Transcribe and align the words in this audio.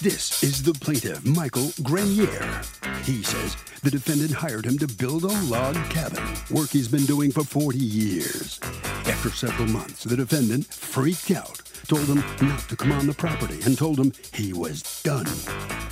This 0.00 0.44
is 0.44 0.62
the 0.62 0.74
plaintiff, 0.74 1.24
Michael 1.24 1.72
Grenier. 1.82 2.62
He 3.02 3.24
says 3.24 3.56
the 3.82 3.90
defendant 3.90 4.30
hired 4.30 4.64
him 4.64 4.78
to 4.78 4.86
build 4.86 5.24
a 5.24 5.42
log 5.46 5.74
cabin, 5.90 6.22
work 6.52 6.70
he's 6.70 6.86
been 6.86 7.04
doing 7.04 7.32
for 7.32 7.42
40 7.42 7.78
years. 7.78 8.60
After 9.06 9.30
several 9.30 9.66
months, 9.66 10.04
the 10.04 10.16
defendant 10.16 10.66
freaked 10.72 11.32
out, 11.32 11.62
told 11.88 12.04
him 12.04 12.22
not 12.40 12.60
to 12.68 12.76
come 12.76 12.92
on 12.92 13.08
the 13.08 13.12
property, 13.12 13.58
and 13.64 13.76
told 13.76 13.98
him 13.98 14.12
he 14.32 14.52
was 14.52 15.02
done. 15.02 15.26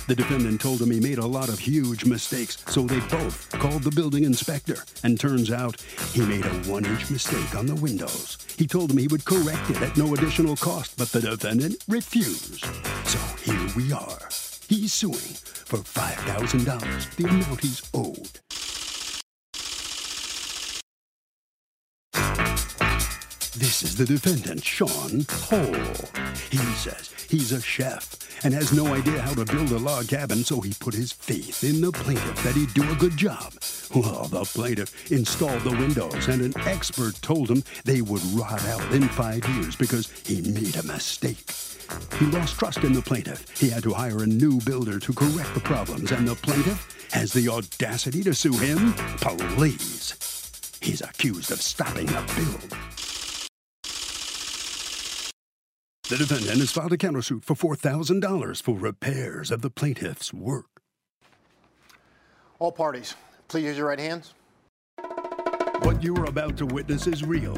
The 0.07 0.15
defendant 0.15 0.61
told 0.61 0.81
him 0.81 0.89
he 0.89 1.01
made 1.01 1.17
a 1.17 1.25
lot 1.25 1.49
of 1.49 1.59
huge 1.59 2.05
mistakes, 2.05 2.63
so 2.67 2.83
they 2.83 3.01
both 3.09 3.49
called 3.59 3.83
the 3.83 3.91
building 3.91 4.23
inspector. 4.23 4.77
And 5.03 5.19
turns 5.19 5.51
out 5.51 5.81
he 6.13 6.21
made 6.21 6.45
a 6.45 6.53
one 6.69 6.85
inch 6.85 7.11
mistake 7.11 7.53
on 7.55 7.65
the 7.65 7.75
windows. 7.75 8.37
He 8.57 8.67
told 8.67 8.89
him 8.89 8.97
he 8.97 9.07
would 9.07 9.25
correct 9.25 9.69
it 9.69 9.81
at 9.81 9.97
no 9.97 10.13
additional 10.13 10.55
cost, 10.55 10.97
but 10.97 11.11
the 11.11 11.19
defendant 11.19 11.83
refused. 11.89 12.65
So 13.03 13.19
here 13.43 13.67
we 13.75 13.91
are. 13.91 14.29
He's 14.69 14.93
suing 14.93 15.35
for 15.67 15.79
$5,000, 15.79 17.15
the 17.17 17.25
amount 17.25 17.61
he's 17.61 17.81
owed. 17.93 18.39
This 23.57 23.81
is 23.81 23.95
the 23.95 24.05
defendant, 24.05 24.63
Sean 24.63 25.25
Cole. 25.25 25.73
He 26.51 26.59
says 26.77 27.09
he's 27.27 27.51
a 27.51 27.59
chef 27.59 28.15
and 28.45 28.53
has 28.53 28.71
no 28.71 28.93
idea 28.93 29.19
how 29.19 29.33
to 29.33 29.45
build 29.45 29.71
a 29.71 29.79
log 29.79 30.09
cabin, 30.09 30.43
so 30.43 30.61
he 30.61 30.73
put 30.79 30.93
his 30.93 31.11
faith 31.11 31.63
in 31.63 31.81
the 31.81 31.91
plaintiff 31.91 32.43
that 32.43 32.53
he'd 32.53 32.71
do 32.75 32.87
a 32.91 32.95
good 32.95 33.17
job. 33.17 33.55
Well, 33.95 34.25
the 34.25 34.45
plaintiff 34.45 35.11
installed 35.11 35.63
the 35.63 35.71
windows, 35.71 36.27
and 36.27 36.43
an 36.43 36.53
expert 36.67 37.15
told 37.23 37.49
him 37.49 37.63
they 37.83 38.03
would 38.03 38.23
rot 38.33 38.63
out 38.67 38.91
in 38.91 39.07
five 39.09 39.43
years 39.49 39.75
because 39.75 40.11
he 40.23 40.43
made 40.43 40.75
a 40.75 40.83
mistake. 40.83 41.51
He 42.19 42.27
lost 42.27 42.59
trust 42.59 42.83
in 42.83 42.93
the 42.93 43.01
plaintiff. 43.01 43.59
He 43.59 43.69
had 43.69 43.81
to 43.83 43.93
hire 43.93 44.21
a 44.21 44.27
new 44.27 44.59
builder 44.61 44.99
to 44.99 45.13
correct 45.13 45.55
the 45.55 45.61
problems, 45.61 46.11
and 46.11 46.27
the 46.27 46.35
plaintiff 46.35 47.09
has 47.11 47.33
the 47.33 47.49
audacity 47.49 48.21
to 48.21 48.35
sue 48.35 48.53
him? 48.53 48.93
Please. 49.55 50.13
He's 50.79 51.01
accused 51.01 51.51
of 51.51 51.59
stopping 51.59 52.05
the 52.05 52.23
build. 52.35 52.96
The 56.09 56.15
defendant 56.15 56.59
has 56.61 56.71
filed 56.71 56.93
a 56.93 56.97
countersuit 56.97 57.43
for 57.43 57.53
$4,000 57.53 58.61
for 58.61 58.77
repairs 58.77 59.51
of 59.51 59.61
the 59.61 59.69
plaintiff's 59.69 60.33
work. 60.33 60.81
All 62.59 62.71
parties, 62.71 63.15
please 63.49 63.65
use 63.65 63.77
your 63.77 63.87
right 63.87 63.99
hands. 63.99 64.33
What 65.81 66.01
you 66.01 66.15
are 66.15 66.23
about 66.23 66.55
to 66.59 66.65
witness 66.65 67.07
is 67.07 67.25
real. 67.25 67.57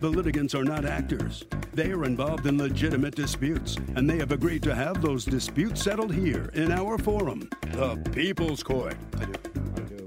The 0.00 0.08
litigants 0.08 0.54
are 0.54 0.64
not 0.64 0.86
actors. 0.86 1.44
They 1.74 1.92
are 1.92 2.06
involved 2.06 2.46
in 2.46 2.56
legitimate 2.56 3.14
disputes, 3.14 3.76
and 3.94 4.08
they 4.08 4.16
have 4.16 4.32
agreed 4.32 4.62
to 4.62 4.74
have 4.74 5.02
those 5.02 5.26
disputes 5.26 5.82
settled 5.82 6.14
here 6.14 6.50
in 6.54 6.72
our 6.72 6.96
forum, 6.96 7.50
the 7.72 7.96
People's 8.14 8.62
Court. 8.62 8.96
I 9.18 9.26
do. 9.26 9.32
I 9.76 9.80
do. 9.80 10.06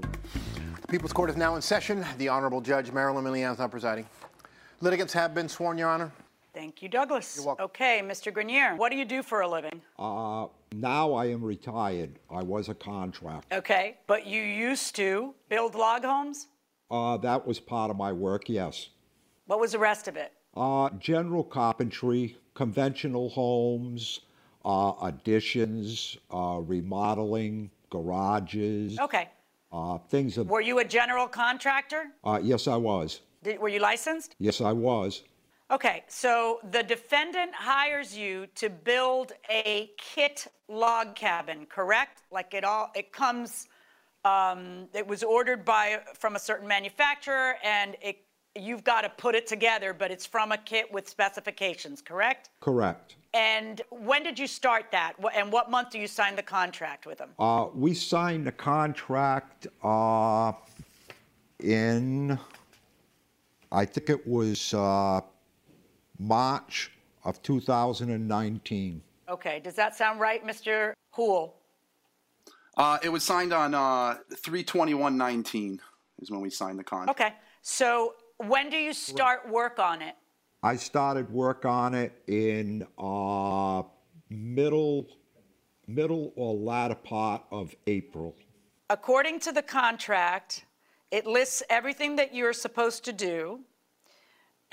The 0.80 0.88
People's 0.88 1.12
Court 1.12 1.30
is 1.30 1.36
now 1.36 1.54
in 1.54 1.62
session. 1.62 2.04
The 2.18 2.26
Honorable 2.26 2.60
Judge 2.60 2.90
Marilyn 2.90 3.24
Milian 3.24 3.52
is 3.52 3.60
now 3.60 3.68
presiding. 3.68 4.08
Litigants 4.80 5.12
have 5.12 5.32
been 5.32 5.48
sworn, 5.48 5.78
Your 5.78 5.90
Honor. 5.90 6.10
Thank 6.64 6.80
you, 6.80 6.88
Douglas. 6.88 7.36
You're 7.36 7.44
welcome. 7.44 7.66
Okay, 7.66 8.00
Mr. 8.02 8.32
Grenier, 8.32 8.74
what 8.76 8.90
do 8.90 8.96
you 8.96 9.04
do 9.04 9.22
for 9.22 9.42
a 9.42 9.46
living? 9.46 9.82
Uh, 9.98 10.46
now 10.72 11.12
I 11.12 11.26
am 11.26 11.44
retired. 11.44 12.18
I 12.30 12.42
was 12.42 12.70
a 12.70 12.74
contractor. 12.74 13.54
Okay, 13.58 13.98
but 14.06 14.26
you 14.26 14.40
used 14.40 14.96
to 14.96 15.34
build 15.50 15.74
log 15.74 16.04
homes? 16.06 16.48
Uh, 16.90 17.18
that 17.18 17.46
was 17.46 17.60
part 17.60 17.90
of 17.90 17.98
my 17.98 18.10
work, 18.12 18.48
yes. 18.48 18.88
What 19.44 19.60
was 19.60 19.72
the 19.72 19.78
rest 19.78 20.08
of 20.08 20.16
it? 20.16 20.32
Uh, 20.56 20.88
general 20.98 21.44
carpentry, 21.44 22.38
conventional 22.54 23.28
homes, 23.28 24.20
uh, 24.64 24.92
additions, 25.02 26.16
uh, 26.32 26.60
remodeling, 26.62 27.70
garages, 27.90 28.98
Okay. 28.98 29.28
uh, 29.70 29.98
things 30.08 30.38
of. 30.38 30.48
Were 30.48 30.62
you 30.62 30.78
a 30.78 30.84
general 30.84 31.28
contractor? 31.28 32.06
Uh, 32.24 32.40
yes, 32.42 32.66
I 32.66 32.76
was. 32.76 33.20
Did, 33.42 33.58
were 33.58 33.68
you 33.68 33.80
licensed? 33.80 34.34
Yes, 34.38 34.62
I 34.62 34.72
was. 34.72 35.24
Okay, 35.70 36.04
so 36.08 36.60
the 36.72 36.82
defendant 36.82 37.54
hires 37.54 38.16
you 38.16 38.46
to 38.54 38.68
build 38.68 39.32
a 39.50 39.90
kit 39.96 40.46
log 40.68 41.14
cabin, 41.14 41.66
correct? 41.68 42.22
Like 42.30 42.52
it 42.52 42.64
all, 42.64 42.90
it 42.94 43.12
comes, 43.12 43.68
um, 44.26 44.88
it 44.92 45.06
was 45.06 45.22
ordered 45.22 45.64
by 45.64 46.00
from 46.18 46.36
a 46.36 46.38
certain 46.38 46.68
manufacturer, 46.68 47.54
and 47.64 47.96
it 48.02 48.18
you've 48.56 48.84
got 48.84 49.00
to 49.00 49.08
put 49.08 49.34
it 49.34 49.46
together, 49.46 49.92
but 49.92 50.10
it's 50.10 50.26
from 50.26 50.52
a 50.52 50.58
kit 50.58 50.92
with 50.92 51.08
specifications, 51.08 52.00
correct? 52.00 52.50
Correct. 52.60 53.16
And 53.32 53.82
when 53.90 54.22
did 54.22 54.38
you 54.38 54.46
start 54.46 54.92
that? 54.92 55.14
And 55.34 55.50
what 55.50 55.70
month 55.70 55.90
do 55.90 55.98
you 55.98 56.06
sign 56.06 56.36
the 56.36 56.42
contract 56.42 57.04
with 57.04 57.18
them? 57.18 57.30
Uh, 57.38 57.66
we 57.74 57.94
signed 57.94 58.46
the 58.46 58.52
contract 58.52 59.66
uh, 59.82 60.52
in, 61.58 62.38
I 63.72 63.84
think 63.84 64.08
it 64.08 64.24
was 64.24 64.72
uh, 64.72 65.20
March 66.18 66.90
of 67.24 67.42
2019. 67.42 69.02
Okay, 69.28 69.60
does 69.60 69.74
that 69.74 69.96
sound 69.96 70.20
right, 70.20 70.46
Mr. 70.46 70.92
Hool? 71.12 71.56
Uh, 72.76 72.98
it 73.02 73.08
was 73.08 73.22
signed 73.22 73.52
on 73.52 73.74
uh, 73.74 74.16
32119 74.36 75.80
is 76.20 76.30
when 76.30 76.40
we 76.40 76.50
signed 76.50 76.78
the 76.78 76.84
contract. 76.84 77.20
Okay, 77.20 77.34
so 77.62 78.14
when 78.38 78.70
do 78.70 78.76
you 78.76 78.92
start 78.92 79.48
work 79.48 79.78
on 79.78 80.02
it? 80.02 80.14
I 80.62 80.76
started 80.76 81.30
work 81.30 81.64
on 81.64 81.94
it 81.94 82.22
in 82.26 82.86
uh, 82.98 83.82
middle, 84.30 85.06
middle 85.86 86.32
or 86.36 86.54
latter 86.54 86.94
part 86.94 87.42
of 87.50 87.74
April. 87.86 88.34
According 88.90 89.40
to 89.40 89.52
the 89.52 89.62
contract, 89.62 90.64
it 91.10 91.26
lists 91.26 91.62
everything 91.70 92.16
that 92.16 92.34
you're 92.34 92.52
supposed 92.52 93.04
to 93.04 93.12
do, 93.12 93.60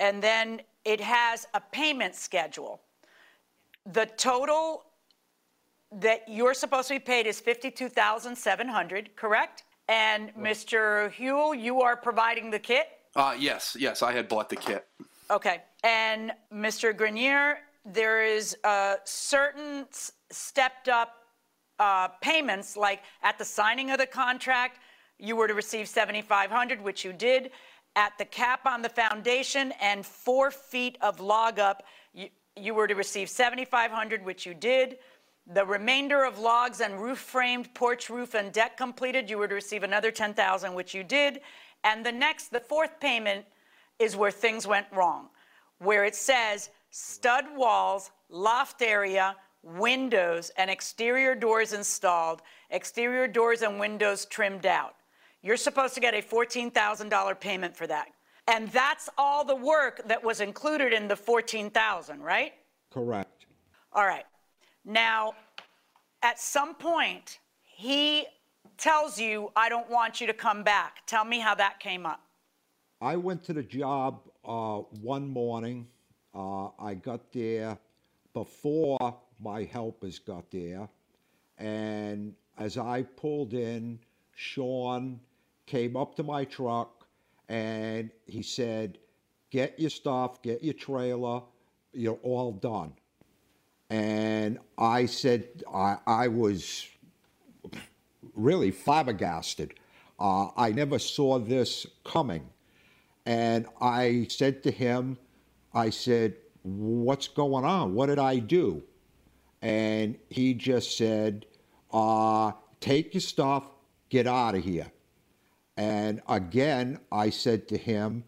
and 0.00 0.22
then 0.22 0.62
it 0.84 1.00
has 1.00 1.46
a 1.54 1.60
payment 1.60 2.14
schedule. 2.14 2.80
The 3.92 4.06
total 4.06 4.84
that 5.90 6.22
you're 6.28 6.54
supposed 6.54 6.88
to 6.88 6.94
be 6.94 6.98
paid 7.00 7.26
is 7.26 7.40
52,700, 7.40 9.14
correct? 9.16 9.64
And 9.88 10.34
Mr. 10.34 11.12
Huell, 11.12 11.60
you 11.60 11.82
are 11.82 11.96
providing 11.96 12.50
the 12.50 12.58
kit? 12.58 12.86
Uh, 13.14 13.34
yes, 13.38 13.76
yes, 13.78 14.02
I 14.02 14.12
had 14.12 14.28
bought 14.28 14.48
the 14.48 14.56
kit. 14.56 14.86
Okay. 15.30 15.62
And 15.84 16.32
Mr. 16.52 16.96
Grenier, 16.96 17.58
there 17.84 18.22
is 18.24 18.56
uh, 18.64 18.96
certain 19.04 19.86
s- 19.90 20.12
stepped 20.30 20.88
up 20.88 21.16
uh, 21.78 22.08
payments, 22.22 22.76
like 22.76 23.02
at 23.22 23.38
the 23.38 23.44
signing 23.44 23.90
of 23.90 23.98
the 23.98 24.06
contract, 24.06 24.78
you 25.18 25.36
were 25.36 25.48
to 25.48 25.54
receive 25.54 25.88
7,500, 25.88 26.80
which 26.80 27.04
you 27.04 27.12
did. 27.12 27.50
At 27.94 28.16
the 28.18 28.24
cap 28.24 28.66
on 28.66 28.82
the 28.82 28.88
foundation 28.88 29.72
and 29.80 30.04
four 30.04 30.50
feet 30.50 30.96
of 31.02 31.20
log 31.20 31.58
up, 31.58 31.82
you, 32.14 32.28
you 32.56 32.74
were 32.74 32.86
to 32.86 32.94
receive 32.94 33.28
7,500, 33.28 34.24
which 34.24 34.46
you 34.46 34.54
did. 34.54 34.98
The 35.46 35.66
remainder 35.66 36.24
of 36.24 36.38
logs 36.38 36.80
and 36.80 37.00
roof 37.00 37.18
framed 37.18 37.74
porch 37.74 38.08
roof 38.08 38.34
and 38.34 38.52
deck 38.52 38.76
completed, 38.76 39.28
you 39.28 39.38
were 39.38 39.48
to 39.48 39.54
receive 39.54 39.82
another 39.82 40.10
10,000, 40.10 40.72
which 40.72 40.94
you 40.94 41.04
did. 41.04 41.40
And 41.84 42.06
the 42.06 42.12
next, 42.12 42.48
the 42.48 42.60
fourth 42.60 42.98
payment 43.00 43.44
is 43.98 44.16
where 44.16 44.30
things 44.30 44.66
went 44.66 44.86
wrong, 44.92 45.28
where 45.78 46.04
it 46.04 46.14
says 46.14 46.70
stud 46.90 47.44
walls, 47.56 48.10
loft 48.30 48.82
area, 48.82 49.36
windows, 49.62 50.50
and 50.56 50.70
exterior 50.70 51.34
doors 51.34 51.72
installed, 51.72 52.42
exterior 52.70 53.28
doors 53.28 53.62
and 53.62 53.78
windows 53.78 54.24
trimmed 54.26 54.66
out. 54.66 54.94
You're 55.42 55.56
supposed 55.56 55.94
to 55.94 56.00
get 56.00 56.14
a 56.14 56.22
$14,000 56.22 57.40
payment 57.40 57.76
for 57.76 57.86
that. 57.86 58.08
And 58.48 58.70
that's 58.70 59.08
all 59.18 59.44
the 59.44 59.56
work 59.56 60.06
that 60.06 60.22
was 60.22 60.40
included 60.40 60.92
in 60.92 61.08
the 61.08 61.16
14,000, 61.16 62.20
right? 62.20 62.52
Correct. 62.90 63.46
All 63.92 64.04
right. 64.04 64.24
Now, 64.84 65.34
at 66.22 66.38
some 66.40 66.74
point, 66.74 67.38
he 67.62 68.26
tells 68.78 69.18
you, 69.18 69.50
I 69.54 69.68
don't 69.68 69.88
want 69.90 70.20
you 70.20 70.26
to 70.26 70.32
come 70.32 70.62
back. 70.62 70.98
Tell 71.06 71.24
me 71.24 71.38
how 71.38 71.54
that 71.56 71.80
came 71.80 72.06
up. 72.06 72.20
I 73.00 73.16
went 73.16 73.42
to 73.44 73.52
the 73.52 73.62
job 73.62 74.20
uh, 74.44 74.78
one 75.00 75.28
morning. 75.28 75.86
Uh, 76.34 76.68
I 76.78 76.94
got 76.94 77.32
there 77.32 77.76
before 78.32 79.16
my 79.40 79.64
helpers 79.64 80.18
got 80.18 80.50
there. 80.50 80.88
And 81.58 82.34
as 82.58 82.78
I 82.78 83.02
pulled 83.02 83.54
in, 83.54 83.98
Sean 84.34 85.20
came 85.66 85.96
up 85.96 86.14
to 86.16 86.22
my 86.22 86.44
truck 86.44 87.06
and 87.48 88.10
he 88.26 88.42
said, 88.42 88.98
Get 89.50 89.78
your 89.78 89.90
stuff, 89.90 90.40
get 90.42 90.64
your 90.64 90.74
trailer, 90.74 91.42
you're 91.92 92.18
all 92.22 92.52
done. 92.52 92.94
And 93.90 94.58
I 94.78 95.04
said, 95.04 95.62
I, 95.72 95.98
I 96.06 96.28
was 96.28 96.88
really 98.34 98.70
flabbergasted. 98.70 99.74
Uh, 100.18 100.48
I 100.56 100.72
never 100.72 100.98
saw 100.98 101.38
this 101.38 101.86
coming. 102.04 102.48
And 103.26 103.66
I 103.80 104.26
said 104.30 104.62
to 104.62 104.70
him, 104.70 105.18
I 105.74 105.90
said, 105.90 106.36
What's 106.62 107.28
going 107.28 107.64
on? 107.64 107.94
What 107.94 108.06
did 108.06 108.18
I 108.18 108.38
do? 108.38 108.82
and 109.62 110.18
he 110.28 110.52
just 110.54 110.96
said, 110.98 111.46
uh, 111.92 112.52
"Take 112.80 113.14
your 113.14 113.20
stuff, 113.20 113.64
get 114.08 114.26
out 114.26 114.56
of 114.56 114.64
here." 114.64 114.90
And 115.82 116.22
again, 116.28 117.00
I 117.10 117.30
said 117.30 117.66
to 117.68 117.76
him, 117.76 118.22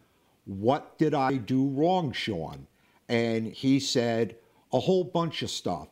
What 0.44 0.98
did 0.98 1.14
I 1.14 1.36
do 1.36 1.68
wrong, 1.68 2.10
Sean? 2.10 2.66
And 3.08 3.46
he 3.46 3.78
said, 3.78 4.36
A 4.72 4.80
whole 4.80 5.04
bunch 5.04 5.42
of 5.42 5.50
stuff. 5.50 5.88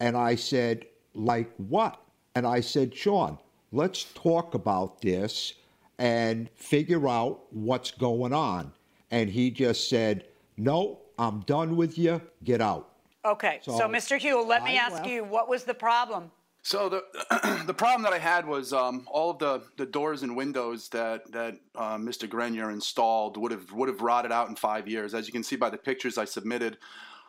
And 0.00 0.16
I 0.16 0.36
said, 0.36 0.86
Like 1.12 1.50
what? 1.58 2.00
And 2.34 2.46
I 2.46 2.60
said, 2.60 2.94
Sean, 2.94 3.38
let's 3.72 4.04
talk 4.14 4.54
about 4.54 5.02
this 5.02 5.54
and 5.98 6.48
figure 6.54 7.08
out 7.08 7.42
what's 7.50 7.90
going 7.90 8.32
on. 8.32 8.72
And 9.10 9.28
he 9.28 9.50
just 9.50 9.90
said, 9.90 10.24
No, 10.56 11.00
I'm 11.18 11.40
done 11.40 11.76
with 11.76 11.98
you. 11.98 12.22
Get 12.42 12.62
out. 12.62 12.92
Okay, 13.22 13.58
so, 13.60 13.76
So, 13.76 13.88
Mr. 13.88 14.16
Hugh, 14.18 14.42
let 14.42 14.62
me 14.62 14.78
ask 14.78 15.04
you, 15.04 15.24
what 15.24 15.48
was 15.48 15.64
the 15.64 15.74
problem? 15.74 16.30
So 16.66 16.88
the 16.88 17.62
the 17.66 17.72
problem 17.72 18.02
that 18.02 18.12
I 18.12 18.18
had 18.18 18.44
was 18.44 18.72
um, 18.72 19.06
all 19.06 19.30
of 19.30 19.38
the, 19.38 19.62
the 19.76 19.86
doors 19.86 20.24
and 20.24 20.36
windows 20.36 20.88
that 20.88 21.30
that 21.30 21.54
uh, 21.76 21.96
Mr. 21.96 22.28
Grenier 22.28 22.72
installed 22.72 23.36
would 23.36 23.52
have 23.52 23.70
would 23.70 23.88
have 23.88 24.00
rotted 24.00 24.32
out 24.32 24.48
in 24.48 24.56
five 24.56 24.88
years. 24.88 25.14
As 25.14 25.28
you 25.28 25.32
can 25.32 25.44
see 25.44 25.54
by 25.54 25.70
the 25.70 25.76
pictures 25.76 26.18
I 26.18 26.24
submitted, 26.24 26.78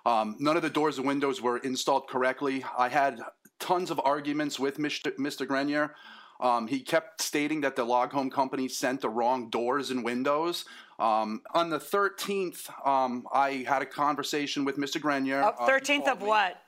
um, 0.08 0.38
none 0.40 0.58
of 0.58 0.64
the 0.64 0.72
doors 0.72 0.98
and 0.98 1.06
windows 1.06 1.40
were 1.40 1.60
installed 1.60 2.08
correctly. 2.08 2.66
I 2.76 2.90
had 2.90 3.22
tons 3.60 3.92
of 3.92 4.02
arguments 4.04 4.60
with 4.60 4.80
Mr. 4.80 5.16
Mr. 5.18 5.48
Grenier. 5.48 5.94
Um, 6.40 6.68
he 6.68 6.80
kept 6.80 7.22
stating 7.22 7.62
that 7.62 7.76
the 7.76 7.84
log 7.84 8.12
home 8.12 8.32
company 8.32 8.68
sent 8.68 9.02
the 9.02 9.10
wrong 9.10 9.52
doors 9.52 9.92
and 9.92 10.04
windows. 10.04 10.66
Um, 10.98 11.44
on 11.54 11.70
the 11.70 11.80
13th, 11.80 12.70
um, 12.88 13.28
I 13.32 13.66
had 13.68 13.84
a 13.84 13.86
conversation 13.86 14.66
with 14.66 14.78
Mr. 14.78 15.00
Grenier. 15.00 15.44
Oh, 15.44 15.64
Uh, 15.64 15.68
13th 15.68 16.06
called 16.06 16.10
of 16.10 16.22
what? 16.24 16.62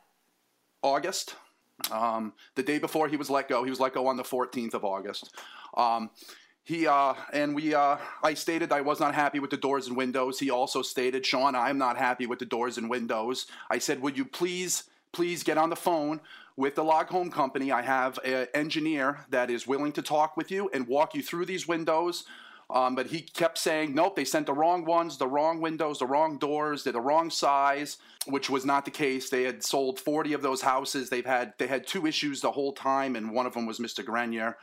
August. 0.84 1.34
Um, 1.92 2.34
the 2.56 2.64
day 2.64 2.80
before 2.80 3.08
he 3.08 3.18
was 3.18 3.30
let 3.30 3.48
go, 3.48 3.64
he 3.64 3.70
was 3.70 3.80
let 3.80 3.94
go 3.94 4.08
on 4.08 4.18
the 4.18 4.24
14th 4.24 4.74
of 4.74 4.84
August. 4.84 5.36
Um, 5.76 6.10
he 6.64 6.86
uh, 6.86 7.16
and 7.34 7.56
we, 7.56 7.74
uh, 7.74 7.98
I 8.22 8.36
stated 8.36 8.72
I 8.72 8.82
was 8.82 9.00
not 9.00 9.16
happy 9.16 9.40
with 9.40 9.50
the 9.50 9.58
doors 9.58 9.88
and 9.88 9.98
windows. 9.98 10.40
He 10.40 10.52
also 10.52 10.84
stated, 10.84 11.26
Sean, 11.26 11.56
I'm 11.56 11.80
not 11.80 11.98
happy 11.98 12.28
with 12.28 12.38
the 12.40 12.46
doors 12.46 12.78
and 12.78 12.90
windows. 12.90 13.48
I 13.72 13.80
said, 13.80 14.02
would 14.02 14.18
you 14.18 14.26
please, 14.26 14.84
please 15.12 15.42
get 15.42 15.58
on 15.58 15.72
the 15.72 15.76
phone 15.76 16.22
with 16.58 16.76
the 16.76 16.84
log 16.84 17.08
home 17.08 17.32
company? 17.32 17.72
I 17.72 17.82
have 17.82 18.20
an 18.24 18.48
engineer 18.54 19.26
that 19.30 19.50
is 19.50 19.66
willing 19.66 19.94
to 19.94 20.04
talk 20.04 20.38
with 20.38 20.52
you 20.52 20.70
and 20.72 20.88
walk 20.88 21.16
you 21.16 21.24
through 21.24 21.48
these 21.48 21.68
windows. 21.68 22.26
Um, 22.72 22.94
but 22.94 23.08
he 23.08 23.22
kept 23.22 23.58
saying, 23.58 23.96
nope, 23.96 24.16
they 24.16 24.26
sent 24.26 24.46
the 24.46 24.54
wrong 24.54 24.86
ones, 24.86 25.18
the 25.18 25.28
wrong 25.28 25.60
windows, 25.60 25.98
the 26.00 26.06
wrong 26.06 26.38
doors, 26.38 26.84
they're 26.84 26.94
the 26.94 27.02
wrong 27.02 27.32
size, 27.32 27.98
which 28.28 28.50
was 28.50 28.64
not 28.64 28.86
the 28.86 28.92
case. 28.92 29.30
They 29.30 29.44
had 29.44 29.64
sold 29.64 30.00
40 30.00 30.34
of 30.34 30.44
those 30.44 30.62
houses. 30.62 31.10
They've 31.10 31.26
had 31.26 31.54
they 31.58 31.66
had 31.66 31.88
two 31.88 32.06
issues 32.06 32.42
the 32.42 32.52
whole 32.52 32.72
time, 32.72 33.16
and 33.16 33.32
one 33.32 33.48
of 33.48 33.54
them 33.54 33.66
was 33.66 33.80
Mr. 33.80 34.06
Grenier. 34.06 34.58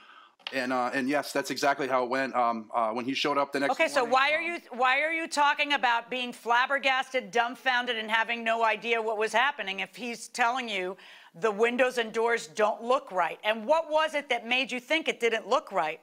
And 0.52 0.72
uh, 0.72 0.90
and 0.94 1.08
yes, 1.08 1.32
that's 1.32 1.50
exactly 1.50 1.88
how 1.88 2.04
it 2.04 2.10
went. 2.10 2.36
Um, 2.36 2.70
uh, 2.72 2.90
when 2.90 3.04
he 3.04 3.14
showed 3.14 3.36
up 3.36 3.52
the 3.52 3.58
next 3.58 3.72
Okay, 3.72 3.88
so 3.88 4.06
morning, 4.06 4.12
why 4.12 4.32
are 4.32 4.40
you 4.40 4.58
why 4.70 5.00
are 5.00 5.12
you 5.12 5.26
talking 5.26 5.72
about 5.72 6.08
being 6.08 6.32
flabbergasted, 6.32 7.32
dumbfounded, 7.32 7.96
and 7.96 8.08
having 8.08 8.44
no 8.44 8.62
idea 8.62 9.02
what 9.02 9.18
was 9.18 9.32
happening 9.32 9.80
if 9.80 9.96
he's 9.96 10.28
telling 10.28 10.68
you 10.68 10.96
the 11.34 11.50
windows 11.50 11.98
and 11.98 12.12
doors 12.12 12.46
don't 12.46 12.80
look 12.80 13.10
right? 13.10 13.40
And 13.42 13.66
what 13.66 13.90
was 13.90 14.14
it 14.14 14.28
that 14.28 14.46
made 14.46 14.70
you 14.70 14.78
think 14.78 15.08
it 15.08 15.18
didn't 15.18 15.48
look 15.48 15.72
right? 15.72 15.98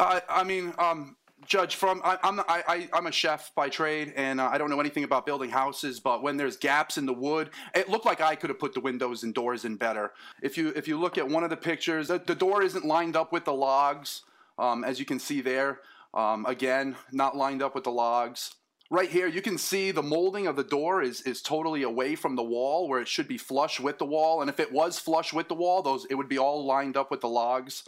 Uh, 0.00 0.20
I 0.28 0.44
mean, 0.44 0.72
um, 0.78 1.16
Judge, 1.46 1.76
from 1.76 2.02
I, 2.04 2.18
I'm 2.22 2.40
I, 2.40 2.88
I'm 2.92 3.06
a 3.06 3.12
chef 3.12 3.52
by 3.54 3.68
trade, 3.68 4.12
and 4.16 4.40
uh, 4.40 4.48
I 4.52 4.58
don't 4.58 4.68
know 4.68 4.80
anything 4.80 5.04
about 5.04 5.24
building 5.24 5.50
houses. 5.50 5.98
But 5.98 6.22
when 6.22 6.36
there's 6.36 6.56
gaps 6.56 6.98
in 6.98 7.06
the 7.06 7.14
wood, 7.14 7.50
it 7.74 7.88
looked 7.88 8.04
like 8.04 8.20
I 8.20 8.34
could 8.34 8.50
have 8.50 8.58
put 8.58 8.74
the 8.74 8.80
windows 8.80 9.22
and 9.22 9.32
doors 9.32 9.64
in 9.64 9.76
better. 9.76 10.12
If 10.42 10.58
you 10.58 10.72
if 10.76 10.86
you 10.86 10.98
look 10.98 11.16
at 11.16 11.26
one 11.26 11.42
of 11.42 11.50
the 11.50 11.56
pictures, 11.56 12.08
the, 12.08 12.18
the 12.18 12.34
door 12.34 12.62
isn't 12.62 12.84
lined 12.84 13.16
up 13.16 13.32
with 13.32 13.44
the 13.46 13.54
logs, 13.54 14.22
um, 14.58 14.84
as 14.84 14.98
you 14.98 15.06
can 15.06 15.18
see 15.18 15.40
there. 15.40 15.80
Um, 16.12 16.44
again, 16.46 16.96
not 17.10 17.36
lined 17.36 17.62
up 17.62 17.74
with 17.74 17.84
the 17.84 17.92
logs. 17.92 18.54
Right 18.90 19.08
here, 19.08 19.28
you 19.28 19.40
can 19.40 19.56
see 19.56 19.92
the 19.92 20.02
molding 20.02 20.46
of 20.46 20.56
the 20.56 20.64
door 20.64 21.00
is 21.00 21.22
is 21.22 21.40
totally 21.40 21.82
away 21.84 22.16
from 22.16 22.36
the 22.36 22.42
wall, 22.42 22.86
where 22.86 23.00
it 23.00 23.08
should 23.08 23.28
be 23.28 23.38
flush 23.38 23.80
with 23.80 23.98
the 23.98 24.04
wall. 24.04 24.40
And 24.42 24.50
if 24.50 24.60
it 24.60 24.72
was 24.72 24.98
flush 24.98 25.32
with 25.32 25.48
the 25.48 25.54
wall, 25.54 25.80
those 25.80 26.04
it 26.10 26.16
would 26.16 26.28
be 26.28 26.38
all 26.38 26.66
lined 26.66 26.96
up 26.96 27.10
with 27.10 27.22
the 27.22 27.28
logs 27.28 27.84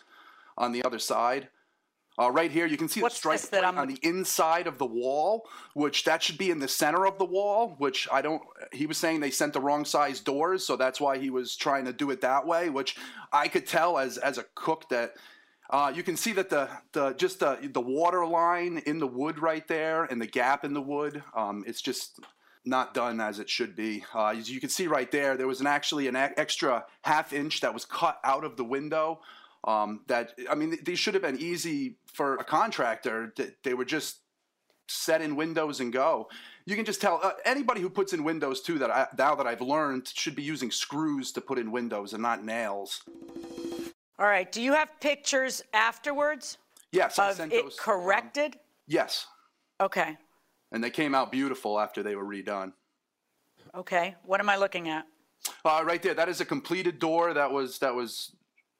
on 0.56 0.72
the 0.72 0.84
other 0.84 0.98
side. 0.98 1.48
Uh, 2.18 2.30
right 2.30 2.50
here, 2.50 2.66
you 2.66 2.76
can 2.76 2.88
see 2.88 3.00
What's 3.00 3.14
the 3.14 3.18
stripe 3.18 3.40
this 3.40 3.48
plate 3.48 3.64
on 3.64 3.88
the 3.88 3.98
inside 4.02 4.66
of 4.66 4.76
the 4.76 4.86
wall, 4.86 5.48
which 5.74 6.04
that 6.04 6.22
should 6.22 6.36
be 6.36 6.50
in 6.50 6.58
the 6.58 6.68
center 6.68 7.06
of 7.06 7.18
the 7.18 7.24
wall. 7.24 7.74
Which 7.78 8.06
I 8.12 8.20
don't. 8.20 8.42
He 8.72 8.86
was 8.86 8.98
saying 8.98 9.20
they 9.20 9.30
sent 9.30 9.54
the 9.54 9.60
wrong 9.60 9.84
size 9.84 10.20
doors, 10.20 10.66
so 10.66 10.76
that's 10.76 11.00
why 11.00 11.18
he 11.18 11.30
was 11.30 11.56
trying 11.56 11.86
to 11.86 11.92
do 11.92 12.10
it 12.10 12.20
that 12.20 12.46
way. 12.46 12.68
Which 12.68 12.96
I 13.32 13.48
could 13.48 13.66
tell 13.66 13.98
as 13.98 14.18
as 14.18 14.38
a 14.38 14.44
cook 14.54 14.88
that. 14.90 15.14
Uh, 15.70 15.90
you 15.94 16.02
can 16.02 16.18
see 16.18 16.32
that 16.32 16.50
the, 16.50 16.68
the 16.92 17.14
just 17.14 17.40
the, 17.40 17.56
the 17.72 17.80
water 17.80 18.26
line 18.26 18.82
in 18.84 18.98
the 18.98 19.06
wood 19.06 19.38
right 19.38 19.66
there 19.68 20.04
and 20.04 20.20
the 20.20 20.26
gap 20.26 20.66
in 20.66 20.74
the 20.74 20.82
wood 20.82 21.22
um, 21.34 21.64
it's 21.66 21.80
just 21.80 22.20
not 22.66 22.92
done 22.92 23.22
as 23.22 23.38
it 23.38 23.48
should 23.48 23.74
be 23.74 24.04
uh, 24.14 24.26
as 24.26 24.50
you 24.50 24.60
can 24.60 24.68
see 24.68 24.86
right 24.86 25.10
there 25.10 25.34
there 25.34 25.46
was 25.46 25.62
an 25.62 25.66
actually 25.66 26.08
an 26.08 26.16
extra 26.16 26.84
half 27.02 27.32
inch 27.32 27.62
that 27.62 27.72
was 27.72 27.86
cut 27.86 28.18
out 28.22 28.44
of 28.44 28.58
the 28.58 28.64
window 28.64 29.20
um, 29.64 30.00
that 30.08 30.32
I 30.50 30.54
mean, 30.54 30.78
these 30.84 30.98
should 30.98 31.14
have 31.14 31.22
been 31.22 31.38
easy 31.38 31.96
for 32.12 32.36
a 32.36 32.44
contractor. 32.44 33.32
Th- 33.36 33.54
They 33.62 33.74
were 33.74 33.84
just 33.84 34.18
set 34.88 35.22
in 35.22 35.36
windows 35.36 35.80
and 35.80 35.92
go. 35.92 36.28
You 36.66 36.76
can 36.76 36.84
just 36.84 37.00
tell 37.00 37.20
uh, 37.22 37.32
anybody 37.44 37.80
who 37.80 37.88
puts 37.90 38.12
in 38.12 38.24
windows 38.24 38.60
too 38.60 38.78
that 38.78 38.90
I, 38.90 39.06
now 39.18 39.34
that 39.34 39.46
I've 39.46 39.60
learned 39.60 40.08
should 40.08 40.34
be 40.36 40.42
using 40.42 40.70
screws 40.70 41.32
to 41.32 41.40
put 41.40 41.58
in 41.58 41.70
windows 41.72 42.12
and 42.12 42.22
not 42.22 42.44
nails. 42.44 43.02
All 44.18 44.26
right, 44.26 44.50
do 44.50 44.60
you 44.62 44.72
have 44.72 44.88
pictures 45.00 45.62
afterwards 45.72 46.58
Yes, 46.92 47.18
I 47.18 47.30
of 47.30 47.36
sent 47.36 47.52
it 47.52 47.64
those. 47.64 47.72
um, 47.78 47.84
corrected? 47.84 48.56
yes, 48.86 49.26
Okay. 49.80 50.16
and 50.70 50.84
they 50.84 50.90
came 50.90 51.14
out 51.14 51.32
beautiful 51.32 51.80
after 51.80 52.02
they 52.02 52.14
were 52.14 52.24
redone. 52.24 52.72
Okay. 53.74 54.14
What 54.24 54.38
am 54.40 54.50
I 54.50 54.56
looking 54.56 54.88
at? 54.90 55.06
Uh, 55.64 55.82
right 55.84 56.02
there, 56.02 56.14
that 56.14 56.28
is 56.28 56.40
a 56.40 56.44
completed 56.44 56.98
door 56.98 57.32
that 57.32 57.50
was 57.50 57.78
that 57.78 57.94
was 57.94 58.36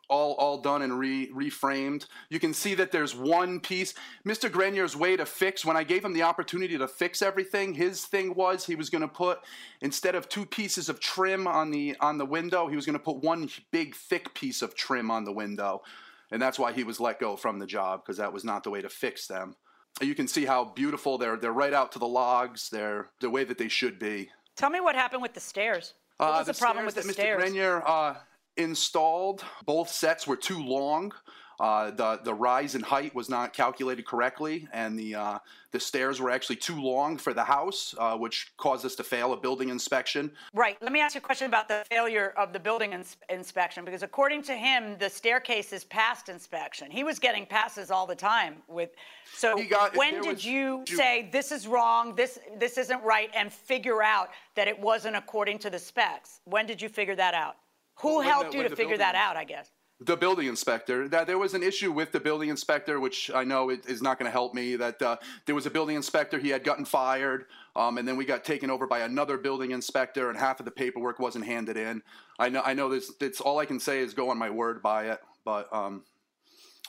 all 0.09 0.33
all 0.35 0.59
done 0.59 0.83
and 0.83 0.99
re 0.99 1.31
reframed. 1.33 2.07
You 2.29 2.39
can 2.41 2.53
see 2.53 2.75
that 2.75 2.93
there's 2.93 3.15
one 3.15 3.61
piece. 3.61 3.95
Mr. 4.27 4.51
Grenier's 4.51 4.97
way 4.97 5.17
to 5.17 5.25
fix 5.25 5.65
when 5.65 5.77
I 5.77 5.85
gave 5.85 6.05
him 6.05 6.13
the 6.13 6.23
opportunity 6.23 6.77
to 6.79 6.89
fix 6.89 7.23
everything, 7.23 7.75
his 7.75 8.05
thing 8.05 8.35
was 8.35 8.67
he 8.67 8.75
was 8.75 8.91
going 8.91 9.03
to 9.03 9.09
put 9.09 9.41
instead 9.81 10.15
of 10.15 10.29
two 10.29 10.45
pieces 10.47 10.89
of 10.89 11.01
trim 11.01 11.47
on 11.47 11.71
the 11.71 11.97
on 12.01 12.19
the 12.19 12.27
window, 12.27 12.67
he 12.69 12.77
was 12.77 12.87
going 12.87 12.99
to 12.99 13.05
put 13.05 13.17
one 13.17 13.49
big 13.71 13.95
thick 13.95 14.35
piece 14.35 14.61
of 14.63 14.75
trim 14.75 15.11
on 15.11 15.25
the 15.25 15.33
window. 15.33 15.83
And 16.31 16.41
that's 16.41 16.59
why 16.59 16.73
he 16.73 16.83
was 16.85 16.99
let 16.99 17.21
go 17.21 17.37
from 17.37 17.59
the 17.59 17.67
job 17.67 18.03
because 18.03 18.17
that 18.17 18.33
was 18.33 18.43
not 18.45 18.65
the 18.65 18.71
way 18.71 18.81
to 18.83 18.89
fix 18.89 19.27
them. 19.27 19.55
You 20.01 20.15
can 20.15 20.27
see 20.27 20.47
how 20.47 20.65
beautiful 20.65 21.19
they're 21.19 21.37
they're 21.37 21.53
right 21.53 21.75
out 21.75 21.93
to 21.93 21.99
the 21.99 22.09
logs. 22.09 22.71
They're 22.71 23.11
the 23.21 23.29
way 23.31 23.45
that 23.45 23.59
they 23.59 23.69
should 23.69 23.99
be. 23.99 24.31
Tell 24.57 24.71
me 24.71 24.81
what 24.81 24.95
happened 24.95 25.23
with 25.23 25.35
the 25.35 25.41
stairs. 25.41 25.95
What 26.17 26.27
Uh, 26.27 26.39
was 26.39 26.47
the, 26.47 26.55
problem 26.55 26.87
with 26.87 26.95
the 26.95 27.03
that 27.03 27.13
stairs? 27.13 27.39
Mr. 27.43 27.45
Grenier 27.45 27.83
uh, 27.87 28.15
installed, 28.57 29.45
both 29.65 29.89
sets 29.89 30.27
were 30.27 30.37
too 30.37 30.63
long. 30.63 31.13
Uh, 31.61 31.93
the 31.93 32.19
the 32.25 32.35
rise 32.35 32.75
in 32.75 32.81
height 32.83 33.15
was 33.15 33.29
not 33.29 33.53
calculated 33.53 34.05
correctly, 34.05 34.67
and 34.73 34.99
the 34.99 35.15
uh, 35.15 35.39
the 35.71 35.79
stairs 35.79 36.21
were 36.21 36.31
actually 36.31 36.57
too 36.57 36.81
long 36.83 37.17
for 37.17 37.33
the 37.33 37.45
house, 37.45 37.95
uh, 37.99 38.17
which 38.17 38.53
caused 38.57 38.85
us 38.85 38.97
to 38.97 39.05
fail 39.05 39.33
a 39.33 39.37
building 39.37 39.69
inspection. 39.69 40.33
Right. 40.55 40.77
Let 40.83 40.91
me 40.91 40.99
ask 41.01 41.15
you 41.15 41.21
a 41.21 41.23
question 41.23 41.47
about 41.47 41.69
the 41.69 41.85
failure 41.89 42.33
of 42.37 42.53
the 42.53 42.59
building 42.59 42.95
ins- 42.95 43.17
inspection, 43.29 43.85
because 43.85 44.03
according 44.03 44.43
to 44.45 44.55
him, 44.55 44.97
the 44.99 45.09
staircase 45.09 45.73
is 45.73 45.85
past 45.85 46.29
inspection. 46.29 46.91
He 46.91 47.05
was 47.05 47.21
getting 47.21 47.47
passes 47.47 47.93
all 47.93 48.07
the 48.09 48.17
time 48.17 48.57
with. 48.67 48.91
So 49.33 49.57
He 49.57 49.67
got- 49.67 49.95
when 49.95 50.15
did 50.15 50.27
was- 50.27 50.45
you 50.45 50.83
you- 50.89 50.97
say 50.97 51.29
this 51.31 51.53
is 51.53 51.69
wrong, 51.69 52.17
this 52.17 52.41
this 52.57 52.77
isn't 52.77 53.03
right, 53.05 53.31
and 53.35 53.53
figure 53.53 54.03
out 54.03 54.31
that 54.57 54.67
it 54.67 54.79
wasn't 54.81 55.15
according 55.15 55.59
to 55.61 55.71
the 55.71 55.79
specs? 55.79 56.41
When 56.45 56.67
did 56.67 56.83
you 56.83 56.89
figure 56.89 57.15
that 57.15 57.35
out? 57.35 57.57
Who 58.01 58.17
When 58.17 58.27
the- 58.27 58.33
helped 58.33 58.55
you 58.55 58.63
to 58.63 58.69
figure 58.71 58.85
building- 58.85 58.99
that 58.99 59.15
out? 59.15 59.37
I 59.37 59.45
guess. 59.45 59.71
The 60.01 60.17
building 60.17 60.49
inspector. 60.49 61.07
That 61.09 61.29
there 61.29 61.39
was 61.39 61.55
an 61.55 61.63
issue 61.63 61.93
with 61.93 62.11
the 62.11 62.19
building 62.19 62.49
inspector, 62.49 62.99
which 62.99 63.31
I 63.33 63.45
know 63.45 63.71
it 63.71 63.87
is 63.87 64.03
not 64.03 64.19
going 64.19 64.27
to 64.27 64.33
help 64.33 64.53
me. 64.53 64.75
That 64.75 65.01
uh, 65.01 65.17
there 65.47 65.55
was 65.55 65.67
a 65.67 65.71
building 65.71 65.95
inspector, 65.95 66.41
he 66.41 66.49
had 66.49 66.65
gotten 66.65 66.85
fired, 66.85 67.47
um, 67.77 67.99
and 67.99 68.09
then 68.09 68.17
we 68.17 68.25
got 68.25 68.43
taken 68.45 68.69
over 68.69 68.89
by 68.89 69.01
another 69.01 69.39
building 69.39 69.71
inspector, 69.71 70.29
and 70.29 70.37
half 70.37 70.59
of 70.59 70.65
the 70.65 70.73
paperwork 70.73 71.21
wasn't 71.21 71.47
handed 71.47 71.77
in. 71.77 72.03
I 72.41 72.49
know. 72.49 72.63
I 72.65 72.75
know. 72.75 72.89
This. 72.89 73.13
It's 73.21 73.41
all 73.41 73.61
I 73.61 73.65
can 73.65 73.79
say 73.79 74.01
is 74.01 74.13
go 74.13 74.29
on 74.31 74.39
my 74.39 74.51
word 74.51 74.83
by 74.83 75.05
it. 75.11 75.21
But 75.45 75.73
um, 75.73 76.03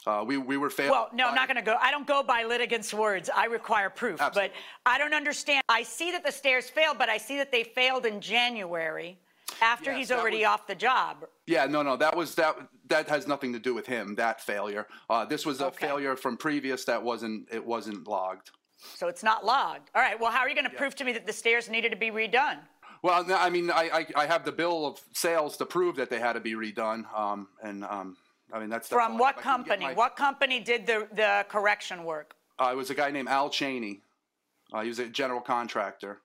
uh, 0.08 0.24
we 0.26 0.38
we 0.38 0.58
were 0.58 0.72
failed. 0.72 0.92
Well, 0.92 1.10
no, 1.14 1.28
I'm 1.28 1.36
not 1.36 1.48
going 1.48 1.58
to 1.58 1.62
go. 1.64 1.76
I 1.80 1.92
don't 1.92 2.08
go 2.08 2.24
by 2.24 2.46
litigants' 2.46 2.96
words. 2.96 3.30
I 3.30 3.46
require 3.46 3.92
proof. 3.92 4.22
Absolutely. 4.22 4.56
But 4.84 4.92
I 4.92 4.98
don't 4.98 5.14
understand. 5.14 5.62
I 5.70 5.84
see 5.84 6.10
that 6.14 6.26
the 6.26 6.32
stairs 6.32 6.68
failed, 6.68 6.98
but 6.98 7.10
I 7.10 7.18
see 7.20 7.38
that 7.38 7.52
they 7.52 7.64
failed 7.64 8.08
in 8.08 8.22
January 8.22 9.20
after 9.64 9.92
Yes, 9.92 9.98
he's 10.00 10.12
already 10.12 10.40
was- 10.40 10.48
off 10.48 10.68
the 10.68 10.76
job. 10.76 11.26
Yeah, 11.48 11.66
no, 11.66 11.82
no, 11.82 11.96
that 11.98 12.16
was 12.16 12.36
that. 12.36 12.56
That 12.88 13.08
has 13.10 13.28
nothing 13.28 13.54
to 13.54 13.60
do 13.60 13.74
with 13.74 13.88
him. 13.88 14.16
That 14.16 14.42
failure. 14.42 14.88
Uh, 15.10 15.26
this 15.26 15.46
was 15.46 15.62
a 15.62 15.68
Okay. 15.68 15.88
failure 15.88 16.16
from 16.16 16.38
previous 16.38 16.86
that 16.86 17.02
wasn't. 17.02 17.48
It 17.52 17.66
wasn't 17.66 18.08
logged. 18.08 18.52
So 18.96 19.08
it's 19.08 19.24
not 19.24 19.46
logged. 19.46 19.90
All 19.96 20.02
right. 20.02 20.20
Well, 20.20 20.32
how 20.32 20.40
are 20.42 20.50
you 20.50 20.56
going 20.56 20.70
to 20.70 20.78
prove 20.78 20.94
to 20.98 21.06
me 21.06 21.14
that 21.14 21.26
the 21.26 21.32
stairs 21.34 21.70
needed 21.70 21.90
to 21.92 21.96
be 21.96 22.12
redone? 22.12 22.60
Well, 23.02 23.26
I 23.34 23.50
mean, 23.50 23.70
I, 23.72 23.90
I, 24.16 24.24
I 24.24 24.26
have 24.28 24.44
the 24.46 24.52
bill 24.52 24.86
of 24.86 25.02
sales 25.14 25.58
to 25.58 25.66
prove 25.66 25.96
that 25.98 26.10
they 26.10 26.20
had 26.20 26.34
to 26.34 26.40
be 26.40 26.54
redone, 26.54 27.04
um, 27.18 27.48
and 27.62 27.84
um, 27.86 28.18
I 28.54 28.60
mean 28.60 28.70
that's, 28.70 28.88
From 28.90 29.18
what 29.18 29.36
have. 29.36 29.40
I 29.40 29.42
couldn't 29.42 29.66
get 29.66 29.70
company? 29.80 29.86
my- 29.86 29.94
What 29.94 30.16
company 30.16 30.60
did 30.60 30.86
the, 30.86 31.08
the 31.14 31.46
correction 31.50 32.04
work? 32.06 32.36
Uh, 32.60 32.70
it 32.72 32.76
was 32.76 32.90
a 32.92 32.96
guy 32.96 33.10
named 33.12 33.28
Al 33.30 33.50
Cheney. 33.50 34.02
Uh, 34.72 34.82
he 34.82 34.88
was 34.90 35.00
a 35.00 35.08
general 35.08 35.42
contractor, 35.42 36.22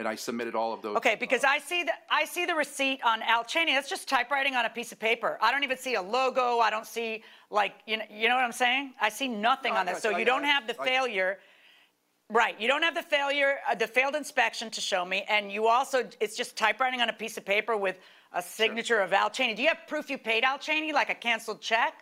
and 0.00 0.08
I 0.08 0.14
submitted 0.14 0.54
all 0.54 0.72
of 0.72 0.80
those. 0.80 0.96
Okay, 0.96 1.14
because 1.14 1.44
I 1.44 1.58
see 1.58 1.82
the 1.84 1.92
I 2.10 2.24
see 2.24 2.46
the 2.46 2.54
receipt 2.54 3.00
on 3.04 3.20
Al 3.22 3.44
Cheney. 3.44 3.72
That's 3.74 3.88
just 3.88 4.08
typewriting 4.08 4.56
on 4.56 4.64
a 4.64 4.70
piece 4.70 4.92
of 4.92 4.98
paper. 4.98 5.38
I 5.42 5.52
don't 5.52 5.62
even 5.62 5.76
see 5.76 5.94
a 5.94 6.02
logo. 6.02 6.58
I 6.58 6.70
don't 6.70 6.86
see 6.86 7.22
like 7.50 7.74
you 7.86 7.98
know 7.98 8.04
you 8.10 8.26
know 8.28 8.34
what 8.34 8.44
I'm 8.44 8.50
saying. 8.52 8.94
I 9.00 9.10
see 9.10 9.28
nothing 9.28 9.74
on 9.74 9.84
this. 9.86 10.00
So 10.00 10.14
I- 10.14 10.18
you 10.18 10.24
don't 10.24 10.44
I- 10.44 10.48
have 10.48 10.66
the 10.66 10.80
I- 10.80 10.84
failure. 10.86 11.38
Right, 12.32 12.58
you 12.60 12.68
don't 12.68 12.84
have 12.84 12.94
the 12.94 13.02
failure, 13.02 13.58
uh, 13.68 13.74
the 13.74 13.88
failed 13.88 14.14
inspection 14.14 14.70
to 14.70 14.80
show 14.80 15.04
me, 15.04 15.24
and 15.28 15.50
you 15.50 15.66
also, 15.66 16.08
it's 16.20 16.36
just 16.36 16.56
typewriting 16.56 17.00
on 17.00 17.08
a 17.08 17.12
piece 17.12 17.36
of 17.36 17.44
paper 17.44 17.76
with 17.76 17.98
a 18.32 18.40
signature 18.40 19.00
of 19.00 19.12
Al 19.12 19.30
Cheney. 19.30 19.54
Do 19.54 19.62
you 19.62 19.68
have 19.68 19.78
proof 19.88 20.08
you 20.08 20.16
paid 20.16 20.44
Al 20.44 20.56
Cheney, 20.56 20.92
like 20.92 21.10
a 21.10 21.14
canceled 21.16 21.60
check? 21.60 21.92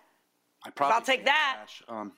I 0.67 0.69
probably 0.69 0.95
I'll 0.97 1.01
take 1.01 1.25
that. 1.25 1.57
cash. 1.61 1.83
Um, 1.89 2.13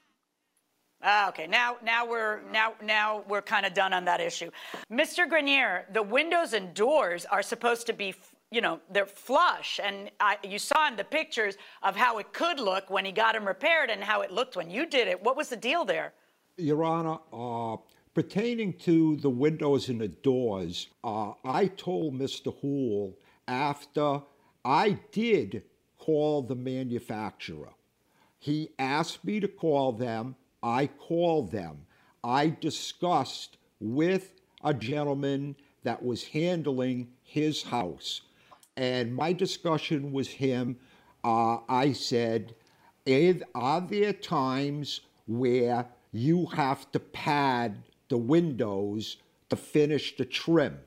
Ah, 1.02 1.28
okay. 1.30 1.46
Now, 1.46 1.76
now 1.82 2.06
we're 2.06 2.40
now 2.52 2.74
now 2.82 3.24
we're 3.26 3.42
kind 3.42 3.64
of 3.64 3.72
done 3.72 3.92
on 3.92 4.04
that 4.04 4.20
issue. 4.20 4.50
Mr. 4.90 5.28
Grenier, 5.28 5.86
the 5.92 6.02
windows 6.02 6.52
and 6.52 6.74
doors 6.74 7.24
are 7.24 7.42
supposed 7.42 7.86
to 7.86 7.94
be, 7.94 8.14
you 8.50 8.60
know, 8.60 8.80
they're 8.90 9.06
flush, 9.06 9.80
and 9.82 10.10
I, 10.20 10.36
you 10.42 10.58
saw 10.58 10.88
in 10.88 10.96
the 10.96 11.04
pictures 11.04 11.56
of 11.82 11.96
how 11.96 12.18
it 12.18 12.32
could 12.34 12.60
look 12.60 12.90
when 12.90 13.06
he 13.06 13.12
got 13.12 13.32
them 13.32 13.46
repaired 13.46 13.88
and 13.88 14.04
how 14.04 14.20
it 14.20 14.30
looked 14.30 14.56
when 14.56 14.68
you 14.68 14.84
did 14.84 15.08
it. 15.08 15.22
What 15.22 15.36
was 15.36 15.48
the 15.48 15.56
deal 15.56 15.86
there? 15.86 16.12
Your 16.58 16.84
Honor, 16.84 17.18
uh, 17.32 17.78
pertaining 18.12 18.74
to 18.74 19.16
the 19.16 19.30
windows 19.30 19.88
and 19.88 20.00
the 20.02 20.08
doors, 20.08 20.88
uh, 21.02 21.32
I 21.44 21.68
told 21.68 22.12
Mr. 22.12 22.54
Hool 22.60 23.16
after 23.48 24.20
I 24.66 24.98
did 25.12 25.62
call 25.98 26.42
the 26.42 26.54
manufacturer. 26.56 27.70
He 28.38 28.70
asked 28.78 29.24
me 29.24 29.40
to 29.40 29.48
call 29.48 29.92
them. 29.92 30.36
I 30.62 30.86
called 30.86 31.50
them. 31.50 31.86
I 32.22 32.48
discussed 32.48 33.56
with 33.80 34.34
a 34.62 34.74
gentleman 34.74 35.56
that 35.84 36.04
was 36.04 36.24
handling 36.24 37.08
his 37.22 37.62
house. 37.62 38.22
And 38.76 39.14
my 39.14 39.32
discussion 39.32 40.12
with 40.12 40.28
him, 40.28 40.78
uh, 41.24 41.58
I 41.68 41.92
said, 41.92 42.54
"Are- 43.54 43.80
there 43.80 44.12
times 44.12 45.00
where 45.26 45.88
you 46.12 46.46
have 46.46 46.90
to 46.92 47.00
pad 47.00 47.82
the 48.08 48.18
windows 48.18 49.16
to 49.48 49.56
finish 49.56 50.16
the 50.16 50.24
trim? 50.24 50.80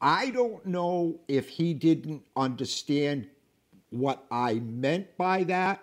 I 0.00 0.30
don't 0.30 0.64
know 0.66 1.20
if 1.28 1.48
he 1.48 1.74
didn't 1.74 2.24
understand 2.36 3.28
what 3.90 4.26
I 4.30 4.54
meant 4.54 5.16
by 5.16 5.44
that, 5.44 5.82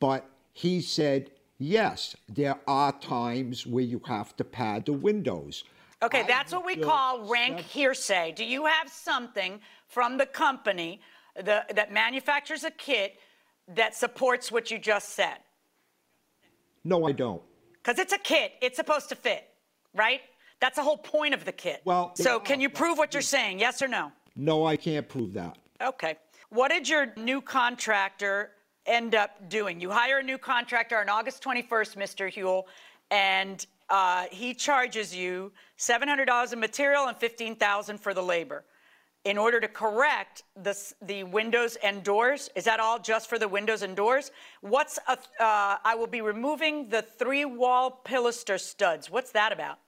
but 0.00 0.28
he 0.52 0.80
said, 0.80 1.30
yes, 1.58 2.16
there 2.28 2.58
are 2.66 2.92
times 2.92 3.66
where 3.66 3.84
you 3.84 4.00
have 4.06 4.36
to 4.36 4.44
pad 4.44 4.86
the 4.86 4.92
windows. 4.92 5.64
Okay, 6.02 6.20
I 6.20 6.26
that's 6.26 6.52
what 6.52 6.64
we 6.64 6.76
call 6.76 7.28
rank 7.28 7.58
sev- 7.58 7.66
hearsay. 7.66 8.32
Do 8.32 8.44
you 8.44 8.66
have 8.66 8.88
something 8.88 9.60
from 9.86 10.16
the 10.16 10.26
company 10.26 11.00
the, 11.34 11.64
that 11.74 11.92
manufactures 11.92 12.64
a 12.64 12.70
kit 12.70 13.18
that 13.74 13.94
supports 13.94 14.52
what 14.52 14.70
you 14.70 14.78
just 14.78 15.10
said? 15.10 15.38
No, 16.84 17.06
I 17.06 17.12
don't. 17.12 17.42
Because 17.72 17.98
it's 17.98 18.12
a 18.12 18.18
kit, 18.18 18.52
it's 18.62 18.76
supposed 18.76 19.08
to 19.08 19.16
fit, 19.16 19.44
right? 19.94 20.20
That's 20.60 20.76
the 20.76 20.82
whole 20.82 20.96
point 20.96 21.34
of 21.34 21.44
the 21.44 21.52
kit. 21.52 21.82
Well, 21.84 22.12
so 22.14 22.40
can 22.40 22.60
you 22.60 22.68
prove 22.68 22.98
what 22.98 23.12
you're 23.12 23.22
saying? 23.22 23.58
Yes 23.58 23.82
or 23.82 23.88
no? 23.88 24.12
No, 24.36 24.66
I 24.66 24.76
can't 24.76 25.08
prove 25.08 25.32
that. 25.34 25.58
Okay. 25.82 26.16
What 26.50 26.70
did 26.70 26.88
your 26.88 27.12
new 27.16 27.40
contractor 27.40 28.50
end 28.88 29.14
up 29.14 29.48
doing? 29.48 29.80
You 29.80 29.90
hire 29.90 30.18
a 30.18 30.22
new 30.22 30.38
contractor 30.38 30.98
on 30.98 31.08
August 31.08 31.42
21st, 31.42 31.96
Mr. 31.96 32.32
Huel, 32.32 32.64
and 33.10 33.64
uh, 33.90 34.24
he 34.30 34.54
charges 34.54 35.14
you 35.14 35.52
$700 35.78 36.52
in 36.52 36.60
material 36.60 37.06
and 37.06 37.16
$15,000 37.18 37.98
for 37.98 38.14
the 38.14 38.22
labor. 38.22 38.64
In 39.24 39.36
order 39.36 39.60
to 39.60 39.68
correct 39.68 40.44
the, 40.62 40.76
the 41.02 41.24
windows 41.24 41.76
and 41.82 42.02
doors, 42.02 42.50
is 42.54 42.64
that 42.64 42.80
all 42.80 42.98
just 42.98 43.28
for 43.28 43.38
the 43.38 43.48
windows 43.48 43.82
and 43.82 43.94
doors? 43.96 44.30
What's 44.60 44.98
a, 45.08 45.12
uh, 45.12 45.76
I 45.84 45.94
will 45.96 46.06
be 46.06 46.20
removing 46.20 46.88
the 46.88 47.02
three 47.02 47.44
wall 47.44 48.00
pilaster 48.04 48.58
studs. 48.58 49.10
What's 49.10 49.32
that 49.32 49.52
about? 49.52 49.80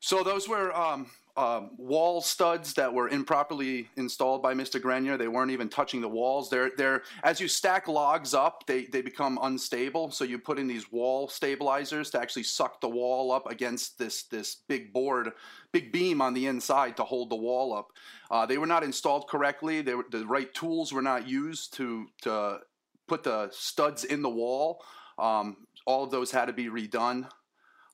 So 0.00 0.22
those 0.22 0.48
were 0.48 0.76
um, 0.76 1.06
um, 1.38 1.70
wall 1.76 2.20
studs 2.20 2.74
that 2.74 2.92
were 2.92 3.08
improperly 3.08 3.88
installed 3.96 4.42
by 4.42 4.54
Mr. 4.54 4.82
Grenier. 4.82 5.16
They 5.16 5.28
weren't 5.28 5.52
even 5.52 5.68
touching 5.68 6.00
the 6.00 6.08
walls. 6.08 6.50
They're 6.50 6.72
they're 6.76 7.04
as 7.22 7.40
you 7.40 7.46
stack 7.46 7.86
logs 7.86 8.34
up, 8.34 8.66
they 8.66 8.86
they 8.86 9.02
become 9.02 9.38
unstable. 9.40 10.10
So 10.10 10.24
you 10.24 10.40
put 10.40 10.58
in 10.58 10.66
these 10.66 10.90
wall 10.90 11.28
stabilizers 11.28 12.10
to 12.10 12.20
actually 12.20 12.42
suck 12.42 12.80
the 12.80 12.88
wall 12.88 13.30
up 13.30 13.48
against 13.48 14.00
this 14.00 14.24
this 14.24 14.56
big 14.66 14.92
board, 14.92 15.30
big 15.72 15.92
beam 15.92 16.20
on 16.20 16.34
the 16.34 16.48
inside 16.48 16.96
to 16.96 17.04
hold 17.04 17.30
the 17.30 17.36
wall 17.36 17.72
up. 17.72 17.92
Uh, 18.32 18.44
they 18.44 18.58
were 18.58 18.66
not 18.66 18.82
installed 18.82 19.28
correctly. 19.28 19.80
They 19.80 19.94
were, 19.94 20.06
the 20.10 20.26
right 20.26 20.52
tools 20.52 20.92
were 20.92 21.02
not 21.02 21.28
used 21.28 21.72
to 21.74 22.08
to 22.22 22.58
put 23.06 23.22
the 23.22 23.48
studs 23.52 24.02
in 24.02 24.22
the 24.22 24.28
wall. 24.28 24.82
Um, 25.20 25.68
all 25.86 26.02
of 26.02 26.10
those 26.10 26.32
had 26.32 26.46
to 26.46 26.52
be 26.52 26.66
redone 26.66 27.28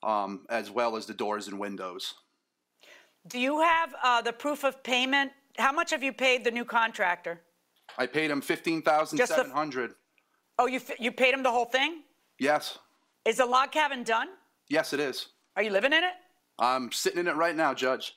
um, 0.01 0.47
as 0.49 0.71
well 0.71 0.95
as 0.95 1.05
the 1.05 1.13
doors 1.13 1.47
and 1.47 1.59
windows. 1.59 2.15
Do 3.27 3.39
you 3.39 3.61
have 3.61 3.95
uh, 4.03 4.21
the 4.21 4.33
proof 4.33 4.63
of 4.63 4.83
payment? 4.83 5.31
How 5.57 5.71
much 5.71 5.91
have 5.91 6.03
you 6.03 6.13
paid 6.13 6.43
the 6.43 6.51
new 6.51 6.65
contractor? 6.65 7.41
I 7.97 8.05
paid 8.07 8.29
him 8.29 8.41
fifteen 8.41 8.81
thousand 8.81 9.17
seven 9.19 9.25
hundred. 9.25 9.27
Just 9.27 9.29
the- 9.29 9.35
seven 9.35 9.51
hundred. 9.51 9.91
Oh, 10.57 10.67
you, 10.67 10.77
f- 10.77 10.99
you 10.99 11.11
paid 11.11 11.33
him 11.33 11.43
the 11.43 11.51
whole 11.51 11.65
thing? 11.65 12.03
Yes, 12.39 12.77
Is 13.25 13.37
the 13.37 13.45
log 13.45 13.71
cabin 13.73 14.03
done? 14.03 14.27
yes, 14.69 14.93
it 14.93 14.99
is. 15.01 15.27
Are 15.57 15.63
you 15.63 15.69
living 15.69 15.91
in 15.91 16.01
it? 16.03 16.13
I'm 16.59 16.91
sitting 16.93 17.19
in 17.19 17.27
it 17.27 17.35
right 17.35 17.55
now, 17.55 17.73
Judge. 17.73 18.13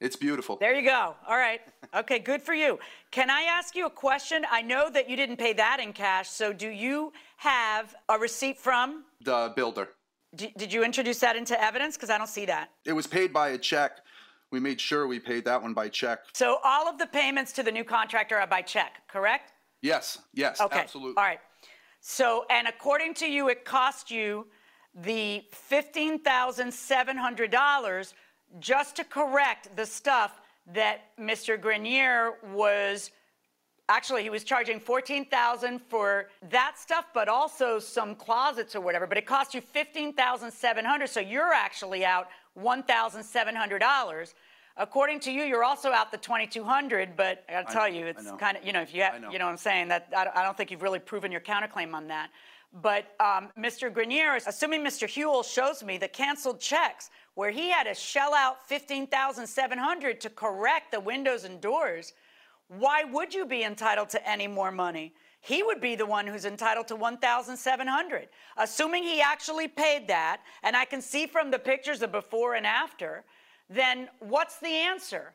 It's 0.00 0.14
beautiful. 0.16 0.56
There 0.56 0.74
you 0.74 0.84
go. 0.88 1.14
All 1.26 1.36
right. 1.36 1.60
Okay, 1.96 2.18
good 2.20 2.42
for 2.42 2.54
you. 2.54 2.78
Can 3.10 3.28
I 3.30 3.42
ask 3.42 3.74
you 3.74 3.86
a 3.86 3.90
question? 3.90 4.44
I 4.50 4.60
know 4.62 4.88
that 4.90 5.08
you 5.10 5.16
didn't 5.16 5.36
pay 5.36 5.52
that 5.54 5.78
in 5.80 5.92
cash, 5.92 6.28
so 6.28 6.52
do 6.52 6.68
you 6.68 7.12
have 7.38 7.94
a 8.08 8.18
receipt 8.18 8.58
from? 8.58 9.04
The 9.24 9.52
builder. 9.56 9.88
D- 10.36 10.52
did 10.56 10.72
you 10.72 10.84
introduce 10.84 11.18
that 11.20 11.34
into 11.36 11.60
evidence? 11.60 11.96
Because 11.96 12.10
I 12.10 12.18
don't 12.18 12.28
see 12.28 12.46
that. 12.46 12.70
It 12.84 12.92
was 12.92 13.06
paid 13.08 13.32
by 13.32 13.50
a 13.50 13.58
check. 13.58 13.98
We 14.54 14.60
made 14.60 14.80
sure 14.80 15.06
we 15.08 15.18
paid 15.18 15.44
that 15.46 15.60
one 15.60 15.74
by 15.74 15.88
check. 15.88 16.20
So 16.32 16.60
all 16.62 16.88
of 16.88 16.96
the 16.96 17.08
payments 17.08 17.50
to 17.54 17.64
the 17.64 17.72
new 17.72 17.82
contractor 17.82 18.38
are 18.38 18.46
by 18.46 18.62
check, 18.62 19.02
correct? 19.08 19.52
Yes, 19.82 20.20
yes, 20.32 20.60
Okay. 20.60 20.78
absolutely. 20.78 21.16
All 21.16 21.24
right. 21.24 21.40
So, 21.98 22.44
and 22.50 22.68
according 22.68 23.14
to 23.14 23.26
you, 23.26 23.48
it 23.48 23.64
cost 23.64 24.12
you 24.12 24.46
the 24.94 25.42
$15,700 25.72 28.14
just 28.60 28.94
to 28.94 29.02
correct 29.02 29.74
the 29.74 29.84
stuff 29.84 30.40
that 30.68 31.16
Mr. 31.18 31.60
Grenier 31.60 32.34
was 32.52 33.10
actually 33.88 34.22
he 34.22 34.30
was 34.30 34.44
charging 34.44 34.78
14,000 34.78 35.80
for 35.80 36.28
that 36.48 36.78
stuff 36.78 37.06
but 37.12 37.28
also 37.28 37.78
some 37.78 38.14
closets 38.14 38.74
or 38.74 38.80
whatever 38.80 39.06
but 39.06 39.18
it 39.18 39.26
cost 39.26 39.52
you 39.52 39.60
15,700 39.60 41.06
so 41.06 41.20
you're 41.20 41.52
actually 41.52 42.02
out 42.02 42.28
$1,700 42.58 44.34
according 44.76 45.20
to 45.20 45.30
you 45.30 45.42
you're 45.42 45.64
also 45.64 45.90
out 45.90 46.10
the 46.10 46.18
2,200 46.18 47.16
but 47.16 47.44
I 47.48 47.52
got 47.52 47.68
to 47.68 47.72
tell 47.72 47.90
know, 47.90 47.98
you 47.98 48.06
it's 48.06 48.30
kind 48.38 48.56
of 48.56 48.64
you 48.64 48.72
know 48.72 48.80
if 48.80 48.94
you 48.94 49.02
have, 49.02 49.20
know. 49.20 49.30
you 49.30 49.38
know 49.38 49.44
what 49.46 49.52
I'm 49.52 49.56
saying 49.56 49.88
that 49.88 50.08
I 50.16 50.24
don't, 50.24 50.36
I 50.36 50.42
don't 50.42 50.56
think 50.56 50.70
you've 50.70 50.82
really 50.82 50.98
proven 50.98 51.30
your 51.30 51.40
counterclaim 51.40 51.94
on 51.94 52.08
that 52.08 52.30
but 52.82 53.14
um, 53.20 53.50
Mr. 53.56 53.92
Grenier, 53.92 54.36
assuming 54.46 54.82
Mr. 54.82 55.06
Huel 55.06 55.44
shows 55.44 55.84
me 55.84 55.96
the 55.96 56.08
canceled 56.08 56.58
checks 56.58 57.10
where 57.34 57.50
he 57.50 57.70
had 57.70 57.84
to 57.84 57.94
shell 57.94 58.34
out 58.34 58.66
15,700 58.66 60.20
to 60.20 60.30
correct 60.30 60.90
the 60.90 60.98
windows 60.98 61.44
and 61.44 61.60
doors, 61.60 62.14
why 62.68 63.04
would 63.04 63.32
you 63.32 63.46
be 63.46 63.62
entitled 63.62 64.08
to 64.10 64.28
any 64.28 64.48
more 64.48 64.72
money? 64.72 65.12
He 65.44 65.62
would 65.62 65.78
be 65.78 65.94
the 65.94 66.06
one 66.06 66.26
who's 66.26 66.46
entitled 66.46 66.88
to 66.88 66.96
1,700. 66.96 68.28
Assuming 68.56 69.02
he 69.02 69.20
actually 69.20 69.68
paid 69.68 70.08
that, 70.08 70.40
and 70.62 70.74
I 70.74 70.86
can 70.86 71.02
see 71.02 71.26
from 71.26 71.50
the 71.50 71.58
pictures 71.58 72.00
of 72.00 72.12
before 72.12 72.54
and 72.54 72.66
after, 72.66 73.24
then 73.68 74.08
what's 74.20 74.58
the 74.58 74.68
answer? 74.68 75.34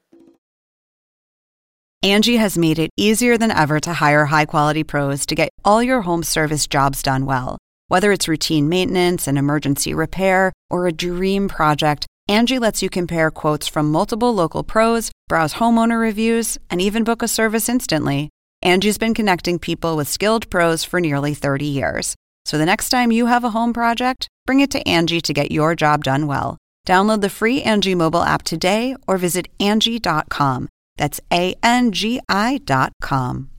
Angi 2.04 2.40
has 2.40 2.58
made 2.58 2.80
it 2.80 2.90
easier 2.98 3.38
than 3.38 3.52
ever 3.52 3.80
to 3.82 3.94
hire 3.94 4.26
high 4.26 4.46
quality 4.46 4.84
pros 4.84 5.28
to 5.28 5.36
get 5.36 5.50
all 5.64 5.84
your 5.84 6.02
home 6.02 6.24
service 6.24 6.66
jobs 6.66 7.04
done 7.04 7.28
well. 7.28 7.60
Whether 7.88 8.12
it's 8.12 8.28
routine 8.28 8.68
maintenance, 8.68 9.28
and 9.28 9.38
emergency 9.38 9.94
repair, 9.94 10.52
or 10.72 10.88
a 10.88 10.92
dream 10.92 11.48
project, 11.48 12.08
Angi 12.28 12.60
lets 12.60 12.82
you 12.82 12.90
compare 12.90 13.30
quotes 13.30 13.68
from 13.68 13.92
multiple 13.92 14.34
local 14.34 14.64
pros, 14.64 15.12
browse 15.28 15.56
homeowner 15.56 16.02
reviews, 16.02 16.58
and 16.72 16.82
even 16.82 17.04
book 17.04 17.22
a 17.22 17.28
service 17.28 17.70
instantly. 17.70 18.30
Angi's 18.64 18.98
been 18.98 19.14
connecting 19.14 19.58
people 19.58 19.96
with 19.96 20.08
skilled 20.08 20.50
pros 20.50 20.84
for 20.84 21.00
nearly 21.00 21.34
30 21.34 21.66
years. 21.66 22.16
So 22.46 22.58
the 22.58 22.66
next 22.66 22.90
time 22.90 23.12
you 23.12 23.26
have 23.28 23.44
a 23.44 23.52
home 23.52 23.74
project, 23.74 24.28
bring 24.46 24.60
it 24.60 24.72
to 24.72 24.84
Angi 24.84 25.22
to 25.22 25.34
get 25.34 25.52
your 25.52 25.76
job 25.76 26.04
done 26.04 26.28
well. 26.28 26.58
Download 26.88 27.22
the 27.22 27.30
free 27.30 27.62
Angi 27.62 27.96
mobile 27.96 28.24
app 28.24 28.44
today 28.44 28.96
or 29.08 29.18
visit 29.18 29.48
Angi.com. 29.60 30.68
That's 30.98 31.22
A 31.32 31.56
N 31.64 31.92
G 31.94 32.20
I 32.28 32.60
dot 32.66 32.92
com. 33.02 33.50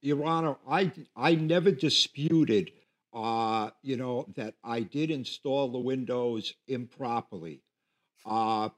Your 0.00 0.24
Honor, 0.24 0.56
I, 0.68 0.92
I 1.16 1.34
never 1.34 1.70
disputed, 1.70 2.70
uh, 3.12 3.70
you 3.82 3.96
know, 3.96 4.26
that 4.36 4.54
I 4.62 4.80
did 4.80 5.10
install 5.10 5.68
the 5.70 5.78
windows 5.78 6.54
improperly. 6.68 7.60
Uh, 8.24 8.68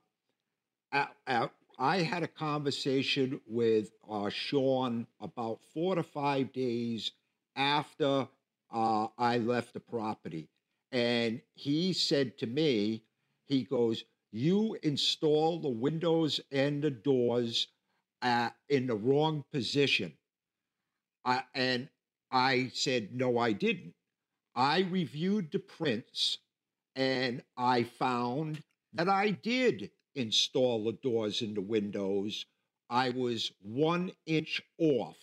a- 0.92 1.08
a- 1.26 1.50
I 1.78 1.99
had 1.99 2.23
a 2.23 2.28
conversation 2.28 3.40
with 3.47 3.92
uh, 4.09 4.30
Sean 4.30 5.06
about 5.21 5.61
four 5.75 5.95
to 5.95 6.02
five 6.02 6.52
days 6.52 7.12
after 7.54 8.28
uh, 8.73 9.09
I 9.18 9.38
left 9.38 9.75
the 9.75 9.80
property. 9.80 10.49
And 10.90 11.42
he 11.54 11.92
said 11.92 12.38
to 12.38 12.47
me, 12.47 13.02
he 13.45 13.64
goes, 13.64 14.04
You 14.33 14.78
install 14.83 15.59
the 15.61 15.68
windows 15.68 16.40
and 16.50 16.83
the 16.83 16.90
doors 16.90 17.68
uh, 18.23 18.50
in 18.71 18.87
the 18.87 18.97
wrong 18.97 19.45
position. 19.52 20.14
I, 21.25 21.42
and 21.54 21.88
I 22.30 22.71
said, 22.73 23.14
No, 23.14 23.38
I 23.38 23.52
didn't. 23.52 23.95
I 24.54 24.80
reviewed 24.80 25.50
the 25.52 25.59
prints 25.59 26.38
and 26.95 27.42
I 27.59 27.83
found 27.83 28.62
that 28.95 29.11
I 29.11 29.30
did 29.30 29.90
install 30.16 30.85
the 30.85 30.92
doors 31.02 31.42
and 31.42 31.56
the 31.56 31.61
windows. 31.61 32.46
I 32.90 33.11
was 33.11 33.52
one 33.62 34.11
inch 34.26 34.61
off. 34.78 35.16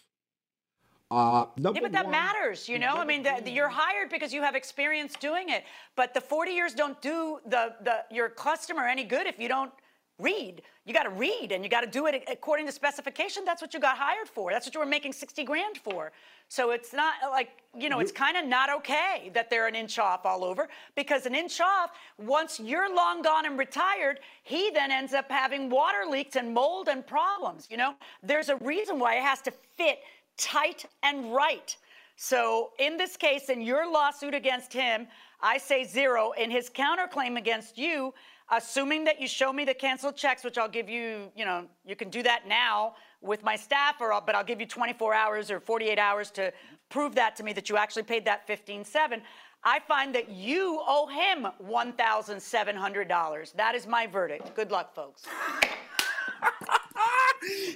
Uh, 1.11 1.45
Yeah, 1.57 1.71
but 1.81 1.91
that 1.91 2.05
one- 2.05 2.11
matters, 2.11 2.67
you 2.67 2.79
know. 2.79 2.95
I 2.95 3.05
mean, 3.05 3.21
the, 3.23 3.39
the- 3.43 3.51
you're 3.51 3.69
hired 3.69 4.09
because 4.09 4.33
you 4.33 4.41
have 4.41 4.55
experience 4.55 5.13
doing 5.19 5.49
it. 5.49 5.63
But 5.95 6.13
the 6.13 6.21
40 6.21 6.51
years 6.51 6.73
don't 6.73 6.99
do 7.01 7.39
the, 7.45 7.75
the 7.83 8.03
your 8.09 8.29
customer 8.29 8.87
any 8.87 9.03
good 9.03 9.27
if 9.27 9.37
you 9.37 9.47
don't 9.47 9.71
read. 10.19 10.61
You 10.85 10.93
got 10.93 11.03
to 11.03 11.09
read, 11.09 11.51
and 11.51 11.63
you 11.63 11.69
got 11.69 11.81
to 11.81 11.87
do 11.87 12.07
it 12.07 12.23
according 12.29 12.65
to 12.65 12.71
specification. 12.71 13.43
That's 13.45 13.61
what 13.61 13.73
you 13.73 13.79
got 13.79 13.97
hired 13.97 14.27
for. 14.27 14.51
That's 14.51 14.65
what 14.65 14.73
you 14.73 14.79
were 14.79 14.85
making 14.85 15.13
60 15.13 15.43
grand 15.43 15.77
for. 15.77 16.11
So 16.49 16.71
it's 16.71 16.93
not 16.93 17.15
like 17.31 17.49
you 17.75 17.89
know, 17.89 17.99
it's 17.99 18.11
kind 18.11 18.37
of 18.37 18.45
not 18.45 18.69
okay 18.69 19.31
that 19.33 19.49
they're 19.49 19.67
an 19.67 19.75
inch 19.75 19.97
off 19.97 20.25
all 20.25 20.43
over 20.43 20.67
because 20.95 21.25
an 21.25 21.33
inch 21.33 21.59
off. 21.59 21.91
Once 22.19 22.59
you're 22.59 22.93
long 22.93 23.21
gone 23.21 23.45
and 23.45 23.57
retired, 23.57 24.19
he 24.43 24.69
then 24.69 24.91
ends 24.91 25.13
up 25.13 25.31
having 25.31 25.69
water 25.69 26.05
leaks 26.07 26.35
and 26.35 26.53
mold 26.53 26.87
and 26.87 27.05
problems. 27.05 27.67
You 27.71 27.77
know, 27.77 27.95
there's 28.21 28.49
a 28.49 28.57
reason 28.57 28.99
why 28.99 29.15
it 29.15 29.23
has 29.23 29.41
to 29.41 29.51
fit 29.77 29.99
tight 30.37 30.85
and 31.01 31.33
right. 31.33 31.75
So 32.15 32.71
in 32.77 32.97
this 32.97 33.17
case, 33.17 33.49
in 33.49 33.61
your 33.61 33.91
lawsuit 33.91 34.35
against 34.35 34.71
him, 34.71 35.07
I 35.41 35.57
say 35.57 35.83
zero. 35.83 36.31
In 36.31 36.51
his 36.51 36.69
counterclaim 36.69 37.37
against 37.37 37.77
you, 37.77 38.13
assuming 38.57 39.03
that 39.05 39.19
you 39.19 39.27
show 39.27 39.51
me 39.53 39.65
the 39.65 39.73
canceled 39.73 40.15
checks, 40.15 40.43
which 40.43 40.57
I'll 40.57 40.69
give 40.69 40.89
you, 40.89 41.31
you 41.35 41.45
know, 41.45 41.65
you 41.85 41.95
can 41.95 42.09
do 42.09 42.23
that 42.23 42.47
now 42.47 42.95
with 43.21 43.43
my 43.43 43.55
staff, 43.55 43.95
or 43.99 44.13
I'll, 44.13 44.21
but 44.21 44.35
I'll 44.35 44.43
give 44.43 44.59
you 44.59 44.67
24 44.67 45.13
hours 45.13 45.49
or 45.51 45.59
48 45.59 45.97
hours 45.97 46.31
to 46.31 46.51
prove 46.89 47.15
that 47.15 47.35
to 47.37 47.43
me 47.43 47.53
that 47.53 47.69
you 47.69 47.77
actually 47.77 48.03
paid 48.03 48.25
that 48.25 48.47
15.7. 48.47 49.21
I 49.63 49.79
find 49.79 50.13
that 50.13 50.29
you 50.29 50.81
owe 50.85 51.07
him 51.07 51.47
$1,700. 51.65 53.53
That 53.53 53.75
is 53.75 53.87
my 53.87 54.07
verdict. 54.07 54.53
Good 54.55 54.71
luck, 54.71 54.93
folks. 54.93 55.23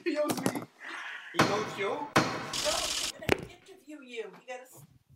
he 0.04 0.18
owes 0.18 0.42
me. 0.54 0.62
He 1.34 1.46
knows 1.46 1.66
you? 1.78 1.98
interview 3.88 4.06
you. 4.06 4.24
You 4.24 4.32
gotta. 4.48 4.64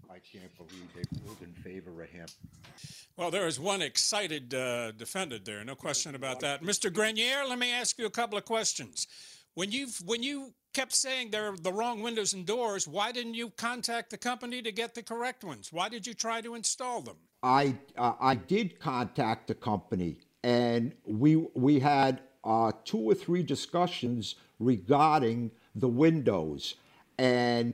I 0.09 0.19
can't 0.19 0.55
believe 0.57 0.87
they 0.95 1.03
ruled 1.25 1.41
in 1.41 1.53
favor 1.63 2.01
of 2.01 2.09
him. 2.09 2.27
Well, 3.17 3.29
there 3.29 3.47
is 3.47 3.59
one 3.59 3.81
excited 3.81 4.53
uh, 4.53 4.91
defendant 4.91 5.45
there, 5.45 5.63
no 5.63 5.75
question 5.75 6.15
about 6.15 6.39
that. 6.39 6.63
Mr. 6.63 6.91
Grenier, 6.91 7.43
let 7.47 7.59
me 7.59 7.71
ask 7.71 7.99
you 7.99 8.05
a 8.05 8.09
couple 8.11 8.37
of 8.37 8.45
questions. 8.45 9.07
When 9.53 9.71
you 9.71 9.87
when 10.05 10.23
you 10.23 10.53
kept 10.73 10.93
saying 10.93 11.31
they're 11.31 11.55
the 11.57 11.73
wrong 11.73 12.01
windows 12.01 12.33
and 12.33 12.45
doors, 12.45 12.87
why 12.87 13.11
didn't 13.11 13.33
you 13.33 13.49
contact 13.51 14.09
the 14.11 14.17
company 14.17 14.61
to 14.61 14.71
get 14.71 14.95
the 14.95 15.03
correct 15.03 15.43
ones? 15.43 15.73
Why 15.73 15.89
did 15.89 16.07
you 16.07 16.13
try 16.13 16.39
to 16.39 16.55
install 16.55 17.01
them? 17.01 17.17
I 17.43 17.75
uh, 17.97 18.13
I 18.19 18.35
did 18.35 18.79
contact 18.79 19.47
the 19.47 19.55
company, 19.55 20.17
and 20.43 20.93
we 21.05 21.35
we 21.53 21.79
had 21.79 22.21
uh, 22.45 22.71
two 22.85 22.99
or 22.99 23.13
three 23.13 23.43
discussions 23.43 24.35
regarding 24.59 25.51
the 25.75 25.89
windows. 25.89 26.75
And 27.17 27.73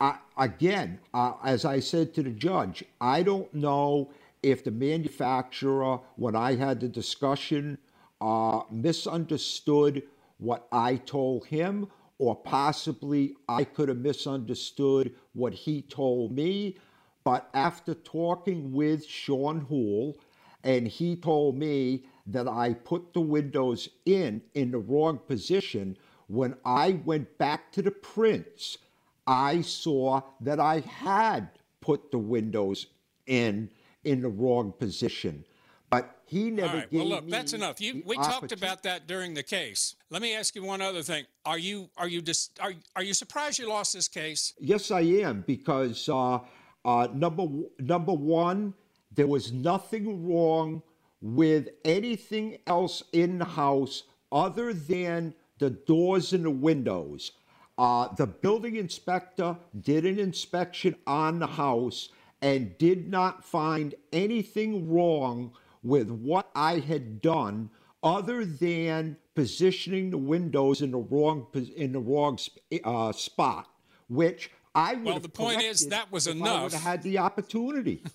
I, 0.00 0.16
again, 0.38 0.98
uh, 1.12 1.34
as 1.44 1.66
I 1.66 1.80
said 1.80 2.14
to 2.14 2.22
the 2.22 2.30
judge, 2.30 2.82
I 3.00 3.22
don't 3.22 3.52
know 3.52 4.10
if 4.42 4.64
the 4.64 4.70
manufacturer, 4.70 6.00
when 6.16 6.34
I 6.34 6.56
had 6.56 6.80
the 6.80 6.88
discussion, 6.88 7.78
uh, 8.20 8.62
misunderstood 8.70 10.02
what 10.38 10.66
I 10.72 10.96
told 10.96 11.46
him, 11.46 11.88
or 12.18 12.36
possibly 12.36 13.36
I 13.48 13.64
could 13.64 13.88
have 13.88 13.98
misunderstood 13.98 15.14
what 15.32 15.54
he 15.54 15.82
told 15.82 16.32
me. 16.32 16.76
But 17.24 17.48
after 17.54 17.94
talking 17.94 18.72
with 18.72 19.06
Sean 19.06 19.60
Hool, 19.60 20.18
and 20.62 20.86
he 20.86 21.16
told 21.16 21.56
me 21.56 22.04
that 22.26 22.46
I 22.46 22.74
put 22.74 23.12
the 23.12 23.20
windows 23.20 23.88
in 24.04 24.42
in 24.54 24.70
the 24.70 24.78
wrong 24.78 25.18
position, 25.18 25.96
when 26.28 26.54
I 26.64 27.00
went 27.04 27.38
back 27.38 27.72
to 27.72 27.82
the 27.82 27.90
prints, 27.90 28.78
I 29.26 29.62
saw 29.62 30.22
that 30.40 30.60
I 30.60 30.80
had 30.80 31.48
put 31.80 32.10
the 32.10 32.18
windows 32.18 32.86
in 33.26 33.70
in 34.04 34.22
the 34.22 34.28
wrong 34.28 34.72
position. 34.72 35.44
But 35.90 36.20
he 36.24 36.50
never 36.50 36.68
All 36.68 36.74
right. 36.76 36.90
gave 36.90 37.00
Well, 37.00 37.08
look, 37.08 37.28
that's 37.28 37.52
enough. 37.52 37.80
You, 37.80 38.02
we 38.06 38.14
talked 38.14 38.52
about 38.52 38.84
that 38.84 39.08
during 39.08 39.34
the 39.34 39.42
case. 39.42 39.96
Let 40.08 40.22
me 40.22 40.36
ask 40.36 40.54
you 40.54 40.62
one 40.62 40.80
other 40.80 41.02
thing. 41.02 41.24
Are 41.44 41.58
you 41.58 41.90
are 41.96 42.06
you 42.06 42.22
dis, 42.22 42.50
are 42.60 42.72
are 42.94 43.02
you 43.02 43.12
surprised 43.12 43.58
you 43.58 43.68
lost 43.68 43.92
this 43.92 44.06
case? 44.06 44.54
Yes, 44.60 44.92
I 44.92 45.00
am 45.00 45.42
because 45.46 46.08
uh, 46.08 46.38
uh, 46.84 47.08
number 47.12 47.46
number 47.80 48.12
one, 48.12 48.74
there 49.12 49.26
was 49.26 49.52
nothing 49.52 50.28
wrong 50.28 50.82
with 51.20 51.68
anything 51.84 52.58
else 52.68 53.02
in 53.12 53.38
the 53.38 53.44
house 53.44 54.04
other 54.30 54.72
than 54.72 55.34
the 55.58 55.70
doors 55.70 56.32
and 56.32 56.44
the 56.44 56.50
windows. 56.50 57.32
Uh, 57.76 58.08
the 58.14 58.26
building 58.26 58.76
inspector 58.76 59.56
did 59.80 60.04
an 60.04 60.18
inspection 60.18 60.94
on 61.06 61.38
the 61.38 61.46
house 61.46 62.10
and 62.42 62.76
did 62.78 63.08
not 63.08 63.44
find 63.44 63.94
anything 64.12 64.90
wrong 64.90 65.52
with 65.82 66.10
what 66.10 66.50
I 66.54 66.78
had 66.78 67.20
done 67.20 67.70
other 68.02 68.44
than 68.44 69.16
positioning 69.34 70.10
the 70.10 70.18
windows 70.18 70.82
in 70.82 70.90
the 70.90 70.98
wrong 70.98 71.46
in 71.76 71.92
the 71.92 72.00
wrong 72.00 72.38
uh, 72.84 73.12
spot, 73.12 73.68
which 74.08 74.50
I 74.74 74.94
would 74.94 75.04
Well, 75.04 75.14
have 75.14 75.22
the 75.22 75.28
point 75.28 75.62
is 75.62 75.88
that 75.88 76.10
was 76.10 76.26
if 76.26 76.40
I 76.42 76.62
would 76.62 76.72
have 76.72 76.82
had 76.82 77.02
the 77.02 77.18
opportunity. 77.18 78.02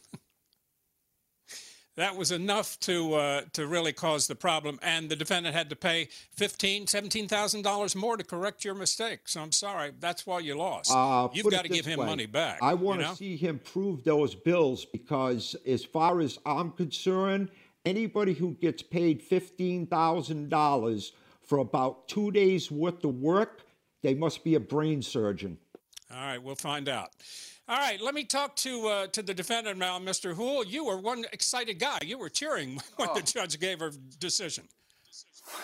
That 1.98 2.18
was 2.18 2.32
enough 2.32 2.78
to 2.82 3.14
uh, 3.14 3.42
to 3.54 3.68
really 3.68 3.94
cause 3.94 4.28
the 4.28 4.36
problem, 4.36 4.80
and 4.82 5.08
the 5.10 5.16
defendant 5.16 5.56
had 5.56 5.70
to 5.70 5.78
pay 5.78 6.10
fifteen, 6.32 6.88
seventeen 6.88 7.30
thousand 7.30 7.62
dollars 7.62 7.96
more 7.96 8.18
to 8.18 8.24
correct 8.24 8.66
your 8.66 8.74
mistake. 8.76 9.22
So 9.26 9.42
I'm 9.42 9.54
sorry, 9.54 9.94
that's 10.00 10.28
why 10.28 10.40
you 10.40 10.56
lost. 10.58 10.92
Uh, 10.94 11.30
You've 11.32 11.50
got 11.50 11.64
to 11.64 11.70
give 11.70 11.86
him 11.86 12.00
way. 12.00 12.06
money 12.06 12.26
back. 12.26 12.60
I 12.62 12.74
want 12.74 13.00
to 13.00 13.08
know? 13.08 13.14
see 13.14 13.38
him 13.38 13.62
prove 13.64 14.04
those 14.04 14.36
bills 14.36 14.84
because, 14.84 15.56
as 15.66 15.86
far 15.86 16.20
as 16.20 16.38
I'm 16.46 16.72
concerned, 16.72 17.50
anybody 17.86 18.34
who 18.34 18.56
gets 18.56 18.82
paid 18.84 19.22
fifteen 19.22 19.88
thousand 19.88 20.50
dollars 20.50 21.14
for 21.44 21.60
about 21.60 22.10
two 22.10 22.30
days 22.32 22.70
worth 22.70 23.06
of 23.06 23.16
work, 23.16 23.64
they 24.02 24.16
must 24.16 24.44
be 24.44 24.56
a 24.56 24.60
brain 24.60 25.02
surgeon. 25.02 25.58
All 26.14 26.18
right, 26.18 26.44
we'll 26.44 26.56
find 26.56 26.90
out. 26.90 27.12
All 27.68 27.78
right, 27.78 28.00
let 28.00 28.14
me 28.14 28.24
talk 28.24 28.56
to 28.58 28.88
uh, 28.88 29.08
to 29.08 29.24
the 29.24 29.34
defendant 29.34 29.80
now, 29.80 29.98
Mr. 29.98 30.36
Hool. 30.36 30.64
You 30.64 30.86
were 30.86 30.98
one 30.98 31.26
excited 31.34 31.80
guy. 31.80 31.98
You 32.06 32.20
were 32.20 32.30
cheering 32.30 32.80
when 32.98 33.10
Oh. 33.10 33.16
the 33.16 33.24
judge 33.24 33.60
gave 33.60 33.80
her 33.80 33.92
decision. 34.20 34.66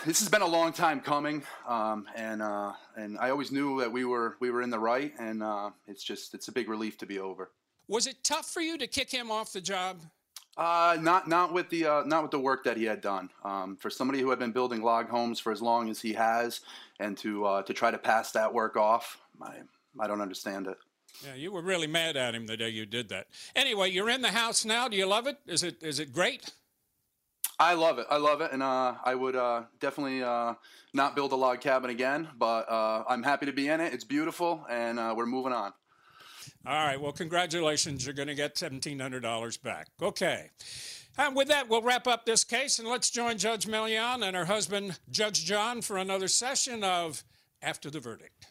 This 0.06 0.20
has 0.20 0.30
been 0.30 0.42
a 0.42 0.48
long 0.48 0.74
time 0.74 1.00
coming, 1.00 1.44
um, 1.68 2.08
and 2.16 2.42
uh, 2.42 2.74
and 2.96 3.20
I 3.20 3.30
always 3.30 3.52
knew 3.52 3.80
that 3.82 3.92
we 3.92 4.06
were 4.06 4.36
we 4.40 4.50
were 4.50 4.64
in 4.64 4.72
the 4.72 4.80
right, 4.80 5.14
and 5.20 5.44
uh, 5.44 5.70
it's 5.88 6.04
just 6.04 6.34
it's 6.34 6.48
a 6.48 6.52
big 6.52 6.70
relief 6.70 6.98
to 7.00 7.06
be 7.06 7.20
over. 7.20 7.52
Was 7.88 8.08
it 8.08 8.24
tough 8.24 8.50
for 8.50 8.62
you 8.62 8.78
to 8.80 8.88
kick 8.88 9.12
him 9.12 9.30
off 9.30 9.54
the 9.54 9.62
job? 9.62 10.02
Uh, 10.58 10.98
not 11.00 11.28
not 11.28 11.54
with 11.54 11.70
the 11.70 11.86
uh, 11.86 12.04
not 12.06 12.24
with 12.24 12.32
the 12.32 12.40
work 12.40 12.64
that 12.64 12.78
he 12.78 12.84
had 12.86 13.02
done. 13.02 13.30
Um, 13.46 13.76
for 13.78 13.92
somebody 13.92 14.22
who 14.22 14.30
had 14.32 14.40
been 14.40 14.52
building 14.52 14.82
log 14.82 15.08
homes 15.08 15.40
for 15.40 15.52
as 15.52 15.62
long 15.62 15.88
as 15.90 16.02
he 16.02 16.14
has, 16.14 16.62
and 17.00 17.16
to 17.18 17.46
uh, 17.46 17.62
to 17.64 17.74
try 17.74 17.92
to 17.92 17.98
pass 18.00 18.32
that 18.32 18.52
work 18.52 18.76
off, 18.76 19.20
I 19.40 19.60
I 20.00 20.08
don't 20.08 20.22
understand 20.22 20.66
it. 20.68 20.78
Yeah, 21.26 21.36
you 21.36 21.52
were 21.52 21.62
really 21.62 21.88
mad 21.88 22.17
at 22.17 22.34
him 22.34 22.47
the 22.47 22.58
day 22.58 22.69
you 22.69 22.86
did 22.86 23.10
that. 23.10 23.28
Anyway, 23.56 23.91
you're 23.91 24.10
in 24.10 24.21
the 24.21 24.32
house 24.32 24.65
now. 24.65 24.88
Do 24.88 24.97
you 24.97 25.06
love 25.06 25.28
it? 25.28 25.38
Is 25.45 25.63
it 25.63 25.84
is 25.84 26.00
it 26.00 26.12
great? 26.12 26.52
I 27.60 27.76
love 27.76 28.00
it. 28.00 28.08
I 28.10 28.17
love 28.17 28.41
it, 28.41 28.52
and 28.52 28.63
uh, 28.63 28.95
I 29.06 29.13
would 29.13 29.36
uh, 29.36 29.63
definitely 29.80 30.24
uh, 30.24 30.56
not 30.93 31.15
build 31.15 31.32
a 31.32 31.36
log 31.36 31.62
cabin 31.62 31.91
again. 31.91 32.28
But 32.38 32.71
uh, 32.71 33.04
I'm 33.08 33.21
happy 33.21 33.45
to 33.45 33.54
be 33.54 33.67
in 33.67 33.80
it. 33.82 33.93
It's 33.93 34.04
beautiful, 34.04 34.65
and 34.67 35.00
uh, 35.00 35.13
we're 35.15 35.28
moving 35.28 35.54
on. 35.54 35.74
All 36.65 36.86
right. 36.86 37.00
Well, 37.00 37.12
congratulations. 37.12 38.06
You're 38.06 38.13
going 38.13 38.28
to 38.28 38.36
get 38.36 38.56
$1,700 38.56 39.62
back. 39.62 39.88
Okay. 40.02 40.50
And 41.17 41.36
with 41.36 41.47
that, 41.50 41.69
we'll 41.69 41.82
wrap 41.82 42.08
up 42.08 42.26
this 42.26 42.43
case 42.43 42.80
and 42.80 42.88
let's 42.88 43.10
join 43.10 43.38
Judge 43.38 43.65
Milian 43.65 44.26
and 44.26 44.36
her 44.36 44.45
husband, 44.45 45.00
Judge 45.10 45.43
John, 45.43 45.82
for 45.82 45.97
another 45.97 46.28
session 46.28 46.84
of 46.84 47.24
After 47.62 47.89
the 47.89 48.00
Verdict. 48.00 48.47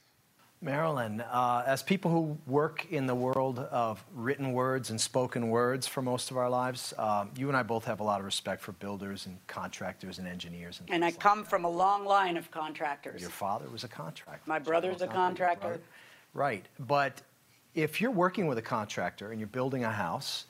Marilyn, 0.63 1.23
uh, 1.23 1.65
as 1.67 1.83
people 1.83 2.11
who 2.11 2.37
work 2.47 2.87
in 2.91 3.07
the 3.07 3.15
world 3.15 3.59
of 3.59 4.05
written 4.15 4.53
words 4.53 4.91
and 4.91 5.01
spoken 5.01 5.49
words 5.49 5.87
for 5.87 6.03
most 6.03 6.31
of 6.31 6.37
our 6.37 6.51
lives, 6.51 6.93
uh, 6.99 7.25
you 7.35 7.49
and 7.49 7.57
I 7.57 7.63
both 7.63 7.87
have 7.87 8.01
a 8.01 8.03
lot 8.03 8.21
of 8.21 8.27
respect 8.27 8.61
for 8.61 8.73
builders 8.73 9.25
and 9.25 9.39
contractors 9.47 10.19
and 10.19 10.29
engineers. 10.29 10.81
And, 10.81 10.91
and 10.91 11.05
I 11.05 11.13
come 11.13 11.45
from 11.45 11.65
a 11.65 11.71
long 11.71 12.05
line 12.05 12.37
of 12.37 12.51
contractors. 12.51 13.23
Your 13.23 13.31
father 13.31 13.71
was 13.71 13.85
a 13.85 13.89
contractor. 13.89 14.43
My 14.45 14.59
brother's 14.59 15.01
a 15.01 15.07
contractor. 15.07 15.81
Right. 16.35 16.67
But 16.79 17.23
if 17.75 18.03
you're 18.03 18.11
working 18.11 18.47
with 18.47 18.59
a 18.59 18.63
contractor 18.63 19.31
and 19.31 19.41
you're 19.41 19.49
building 19.49 19.85
a 19.85 19.91
house, 19.91 20.45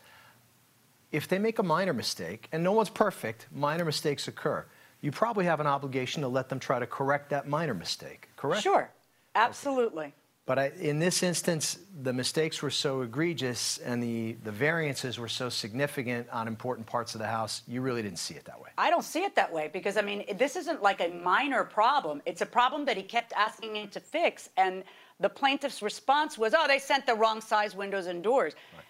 if 1.13 1.29
they 1.29 1.39
make 1.39 1.61
a 1.61 1.63
minor 1.63 1.93
mistake, 1.93 2.49
and 2.51 2.65
no 2.65 2.73
one's 2.73 2.91
perfect, 2.91 3.47
minor 3.55 3.85
mistakes 3.85 4.27
occur, 4.27 4.65
you 5.03 5.13
probably 5.13 5.45
have 5.45 5.61
an 5.61 5.69
obligation 5.69 6.21
to 6.23 6.29
let 6.29 6.49
them 6.49 6.59
try 6.59 6.81
to 6.81 6.87
correct 6.87 7.31
that 7.31 7.47
minor 7.47 7.75
mistake, 7.75 8.29
correct? 8.37 8.63
Sure. 8.63 8.91
Absolutely. 9.35 10.15
But 10.47 10.59
I, 10.59 10.73
in 10.81 10.99
this 10.99 11.23
instance, 11.23 11.79
the 12.03 12.13
mistakes 12.13 12.61
were 12.61 12.71
so 12.71 13.03
egregious 13.03 13.79
and 13.79 14.03
the, 14.03 14.33
the 14.43 14.51
variances 14.51 15.17
were 15.17 15.29
so 15.29 15.49
significant 15.49 16.29
on 16.31 16.49
important 16.49 16.89
parts 16.89 17.15
of 17.15 17.21
the 17.21 17.27
house, 17.27 17.63
you 17.69 17.83
really 17.83 18.03
didn't 18.03 18.19
see 18.19 18.35
it 18.35 18.45
that 18.47 18.61
way. 18.61 18.71
I 18.77 18.91
don't 18.91 19.05
see 19.05 19.23
it 19.23 19.37
that 19.37 19.53
way 19.53 19.71
because, 19.73 19.97
I 19.97 20.03
mean, 20.03 20.25
this 20.39 20.57
isn't 20.57 20.83
like 20.83 21.01
a 21.01 21.09
minor 21.09 21.63
problem. 21.63 22.21
It's 22.27 22.41
a 22.41 22.47
problem 22.47 22.85
that 22.87 22.97
he 22.97 23.03
kept 23.05 23.33
asking 23.35 23.77
him 23.77 23.89
to 23.91 24.01
fix. 24.01 24.49
And 24.57 24.83
the 25.21 25.29
plaintiff's 25.29 25.83
response 25.83 26.37
was, 26.37 26.53
oh, 26.53 26.67
they 26.67 26.81
sent 26.81 27.07
the 27.07 27.15
wrong 27.15 27.41
size 27.41 27.77
windows 27.77 28.07
and 28.07 28.21
doors. 28.21 28.55
Right. 28.75 28.85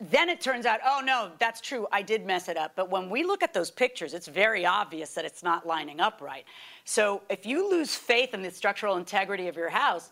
Then 0.00 0.28
it 0.28 0.40
turns 0.40 0.66
out, 0.66 0.80
oh, 0.84 1.00
no, 1.04 1.30
that's 1.38 1.60
true. 1.60 1.86
I 1.92 2.02
did 2.02 2.26
mess 2.26 2.48
it 2.48 2.56
up. 2.56 2.72
But 2.74 2.90
when 2.90 3.08
we 3.08 3.22
look 3.22 3.42
at 3.42 3.54
those 3.54 3.70
pictures, 3.70 4.12
it's 4.12 4.26
very 4.26 4.66
obvious 4.66 5.14
that 5.14 5.24
it's 5.24 5.42
not 5.42 5.66
lining 5.66 6.00
up 6.00 6.20
right. 6.20 6.44
So 6.84 7.22
if 7.30 7.46
you 7.46 7.70
lose 7.70 7.94
faith 7.94 8.34
in 8.34 8.42
the 8.42 8.50
structural 8.50 8.96
integrity 8.96 9.46
of 9.46 9.56
your 9.56 9.70
house, 9.70 10.10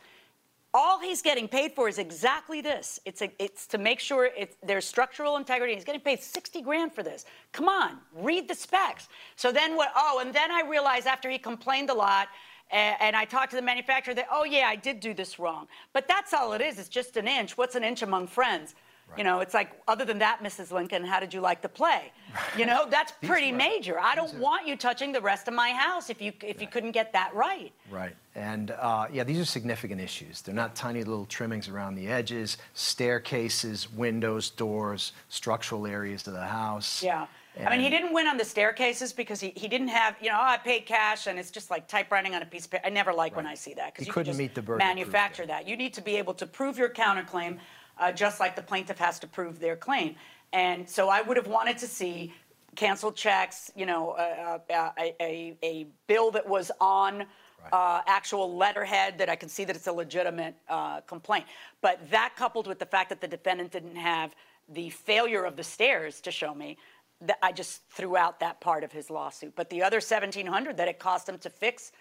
all 0.75 0.99
he's 1.01 1.21
getting 1.21 1.49
paid 1.49 1.73
for 1.73 1.89
is 1.89 1.99
exactly 1.99 2.61
this. 2.61 2.99
It's, 3.05 3.21
a, 3.23 3.31
it's 3.39 3.67
to 3.69 3.79
make 3.79 4.01
sure 4.01 4.31
there's 4.63 4.87
structural 4.87 5.37
integrity. 5.37 5.75
He's 5.75 5.85
getting 5.85 6.01
paid 6.01 6.23
60 6.23 6.63
grand 6.63 6.95
for 6.95 7.03
this. 7.03 7.27
Come 7.53 7.69
on, 7.69 7.99
read 8.15 8.49
the 8.49 8.55
specs. 8.55 9.09
So 9.37 9.53
then 9.53 9.77
what? 9.77 9.93
Oh, 9.95 10.21
and 10.25 10.33
then 10.33 10.51
I 10.51 10.63
realized 10.63 11.07
after 11.07 11.29
he 11.29 11.39
complained 11.39 11.91
a 11.91 11.95
lot, 11.95 12.29
and 12.71 13.15
I 13.15 13.27
talked 13.27 13.51
to 13.51 13.57
the 13.57 13.63
manufacturer 13.63 14.15
that, 14.15 14.29
oh 14.33 14.45
yeah, 14.45 14.67
I 14.67 14.77
did 14.77 15.01
do 15.01 15.13
this 15.13 15.39
wrong. 15.39 15.69
But 15.93 16.09
that's 16.09 16.33
all 16.33 16.55
it 16.55 16.63
is. 16.63 16.79
It's 16.79 16.89
just 16.89 17.19
an 17.19 17.29
inch. 17.29 17.59
What's 17.59 17.75
an 17.75 17.85
inch 17.85 18.01
among 18.01 18.29
friends? 18.29 18.75
Right. 19.13 19.19
You 19.19 19.25
know, 19.25 19.41
it's 19.41 19.55
like, 19.55 19.71
other 19.87 20.05
than 20.05 20.19
that, 20.19 20.41
Mrs. 20.43 20.73
Lincoln, 20.73 21.05
how 21.05 21.21
did 21.21 21.35
you 21.35 21.41
like 21.41 21.61
the 21.61 21.69
play? 21.69 22.13
Right. 22.35 22.59
You 22.59 22.67
know, 22.67 22.87
that's 22.89 23.13
pretty 23.23 23.53
major. 23.53 24.01
I 24.01 24.15
don't 24.15 24.35
are... 24.35 24.39
want 24.39 24.67
you 24.67 24.77
touching 24.77 25.13
the 25.13 25.21
rest 25.21 25.49
of 25.49 25.55
my 25.55 25.71
house 25.71 26.09
if 26.09 26.23
you 26.23 26.33
if 26.41 26.43
right. 26.43 26.61
you 26.61 26.67
couldn't 26.67 26.93
get 26.93 27.13
that 27.13 27.35
right. 27.35 27.73
Right. 27.91 28.17
And 28.35 28.71
uh, 28.71 29.09
yeah, 29.13 29.25
these 29.25 29.39
are 29.39 29.45
significant 29.45 30.01
issues. 30.01 30.41
They're 30.41 30.55
not 30.55 30.75
tiny 30.75 31.05
little 31.05 31.27
trimmings 31.27 31.69
around 31.69 31.95
the 31.95 32.09
edges, 32.09 32.57
staircases, 32.73 33.93
windows, 33.93 34.49
doors, 34.49 35.13
structural 35.29 35.87
areas 35.87 36.23
to 36.23 36.31
the 36.31 36.47
house. 36.47 37.03
Yeah. 37.03 37.27
And 37.55 37.69
I 37.69 37.73
mean, 37.73 37.81
he 37.81 37.91
didn't 37.91 38.15
win 38.15 38.27
on 38.27 38.39
the 38.39 38.45
staircases 38.47 39.13
because 39.13 39.39
he, 39.39 39.53
he 39.55 39.69
didn't 39.69 39.89
have, 39.89 40.17
you 40.23 40.31
know, 40.31 40.39
oh, 40.39 40.45
I 40.45 40.57
paid 40.57 40.87
cash 40.87 41.27
and 41.27 41.39
it's 41.39 41.51
just 41.51 41.71
like 41.71 41.87
typewriting 41.87 42.35
on 42.35 42.41
a 42.41 42.47
piece 42.47 42.65
of 42.65 42.71
paper. 42.71 42.87
I 42.87 42.89
never 42.89 43.13
like 43.13 43.33
right. 43.33 43.45
when 43.45 43.47
I 43.47 43.55
see 43.55 43.75
that 43.75 43.93
because 43.93 44.07
you 44.07 44.13
couldn't 44.13 44.39
meet 44.39 44.55
the 44.55 44.63
burden. 44.63 44.79
Manufacture 44.79 45.45
that. 45.45 45.69
You 45.69 45.77
need 45.77 45.93
to 45.95 46.01
be 46.01 46.17
able 46.17 46.33
to 46.35 46.47
prove 46.47 46.79
your 46.79 46.89
counterclaim 46.89 47.59
uh, 48.03 48.13
just 48.13 48.41
like 48.41 48.57
the 48.57 48.63
plaintiff 48.63 48.99
has 48.99 49.19
to 49.21 49.27
prove 49.27 49.61
their 49.61 49.77
claim. 49.77 50.17
And 50.53 50.89
so 50.89 51.09
I 51.09 51.23
would 51.23 51.37
have 51.37 51.47
wanted 51.47 51.79
to 51.79 51.87
see 51.87 52.35
canceled 52.75 53.15
checks, 53.15 53.71
you 53.77 53.87
know, 53.87 54.11
uh, 54.11 54.59
uh, 54.73 54.91
a, 54.99 55.15
a, 55.21 55.57
a, 55.63 55.87
bill 56.07 56.31
that 56.33 56.47
was 56.47 56.71
on 56.81 57.25
uh, 57.73 58.01
actual 58.07 58.57
letterhead 58.57 59.19
that 59.19 59.29
I 59.29 59.37
can 59.37 59.49
see 59.49 59.65
that 59.65 59.77
it's 59.77 59.87
a 59.87 59.93
legitimate 59.93 60.57
uh, 60.69 61.01
complaint. 61.03 61.47
But 61.81 62.11
that 62.11 62.33
coupled 62.37 62.67
with 62.67 62.79
the 62.79 62.87
fact 62.87 63.09
that 63.11 63.21
the 63.21 63.29
defendant 63.29 63.71
didn't 63.71 63.97
have 63.97 64.35
the 64.69 64.91
failure 64.91 65.45
of 65.45 65.57
the 65.57 65.65
stairs 65.65 66.21
to 66.23 66.31
show 66.31 66.55
me, 66.55 66.77
that 67.21 67.39
I 67.41 67.53
just 67.53 67.83
threw 67.91 68.17
out 68.17 68.41
that 68.41 68.61
part 68.61 68.83
of 68.83 68.91
his 68.91 69.11
lawsuit. 69.11 69.55
But 69.55 69.71
the 69.71 69.83
other 69.83 69.97
1700 69.97 70.77
that 70.77 70.89
it 70.89 70.99
cost 70.99 71.29
him 71.29 71.39
to 71.39 71.51
fix 71.51 71.93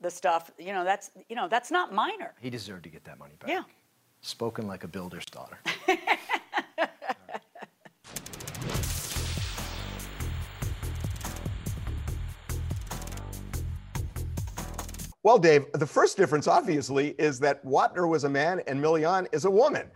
the 0.00 0.10
stuff, 0.10 0.50
you 0.58 0.72
know, 0.72 0.84
that's 0.84 1.10
you 1.28 1.34
know 1.34 1.48
that's 1.48 1.72
not 1.72 1.92
minor. 1.92 2.34
He 2.40 2.50
deserved 2.50 2.84
to 2.84 2.88
get 2.88 3.02
that 3.04 3.18
money 3.18 3.34
back. 3.40 3.50
Yeah. 3.50 3.62
Spoken 4.20 4.66
like 4.66 4.84
a 4.84 4.88
builder's 4.88 5.26
daughter. 5.26 5.58
Well, 15.28 15.38
Dave, 15.38 15.66
the 15.74 15.86
first 15.86 16.16
difference, 16.16 16.48
obviously, 16.48 17.08
is 17.18 17.38
that 17.40 17.62
Wapner 17.62 18.08
was 18.08 18.24
a 18.24 18.30
man 18.30 18.62
and 18.66 18.80
Milian 18.80 19.26
is 19.30 19.44
a 19.44 19.50
woman. 19.50 19.90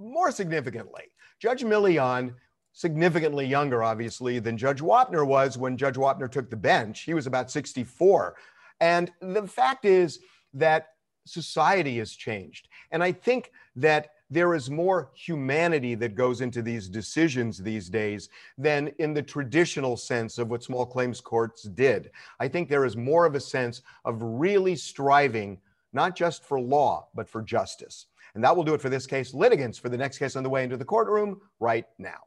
More 0.00 0.32
significantly, 0.32 1.04
Judge 1.38 1.62
Milian, 1.62 2.34
significantly 2.72 3.46
younger, 3.46 3.84
obviously, 3.84 4.40
than 4.40 4.58
Judge 4.58 4.80
Wapner 4.80 5.24
was 5.24 5.56
when 5.56 5.76
Judge 5.76 5.94
Wapner 5.94 6.28
took 6.28 6.50
the 6.50 6.56
bench. 6.56 7.02
He 7.02 7.14
was 7.14 7.28
about 7.28 7.48
64. 7.48 8.34
And 8.80 9.12
the 9.20 9.46
fact 9.46 9.84
is 9.84 10.18
that 10.54 10.88
society 11.26 11.98
has 11.98 12.12
changed. 12.12 12.68
And 12.90 13.02
I 13.02 13.12
think 13.12 13.52
that 13.76 14.10
there 14.30 14.54
is 14.54 14.70
more 14.70 15.10
humanity 15.14 15.94
that 15.94 16.14
goes 16.14 16.40
into 16.40 16.62
these 16.62 16.88
decisions 16.88 17.58
these 17.58 17.88
days 17.88 18.28
than 18.58 18.88
in 18.98 19.14
the 19.14 19.22
traditional 19.22 19.96
sense 19.96 20.38
of 20.38 20.50
what 20.50 20.64
small 20.64 20.84
claims 20.84 21.20
courts 21.20 21.62
did. 21.62 22.10
I 22.40 22.48
think 22.48 22.68
there 22.68 22.84
is 22.84 22.96
more 22.96 23.24
of 23.24 23.34
a 23.34 23.40
sense 23.40 23.82
of 24.04 24.20
really 24.20 24.74
striving, 24.74 25.58
not 25.92 26.16
just 26.16 26.44
for 26.44 26.58
law, 26.60 27.08
but 27.14 27.28
for 27.28 27.42
justice. 27.42 28.06
And 28.34 28.42
that 28.42 28.54
will 28.54 28.64
do 28.64 28.74
it 28.74 28.82
for 28.82 28.90
this 28.90 29.06
case. 29.06 29.32
Litigants 29.32 29.78
for 29.78 29.88
the 29.88 29.96
next 29.96 30.18
case 30.18 30.34
on 30.36 30.42
the 30.42 30.50
way 30.50 30.64
into 30.64 30.76
the 30.76 30.84
courtroom 30.84 31.40
right 31.60 31.86
now. 31.98 32.18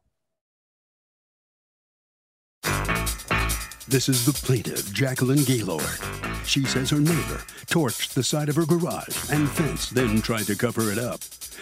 This 3.86 4.08
is 4.08 4.24
the 4.24 4.32
plaintiff, 4.32 4.92
Jacqueline 4.92 5.42
Gaylord. 5.44 6.29
She 6.50 6.64
says 6.64 6.90
her 6.90 6.98
neighbor 6.98 7.40
torched 7.68 8.14
the 8.14 8.24
side 8.24 8.48
of 8.48 8.56
her 8.56 8.66
garage 8.66 9.30
and 9.30 9.48
fence, 9.48 9.88
then 9.88 10.20
tried 10.20 10.46
to 10.46 10.56
cover 10.56 10.90
it 10.90 10.98
up. 10.98 11.20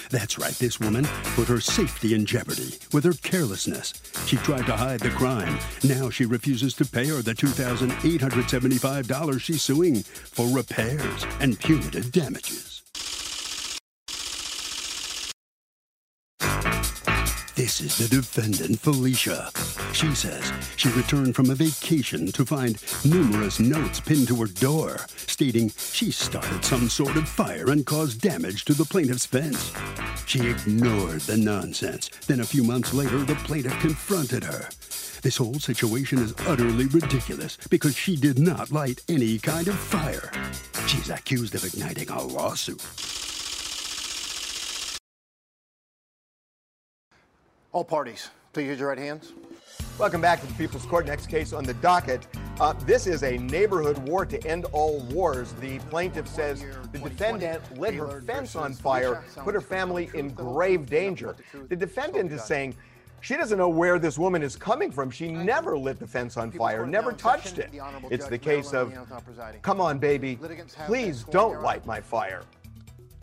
That's 0.09 0.39
right, 0.39 0.55
this 0.55 0.81
woman 0.81 1.05
put 1.35 1.47
her 1.49 1.61
safety 1.61 2.15
in 2.15 2.25
jeopardy 2.25 2.79
with 2.95 3.05
her 3.05 3.13
carelessness. 3.13 3.93
She 4.25 4.39
tried 4.39 4.65
to 4.65 4.75
hide 4.75 5.01
the 5.01 5.11
crime. 5.11 5.59
Now 5.85 6.09
she 6.09 6.25
refuses 6.25 6.73
to 6.77 6.87
pay 6.87 7.05
her 7.09 7.21
the 7.21 7.35
$2,875 7.35 9.41
she's 9.43 9.61
suing 9.61 10.03
for 10.03 10.49
repairs 10.49 11.27
and 11.39 11.61
punitive 11.61 12.11
damages. 12.11 12.78
This 17.59 17.81
is 17.81 17.99
the 17.99 18.07
defendant, 18.07 18.79
Felicia. 18.79 19.51
She 19.93 20.15
says 20.15 20.53
she 20.77 20.91
returned 20.91 21.35
from 21.35 21.51
a 21.51 21.57
vacation 21.57 22.31
to 22.31 22.47
find 22.47 22.81
numerous 23.05 23.59
notes 23.59 23.99
pinned 23.99 24.29
to 24.29 24.37
her 24.37 24.47
door 24.47 25.07
stating 25.27 25.71
she 25.71 26.13
started 26.13 26.65
some 26.65 26.89
sort 26.89 27.17
of 27.17 27.29
fire 27.29 27.69
and 27.73 27.85
caused 27.85 28.21
damage 28.21 28.65
to 28.67 28.75
the 28.75 28.85
plaintiff's 28.85 29.27
fence. 29.27 29.73
She 30.25 30.49
ignored 30.49 31.23
the 31.23 31.37
nonsense. 31.37 32.11
Then 32.29 32.39
a 32.39 32.47
few 32.47 32.63
months 32.63 32.95
later, 32.95 33.19
the 33.25 33.35
plaintiff 33.35 33.77
confronted 33.81 34.45
her. 34.45 34.69
This 35.23 35.39
whole 35.39 35.59
situation 35.59 36.19
is 36.21 36.35
utterly 36.47 36.87
ridiculous 36.87 37.59
because 37.71 37.97
she 37.97 38.15
did 38.15 38.39
not 38.39 38.71
light 38.71 39.03
any 39.09 39.37
kind 39.41 39.67
of 39.67 39.75
fire. 39.75 40.31
She's 40.87 41.11
accused 41.11 41.57
of 41.57 41.65
igniting 41.65 42.09
a 42.09 42.23
lawsuit. 42.23 42.81
All 47.79 47.85
parties, 47.85 48.31
please 48.53 48.67
use 48.67 48.81
your 48.81 48.89
right 48.89 48.99
hands. 48.99 49.35
Welcome 50.01 50.21
back 50.21 50.41
to 50.41 50.49
the 50.49 50.55
People's 50.55 50.85
Court. 50.85 51.07
Next 51.07 51.29
case 51.29 51.53
on 51.53 51.63
the 51.63 51.75
docket. 51.75 52.27
Uh, 52.59 52.73
this 52.73 53.07
is 53.07 53.23
a 53.23 53.39
neighborhood 53.39 53.99
war 53.99 54.27
to 54.27 54.45
end 54.45 54.65
all 54.73 54.99
wars. 55.13 55.53
The 55.61 55.79
plaintiff 55.89 56.27
says 56.27 56.65
the 56.91 56.99
defendant 56.99 57.79
lit 57.79 57.95
her 57.95 58.21
fence 58.23 58.57
on 58.57 58.73
fire, 58.73 59.23
put 59.45 59.55
her 59.55 59.61
family 59.61 60.11
in 60.15 60.31
grave 60.31 60.87
danger. 60.87 61.37
The 61.69 61.77
defendant 61.77 62.33
is 62.33 62.43
saying 62.43 62.75
she 63.21 63.37
doesn't 63.37 63.59
know 63.59 63.69
where 63.69 64.01
this 64.01 64.19
woman 64.19 64.43
is 64.43 64.57
coming 64.57 64.91
from. 64.91 65.09
She 65.09 65.31
never 65.31 65.79
lit 65.79 66.01
the 66.01 66.07
fence 66.09 66.37
on 66.37 66.51
fire, 66.51 66.85
never 66.85 67.13
touched 67.13 67.59
it. 67.59 67.71
It's 68.11 68.27
the 68.27 68.39
case 68.39 68.75
of, 68.75 68.93
come 69.63 69.81
on, 69.81 70.01
baby, 70.01 70.37
please 70.89 71.23
don't 71.31 71.63
light 71.63 71.87
my 71.87 72.01
fire. 72.01 72.43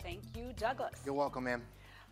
Thank 0.02 0.22
you, 0.34 0.54
Douglas. 0.56 0.94
You're 1.04 1.12
welcome, 1.12 1.44
ma'am. 1.44 1.60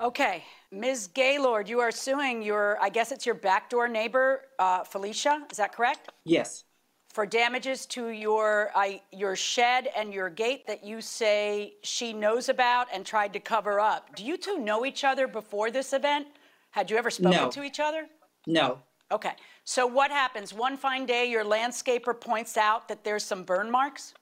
Okay, 0.00 0.42
Ms. 0.72 1.08
Gaylord, 1.14 1.68
you 1.68 1.78
are 1.78 1.92
suing 1.92 2.42
your, 2.42 2.78
I 2.80 2.88
guess 2.88 3.12
it's 3.12 3.24
your 3.24 3.36
backdoor 3.36 3.86
neighbor, 3.88 4.42
uh, 4.58 4.82
Felicia, 4.82 5.46
is 5.50 5.56
that 5.58 5.72
correct? 5.72 6.10
Yes. 6.24 6.64
For 7.12 7.24
damages 7.24 7.86
to 7.86 8.08
your, 8.08 8.70
I, 8.74 9.00
your 9.12 9.36
shed 9.36 9.88
and 9.96 10.12
your 10.12 10.28
gate 10.28 10.66
that 10.66 10.82
you 10.84 11.00
say 11.00 11.74
she 11.84 12.12
knows 12.12 12.48
about 12.48 12.88
and 12.92 13.06
tried 13.06 13.32
to 13.34 13.40
cover 13.40 13.78
up. 13.78 14.16
Do 14.16 14.24
you 14.24 14.36
two 14.36 14.58
know 14.58 14.84
each 14.84 15.04
other 15.04 15.28
before 15.28 15.70
this 15.70 15.92
event? 15.92 16.26
Had 16.72 16.90
you 16.90 16.96
ever 16.96 17.10
spoken 17.10 17.42
No. 17.42 17.50
to 17.50 17.62
each 17.62 17.78
other? 17.78 18.08
No. 18.48 18.80
Okay, 19.12 19.32
So 19.64 19.86
what 19.86 20.10
happens? 20.10 20.52
One 20.52 20.76
fine 20.76 21.06
day, 21.06 21.30
your 21.30 21.44
landscaper 21.44 22.18
points 22.20 22.56
out 22.56 22.88
that 22.88 23.04
there's 23.04 23.22
some 23.22 23.44
burn 23.44 23.70
marks? 23.70 24.12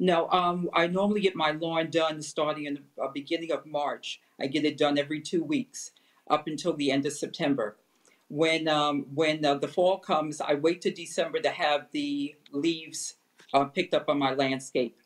No, 0.00 0.28
um, 0.30 0.68
I 0.74 0.88
normally 0.88 1.20
get 1.20 1.36
my 1.36 1.52
lawn 1.52 1.90
done 1.90 2.20
starting 2.20 2.64
in 2.64 2.74
the 2.96 3.02
uh, 3.04 3.08
beginning 3.14 3.52
of 3.52 3.64
March. 3.64 4.20
I 4.40 4.46
get 4.46 4.64
it 4.64 4.78
done 4.78 4.98
every 4.98 5.20
two 5.20 5.42
weeks 5.42 5.92
up 6.28 6.46
until 6.46 6.74
the 6.74 6.90
end 6.90 7.06
of 7.06 7.12
September. 7.12 7.76
When 8.28 8.68
um, 8.68 9.06
when 9.14 9.44
uh, 9.44 9.54
the 9.54 9.68
fall 9.68 9.98
comes, 9.98 10.40
I 10.40 10.54
wait 10.54 10.82
to 10.82 10.90
December 10.90 11.40
to 11.40 11.50
have 11.50 11.86
the 11.92 12.34
leaves 12.52 13.16
uh, 13.54 13.64
picked 13.64 13.94
up 13.94 14.08
on 14.08 14.18
my 14.18 14.34
landscape. 14.34 14.98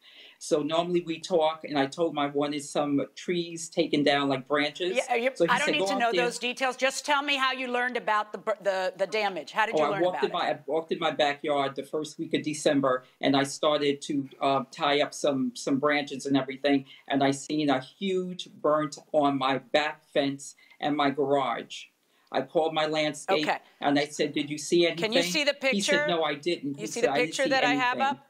So 0.43 0.61
normally 0.61 1.03
we 1.03 1.21
talk, 1.21 1.63
and 1.63 1.79
I 1.79 1.87
told 1.87 2.15
my 2.15 2.27
one 2.27 2.53
is 2.53 2.69
some 2.69 3.01
trees 3.15 3.69
taken 3.69 4.03
down 4.03 4.29
like 4.29 4.49
branches. 4.49 4.97
Yeah, 4.97 5.15
you, 5.15 5.31
so 5.33 5.45
he 5.45 5.51
I 5.51 5.59
don't 5.59 5.67
said, 5.67 5.73
need 5.77 5.87
to 5.87 5.99
know 6.01 6.11
there." 6.11 6.25
those 6.25 6.41
details. 6.41 6.75
Just 6.77 7.07
tell 7.07 7.23
me 7.23 7.37
how 7.37 7.53
you 7.53 7.69
learned 7.69 7.97
about 7.97 8.33
the 8.33 8.41
the, 8.61 8.93
the 8.97 9.07
damage. 9.07 9.53
How 9.53 9.67
did 9.67 9.79
you 9.79 9.85
Oh, 9.85 9.93
I 9.93 10.01
walked 10.01 10.25
about 10.25 10.25
in 10.25 10.31
it? 10.31 10.33
my 10.33 10.51
I 10.51 10.59
walked 10.67 10.91
in 10.91 10.99
my 10.99 11.13
backyard 11.13 11.77
the 11.77 11.85
first 11.85 12.19
week 12.19 12.35
of 12.35 12.43
December, 12.43 13.05
and 13.21 13.37
I 13.37 13.45
started 13.45 14.03
to 14.03 14.29
uh, 14.41 14.65
tie 14.73 15.01
up 15.01 15.15
some 15.15 15.53
some 15.55 15.79
branches 15.79 16.27
and 16.27 16.37
everything, 16.37 16.87
and 17.07 17.23
I 17.23 17.31
seen 17.31 17.71
a 17.71 17.79
huge 17.81 18.49
burnt 18.61 18.99
on 19.13 19.39
my 19.39 19.59
back 19.59 20.03
fence 20.13 20.57
and 20.81 20.97
my 20.97 21.11
garage. 21.11 21.85
I 22.33 22.43
called 22.43 22.75
my 22.75 22.87
landscape 22.87 23.47
Okay. 23.47 23.59
and 23.81 23.97
I 23.97 24.07
said, 24.07 24.33
"Did 24.33 24.51
you 24.51 24.59
see 24.59 24.87
anything?" 24.87 25.05
Can 25.05 25.13
you 25.13 25.23
see 25.23 25.45
the 25.45 25.55
He 25.61 25.77
picture? 25.77 25.99
said, 25.99 26.09
"No, 26.09 26.25
I 26.25 26.35
didn't." 26.35 26.79
You 26.79 26.81
He 26.81 26.87
see 26.89 27.01
said, 27.03 27.11
the 27.11 27.15
picture 27.27 27.45
see 27.45 27.51
that 27.51 27.63
I 27.63 27.75
have 27.75 28.01
up? 28.01 28.27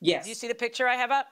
Yes. 0.00 0.24
Do 0.24 0.28
you 0.30 0.34
see 0.34 0.48
the 0.48 0.54
picture 0.54 0.86
I 0.86 0.94
have 0.94 1.10
up? 1.10 1.26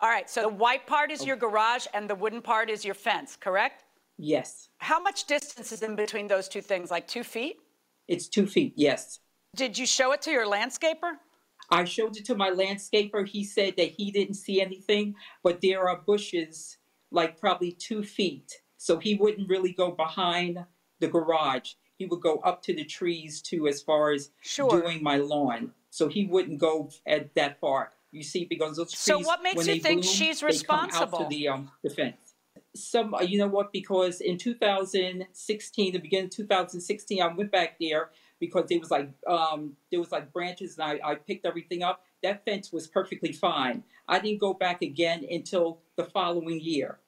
All 0.00 0.10
right, 0.10 0.28
so 0.28 0.42
the 0.42 0.48
white 0.48 0.86
part 0.86 1.10
is 1.10 1.22
oh. 1.22 1.24
your 1.24 1.36
garage 1.36 1.86
and 1.94 2.08
the 2.08 2.14
wooden 2.14 2.42
part 2.42 2.68
is 2.68 2.84
your 2.84 2.94
fence, 2.94 3.36
correct? 3.36 3.84
Yes. 4.18 4.68
How 4.78 5.00
much 5.00 5.24
distance 5.24 5.72
is 5.72 5.82
in 5.82 5.96
between 5.96 6.26
those 6.26 6.48
two 6.48 6.60
things? 6.60 6.90
Like 6.90 7.06
two 7.06 7.24
feet? 7.24 7.56
It's 8.08 8.28
two 8.28 8.46
feet. 8.46 8.74
Yes. 8.76 9.20
Did 9.54 9.76
you 9.78 9.86
show 9.86 10.12
it 10.12 10.22
to 10.22 10.30
your 10.30 10.46
landscaper? 10.46 11.16
I 11.70 11.84
showed 11.84 12.16
it 12.16 12.24
to 12.26 12.34
my 12.34 12.50
landscaper. 12.50 13.26
He 13.26 13.42
said 13.42 13.74
that 13.76 13.90
he 13.90 14.10
didn't 14.10 14.34
see 14.34 14.60
anything, 14.60 15.14
but 15.42 15.60
there 15.60 15.88
are 15.88 16.02
bushes 16.06 16.78
like 17.10 17.40
probably 17.40 17.72
two 17.72 18.02
feet. 18.02 18.52
So 18.76 18.98
he 18.98 19.14
wouldn't 19.14 19.48
really 19.48 19.72
go 19.72 19.90
behind 19.90 20.64
the 21.00 21.08
garage. 21.08 21.72
He 21.96 22.06
would 22.06 22.20
go 22.20 22.36
up 22.38 22.62
to 22.64 22.74
the 22.74 22.84
trees 22.84 23.40
too, 23.40 23.66
as 23.66 23.82
far 23.82 24.12
as 24.12 24.30
Sure. 24.42 24.70
doing 24.70 25.02
my 25.02 25.16
lawn. 25.16 25.72
So 25.90 26.08
he 26.08 26.26
wouldn't 26.26 26.58
go 26.58 26.90
at 27.06 27.34
that 27.34 27.58
far. 27.58 27.92
You 28.16 28.22
see, 28.22 28.46
because 28.46 28.78
those 28.78 28.92
trees. 28.92 29.02
So 29.02 29.18
what 29.18 29.42
makes 29.42 29.66
you 29.66 29.78
think 29.78 30.00
bloom, 30.00 30.14
she's 30.14 30.40
they 30.40 30.58
come 30.58 30.78
out 30.78 30.86
responsible? 30.86 31.18
to 31.18 31.28
the 31.28 31.48
um 31.48 31.70
the 31.82 31.90
fence. 31.90 32.16
Some, 32.74 33.14
uh, 33.14 33.20
you 33.20 33.38
know 33.38 33.46
what? 33.46 33.72
Because 33.72 34.20
in 34.20 34.38
2016, 34.38 35.92
the 35.92 35.98
beginning 35.98 36.26
of 36.26 36.30
2016, 36.30 37.22
I 37.22 37.26
went 37.28 37.50
back 37.50 37.76
there 37.78 38.10
because 38.38 38.70
it 38.70 38.80
was 38.80 38.90
like 38.90 39.10
um 39.28 39.76
there 39.90 40.00
was 40.00 40.12
like 40.12 40.32
branches 40.32 40.78
and 40.78 41.00
I, 41.02 41.10
I 41.10 41.14
picked 41.16 41.44
everything 41.44 41.82
up. 41.82 42.04
That 42.22 42.42
fence 42.46 42.72
was 42.72 42.86
perfectly 42.86 43.32
fine. 43.32 43.84
I 44.08 44.18
didn't 44.18 44.40
go 44.40 44.54
back 44.54 44.80
again 44.80 45.26
until 45.30 45.80
the 45.96 46.04
following 46.04 46.58
year. 46.60 46.98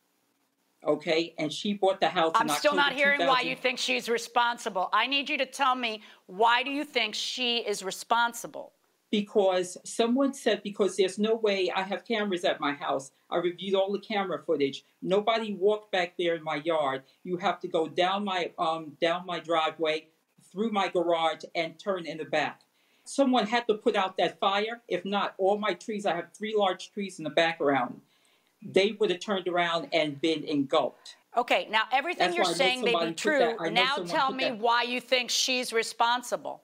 Okay, 0.87 1.35
and 1.39 1.51
she 1.51 1.73
bought 1.73 2.01
the 2.01 2.09
house. 2.09 2.33
I'm 2.35 2.51
still 2.51 2.75
not 2.75 2.93
hearing 2.93 3.27
why 3.27 3.41
you 3.41 3.57
think 3.57 3.79
she's 3.79 4.11
responsible. 4.11 4.91
I 4.93 5.07
need 5.07 5.31
you 5.31 5.39
to 5.39 5.47
tell 5.47 5.75
me 5.75 6.03
why 6.27 6.63
do 6.63 6.71
you 6.71 6.85
think 6.85 7.15
she 7.15 7.59
is 7.59 7.83
responsible? 7.83 8.75
Because 9.11 9.77
someone 9.85 10.35
said 10.35 10.63
because 10.63 10.97
there's 10.97 11.19
no 11.19 11.35
way 11.35 11.71
I 11.75 11.83
have 11.83 12.05
cameras 12.05 12.45
at 12.45 12.61
my 12.61 12.73
house. 12.73 13.11
I 13.31 13.37
reviewed 13.39 13.75
all 13.75 13.93
the 13.93 13.99
camera 14.01 14.43
footage. 14.45 14.85
Nobody 15.03 15.55
walked 15.55 15.93
back 15.93 16.15
there 16.19 16.35
in 16.35 16.45
my 16.45 16.57
yard. 16.57 17.03
You 17.25 17.37
have 17.39 17.61
to 17.61 17.69
go 17.69 17.89
down 17.89 18.25
my 18.25 18.53
um 18.59 18.93
down 19.01 19.25
my 19.27 19.41
driveway, 19.41 20.09
through 20.53 20.71
my 20.73 20.89
garage 20.89 21.45
and 21.55 21.79
turn 21.79 22.07
in 22.07 22.19
the 22.19 22.25
back. 22.25 22.61
Someone 23.05 23.47
had 23.47 23.67
to 23.69 23.75
put 23.75 23.97
out 23.97 24.19
that 24.19 24.39
fire. 24.39 24.83
If 24.89 25.05
not, 25.05 25.35
all 25.39 25.57
my 25.59 25.73
trees, 25.73 26.05
I 26.05 26.15
have 26.15 26.33
three 26.37 26.55
large 26.55 26.93
trees 26.93 27.19
in 27.19 27.25
the 27.25 27.31
background. 27.31 28.03
They 28.63 28.93
would 28.93 29.09
have 29.11 29.21
turned 29.21 29.49
around 29.49 29.89
and 29.95 30.21
been 30.21 30.45
engulfed. 30.45 31.17
Okay, 31.37 31.69
now 31.71 31.83
everything 31.93 32.27
That's 32.27 32.37
you're 32.37 32.45
why 32.45 32.51
I 32.51 32.53
know 32.53 32.59
saying 32.59 32.85
may 32.85 33.07
be 33.07 33.15
true. 33.15 33.39
that- 33.39 33.57
I 33.61 33.69
know 33.71 33.83
Now 33.83 33.97
tell 34.05 34.33
me 34.33 34.45
that- 34.45 34.59
why 34.59 34.83
you 34.83 35.01
think 35.01 35.31
she's 35.31 35.73
responsible. 35.73 36.63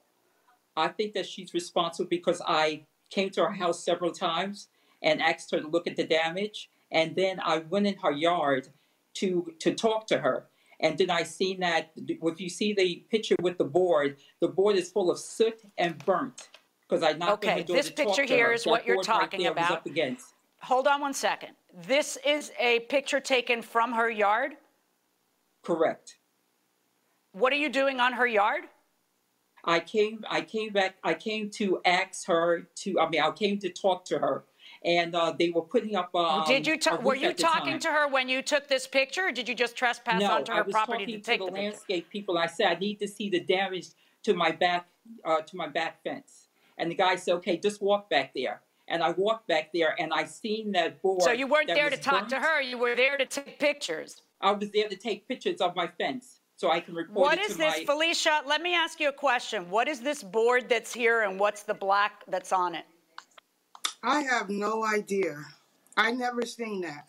I 0.77 0.89
think 0.89 1.13
that 1.15 1.27
she's 1.27 1.55
responsible 1.55 2.09
because 2.09 2.41
I 2.47 2.85
came 3.11 3.31
to 3.31 3.45
her 3.45 3.53
house 3.53 3.85
several 3.85 4.11
times 4.13 4.69
and 5.03 5.23
asked 5.23 5.51
her 5.53 5.61
to 5.61 5.69
look 5.69 5.87
at 5.87 5.97
the 5.97 6.05
damage, 6.05 6.71
and 6.91 7.15
then 7.15 7.39
I 7.45 7.59
went 7.59 7.87
in 7.87 7.97
her 8.03 8.11
yard 8.13 8.69
to 9.15 9.53
to 9.61 9.75
talk 9.75 10.07
to 10.09 10.19
her. 10.19 10.47
And 10.81 10.99
then 10.99 11.09
I 11.11 11.23
seen 11.23 11.61
that 11.61 11.93
if 11.97 12.41
you 12.41 12.49
see 12.51 12.73
the 12.75 13.05
picture 13.09 13.37
with 13.41 13.59
the 13.59 13.65
board, 13.65 14.17
the 14.41 14.49
board 14.49 14.77
is 14.77 14.91
full 14.91 15.11
of 15.11 15.19
soot 15.19 15.61
and 15.79 15.97
burnt 16.05 16.49
because 16.81 17.03
I 17.05 17.13
knocked 17.13 17.45
on 17.45 17.51
Okay, 17.53 17.61
the 17.63 17.67
door 17.69 17.77
this 17.77 17.91
picture 17.91 18.25
here 18.25 18.49
her. 18.49 18.53
is 18.55 18.65
That 18.65 18.71
what 18.71 18.87
you're 18.87 18.97
board 18.97 19.09
right 19.09 19.21
talking 19.21 19.47
about. 19.47 19.71
up 19.71 19.87
against. 19.87 20.35
Hold 20.63 20.89
on 20.89 21.01
one 21.01 21.15
second. 21.15 21.51
This 21.87 22.19
is 22.27 22.51
a 22.59 22.81
picture 22.81 23.21
taken 23.21 23.63
from 23.63 23.93
her 23.93 24.11
yard. 24.11 24.55
Correct. 25.63 26.19
What 27.33 27.53
are 27.53 27.57
you 27.57 27.69
doing 27.69 28.01
on 28.01 28.13
her 28.13 28.27
yard? 28.27 28.65
I 29.64 29.81
came 29.81 30.24
I 30.29 30.42
came 30.42 30.72
back 30.72 30.96
I 31.03 31.14
came 31.14 31.50
to 31.50 31.81
ask 31.85 32.27
her 32.27 32.68
to 32.77 33.00
I 33.00 33.09
mean 33.09 33.20
I 33.20 33.31
came 33.31 33.59
to 33.61 33.70
talk 33.70 34.05
to 34.07 34.18
her 34.18 34.44
and 34.85 35.14
uh, 35.14 35.35
they 35.37 35.50
were 35.50 35.62
putting 35.62 35.96
up 35.96 36.14
um, 36.14 36.44
Did 36.46 36.66
you 36.66 36.79
ta- 36.79 36.96
were 36.96 37.14
you 37.14 37.33
talking 37.33 37.72
time. 37.72 37.81
to 37.81 37.88
her 37.88 38.09
when 38.09 38.29
you 38.29 38.42
took 38.42 38.68
this 38.68 38.87
picture, 38.87 39.29
or 39.29 39.33
did 39.33 39.48
you 39.48 39.55
just 39.55 39.77
trespass 39.77 40.20
no, 40.20 40.31
onto 40.31 40.53
I 40.53 40.57
her 40.57 40.64
was 40.64 40.72
property 40.72 41.05
talking 41.05 41.20
to 41.20 41.20
take 41.22 41.40
the, 41.40 41.46
the, 41.46 41.53
picture? 41.53 41.70
landscape 41.70 42.11
people. 42.11 42.38
I 42.38 42.46
said 42.46 42.66
I 42.66 42.74
need 42.79 42.98
to 43.00 43.09
see 43.09 43.31
the 43.31 43.40
damage 43.40 43.88
to 44.24 44.35
my 44.35 44.50
back 44.50 44.87
uh, 45.24 45.40
to 45.40 45.57
my 45.57 45.68
back 45.68 46.03
fence, 46.03 46.48
and 46.77 46.90
the 46.90 46.94
guy 46.94 47.16
said, 47.16 47.35
"Okay, 47.37 47.57
just 47.57 47.83
walk 47.83 48.11
back 48.11 48.33
there." 48.35 48.61
And 48.87 49.03
I 49.03 49.12
walked 49.12 49.48
back 49.48 49.72
there, 49.72 49.98
and 49.98 50.12
I 50.12 50.24
seen 50.24 50.72
that 50.72 51.00
board. 51.00 51.22
So 51.22 51.33
you 51.33 51.46
weren't 51.46 51.68
there 51.68 51.88
to 51.88 51.96
talk 51.96 52.29
to 52.29 52.37
her. 52.37 52.61
You 52.61 52.77
were 52.77 52.94
there 52.94 53.16
to 53.16 53.24
take 53.24 53.59
pictures. 53.59 54.20
I 54.42 54.53
was 54.53 54.70
there 54.72 54.88
to 54.88 54.96
take 54.96 55.27
pictures 55.27 55.62
of 55.62 55.74
my 55.74 55.87
fence, 55.87 56.40
so 56.57 56.71
I 56.71 56.81
can 56.81 56.95
report 56.95 57.19
What 57.19 57.38
it 57.38 57.45
is 57.45 57.53
to 57.53 57.59
this, 57.59 57.79
my. 57.79 57.85
Felicia? 57.85 58.43
Let 58.47 58.62
me 58.62 58.75
ask 58.75 59.01
you 59.01 59.09
a 59.09 59.12
question. 59.12 59.69
What 59.71 59.88
is 59.88 60.01
this 60.01 60.23
board 60.23 60.69
that's 60.69 60.93
here, 60.93 61.23
and 61.23 61.38
what's 61.38 61.62
the 61.62 61.75
black 61.75 62.25
that's 62.29 62.53
on 62.53 62.75
it? 62.75 62.85
I 64.03 64.21
have 64.23 64.51
no 64.51 64.85
idea. 64.85 65.37
I 65.97 66.11
never 66.12 66.43
seen 66.43 66.81
that. 66.83 67.07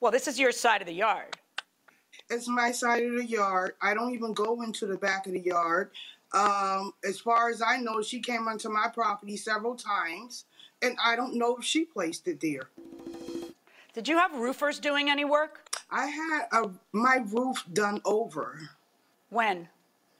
Well, 0.00 0.12
this 0.12 0.28
is 0.28 0.38
your 0.38 0.52
side 0.52 0.80
of 0.80 0.86
the 0.86 0.94
yard. 0.94 1.36
It's 2.30 2.48
my 2.48 2.72
side 2.72 3.02
of 3.02 3.16
the 3.16 3.24
yard. 3.24 3.74
I 3.82 3.94
don't 3.94 4.14
even 4.14 4.32
go 4.32 4.62
into 4.62 4.86
the 4.86 4.96
back 4.96 5.26
of 5.26 5.32
the 5.32 5.40
yard. 5.40 5.90
Um, 6.32 6.92
as 7.06 7.20
far 7.20 7.48
as 7.48 7.62
I 7.62 7.76
know, 7.78 8.02
she 8.02 8.20
came 8.20 8.48
onto 8.48 8.68
my 8.68 8.88
property 8.92 9.36
several 9.36 9.76
times, 9.76 10.44
and 10.82 10.96
I 11.02 11.16
don't 11.16 11.36
know 11.36 11.56
if 11.56 11.64
she 11.64 11.84
placed 11.84 12.26
it 12.28 12.40
there. 12.40 12.68
Did 13.94 14.08
you 14.08 14.18
have 14.18 14.34
roofers 14.34 14.80
doing 14.80 15.08
any 15.08 15.24
work? 15.24 15.78
I 15.90 16.06
had 16.06 16.46
a, 16.52 16.70
my 16.92 17.18
roof 17.26 17.64
done 17.72 18.00
over. 18.04 18.60
When? 19.30 19.68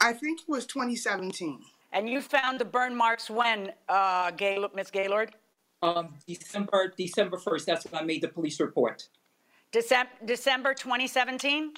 I 0.01 0.13
think 0.13 0.41
it 0.43 0.49
was 0.49 0.65
2017. 0.67 1.61
And 1.93 2.09
you 2.09 2.21
found 2.21 2.61
the 2.61 2.65
burn 2.65 2.95
marks 2.95 3.29
when, 3.29 3.73
uh, 3.89 4.31
Gail- 4.33 4.71
Miss 4.75 4.91
Gaylord? 4.91 5.35
Um, 5.83 6.15
December 6.27 6.93
December 6.97 7.37
first. 7.37 7.67
That's 7.67 7.85
when 7.85 8.01
I 8.01 8.05
made 8.05 8.23
the 8.23 8.29
police 8.29 8.59
report. 8.61 9.09
December, 9.73 10.11
December 10.25 10.73
2017? 10.73 11.75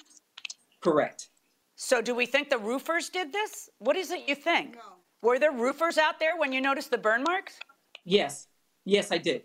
Correct. 0.81 1.29
So 1.75 2.01
do 2.01 2.13
we 2.15 2.25
think 2.25 2.49
the 2.49 2.57
roofers 2.57 3.09
did 3.09 3.33
this? 3.33 3.69
What 3.79 3.95
is 3.97 4.11
it 4.11 4.27
you 4.27 4.35
think? 4.35 4.77
Were 5.21 5.39
there 5.39 5.51
roofers 5.51 5.97
out 5.97 6.19
there 6.19 6.37
when 6.37 6.53
you 6.53 6.61
noticed 6.61 6.91
the 6.91 6.97
burn 6.97 7.23
marks? 7.23 7.59
Yes, 8.05 8.47
yes, 8.85 9.11
I 9.11 9.17
did. 9.17 9.43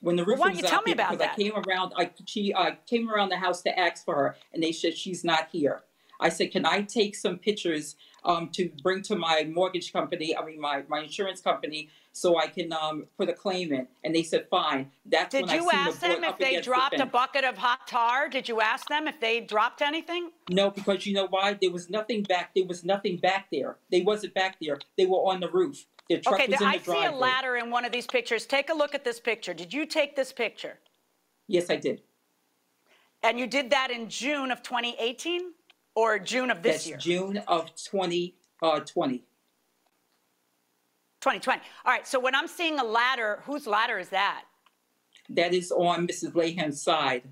When 0.00 0.16
the 0.16 0.24
Well, 0.24 0.36
why 0.36 0.48
don't 0.48 0.56
was 0.56 0.62
you 0.62 0.68
tell 0.68 0.82
me 0.82 0.92
about 0.92 1.10
because 1.12 1.26
that? 1.26 1.32
I 1.32 1.42
came 1.42 1.52
around, 1.66 1.92
I 1.96 2.10
she 2.26 2.52
uh, 2.52 2.72
came 2.86 3.10
around 3.10 3.30
the 3.30 3.38
house 3.38 3.62
to 3.62 3.78
ask 3.78 4.04
for 4.04 4.14
her, 4.14 4.36
and 4.52 4.62
they 4.62 4.72
said 4.72 4.96
she's 4.96 5.24
not 5.24 5.48
here. 5.50 5.82
I 6.20 6.28
said, 6.28 6.50
can 6.50 6.64
I 6.64 6.82
take 6.82 7.14
some 7.14 7.38
pictures 7.38 7.96
um, 8.24 8.48
to 8.50 8.70
bring 8.82 9.02
to 9.02 9.16
my 9.16 9.46
mortgage 9.50 9.92
company? 9.92 10.36
I 10.36 10.44
mean, 10.44 10.60
my, 10.60 10.82
my 10.88 11.00
insurance 11.00 11.40
company, 11.40 11.90
so 12.12 12.38
I 12.38 12.46
can 12.46 12.72
um, 12.72 13.06
put 13.18 13.28
a 13.28 13.32
claim 13.32 13.72
in. 13.72 13.86
And 14.02 14.14
they 14.14 14.22
said, 14.22 14.46
fine. 14.50 14.90
That's 15.04 15.32
Did 15.32 15.42
when 15.42 15.50
I 15.50 15.54
you 15.56 15.70
ask 15.72 16.00
the 16.00 16.08
them 16.08 16.24
if 16.24 16.38
they 16.38 16.56
against 16.56 16.68
the 16.68 16.74
dropped 16.74 17.00
a 17.00 17.06
bucket 17.06 17.44
of 17.44 17.58
hot 17.58 17.86
tar? 17.86 18.28
Did 18.28 18.48
you 18.48 18.60
ask 18.60 18.88
them 18.88 19.06
if 19.06 19.20
they 19.20 19.40
dropped 19.40 19.82
anything? 19.82 20.30
No, 20.50 20.70
because 20.70 21.06
you 21.06 21.14
know 21.14 21.26
why? 21.28 21.54
There 21.60 21.70
was 21.70 21.90
nothing 21.90 22.22
back. 22.22 22.52
There 22.54 22.64
was 22.64 22.84
nothing 22.84 23.18
back 23.18 23.48
there. 23.52 23.76
They 23.90 24.00
wasn't 24.00 24.34
back 24.34 24.56
there. 24.60 24.78
They 24.96 25.06
were 25.06 25.18
on 25.18 25.40
the 25.40 25.50
roof. 25.50 25.84
Their 26.08 26.20
truck 26.20 26.40
Okay, 26.40 26.46
was 26.48 26.58
the, 26.60 26.64
I 26.64 26.78
the 26.78 26.84
see 26.84 27.04
a 27.04 27.10
ladder 27.10 27.56
in 27.56 27.70
one 27.70 27.84
of 27.84 27.92
these 27.92 28.06
pictures. 28.06 28.46
Take 28.46 28.70
a 28.70 28.74
look 28.74 28.94
at 28.94 29.04
this 29.04 29.18
picture. 29.18 29.52
Did 29.52 29.72
you 29.72 29.86
take 29.86 30.14
this 30.14 30.32
picture? 30.32 30.78
Yes, 31.48 31.68
I 31.70 31.76
did. 31.76 32.02
And 33.22 33.38
you 33.38 33.46
did 33.46 33.70
that 33.70 33.90
in 33.90 34.08
June 34.08 34.50
of 34.50 34.62
2018 34.62 35.52
or 35.94 36.18
June 36.18 36.50
of 36.50 36.62
this 36.62 36.74
That's 36.74 36.86
year? 36.88 36.96
June 36.98 37.38
of 37.48 37.74
2020. 37.74 38.34
Uh, 38.62 38.80
20. 38.80 39.18
2020. 41.20 41.60
All 41.84 41.92
right, 41.92 42.06
so 42.06 42.20
when 42.20 42.34
I'm 42.34 42.46
seeing 42.46 42.78
a 42.78 42.84
ladder, 42.84 43.40
whose 43.44 43.66
ladder 43.66 43.98
is 43.98 44.08
that? 44.10 44.44
That 45.28 45.52
is 45.52 45.72
on 45.72 46.06
Mrs. 46.06 46.34
Laham's 46.34 46.80
side. 46.80 47.24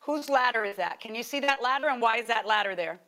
Whose 0.00 0.28
ladder 0.28 0.64
is 0.64 0.76
that? 0.76 1.00
Can 1.00 1.14
you 1.14 1.22
see 1.22 1.40
that 1.40 1.62
ladder 1.62 1.88
and 1.88 2.00
why 2.00 2.18
is 2.18 2.28
that 2.28 2.46
ladder 2.46 2.76
there? 2.76 3.00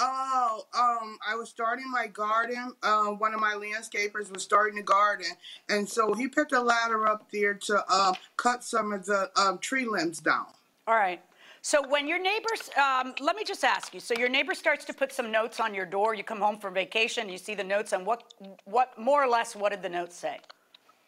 Oh, 0.00 0.62
um, 0.78 1.18
I 1.26 1.34
was 1.34 1.48
starting 1.48 1.90
my 1.90 2.06
garden. 2.06 2.72
Uh, 2.82 3.06
one 3.06 3.34
of 3.34 3.40
my 3.40 3.54
landscapers 3.54 4.32
was 4.32 4.44
starting 4.44 4.76
the 4.76 4.82
garden, 4.82 5.26
and 5.68 5.88
so 5.88 6.14
he 6.14 6.28
picked 6.28 6.52
a 6.52 6.60
ladder 6.60 7.06
up 7.08 7.28
there 7.32 7.54
to 7.54 7.84
uh, 7.88 8.12
cut 8.36 8.62
some 8.62 8.92
of 8.92 9.06
the 9.06 9.30
um, 9.36 9.58
tree 9.58 9.86
limbs 9.86 10.20
down. 10.20 10.46
All 10.86 10.94
right. 10.94 11.20
So 11.62 11.86
when 11.88 12.06
your 12.06 12.22
neighbors, 12.22 12.70
um, 12.76 13.12
let 13.20 13.34
me 13.34 13.42
just 13.44 13.64
ask 13.64 13.92
you. 13.92 13.98
So 13.98 14.14
your 14.14 14.28
neighbor 14.28 14.54
starts 14.54 14.84
to 14.84 14.94
put 14.94 15.12
some 15.12 15.32
notes 15.32 15.58
on 15.58 15.74
your 15.74 15.84
door. 15.84 16.14
You 16.14 16.22
come 16.22 16.38
home 16.40 16.58
from 16.58 16.74
vacation. 16.74 17.28
You 17.28 17.36
see 17.36 17.56
the 17.56 17.64
notes, 17.64 17.92
and 17.92 18.06
what, 18.06 18.22
what 18.64 18.96
more 18.96 19.22
or 19.22 19.28
less, 19.28 19.56
what 19.56 19.70
did 19.70 19.82
the 19.82 19.88
notes 19.88 20.14
say? 20.14 20.38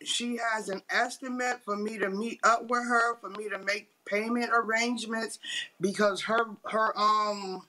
She 0.02 0.38
has 0.52 0.68
an 0.68 0.82
estimate 0.90 1.60
for 1.64 1.76
me 1.76 1.98
to 1.98 2.10
meet 2.10 2.40
up 2.42 2.68
with 2.68 2.82
her, 2.82 3.16
for 3.20 3.30
me 3.30 3.48
to 3.50 3.58
make 3.60 3.90
payment 4.04 4.50
arrangements, 4.52 5.38
because 5.80 6.22
her 6.22 6.46
her 6.64 6.98
um 6.98 7.62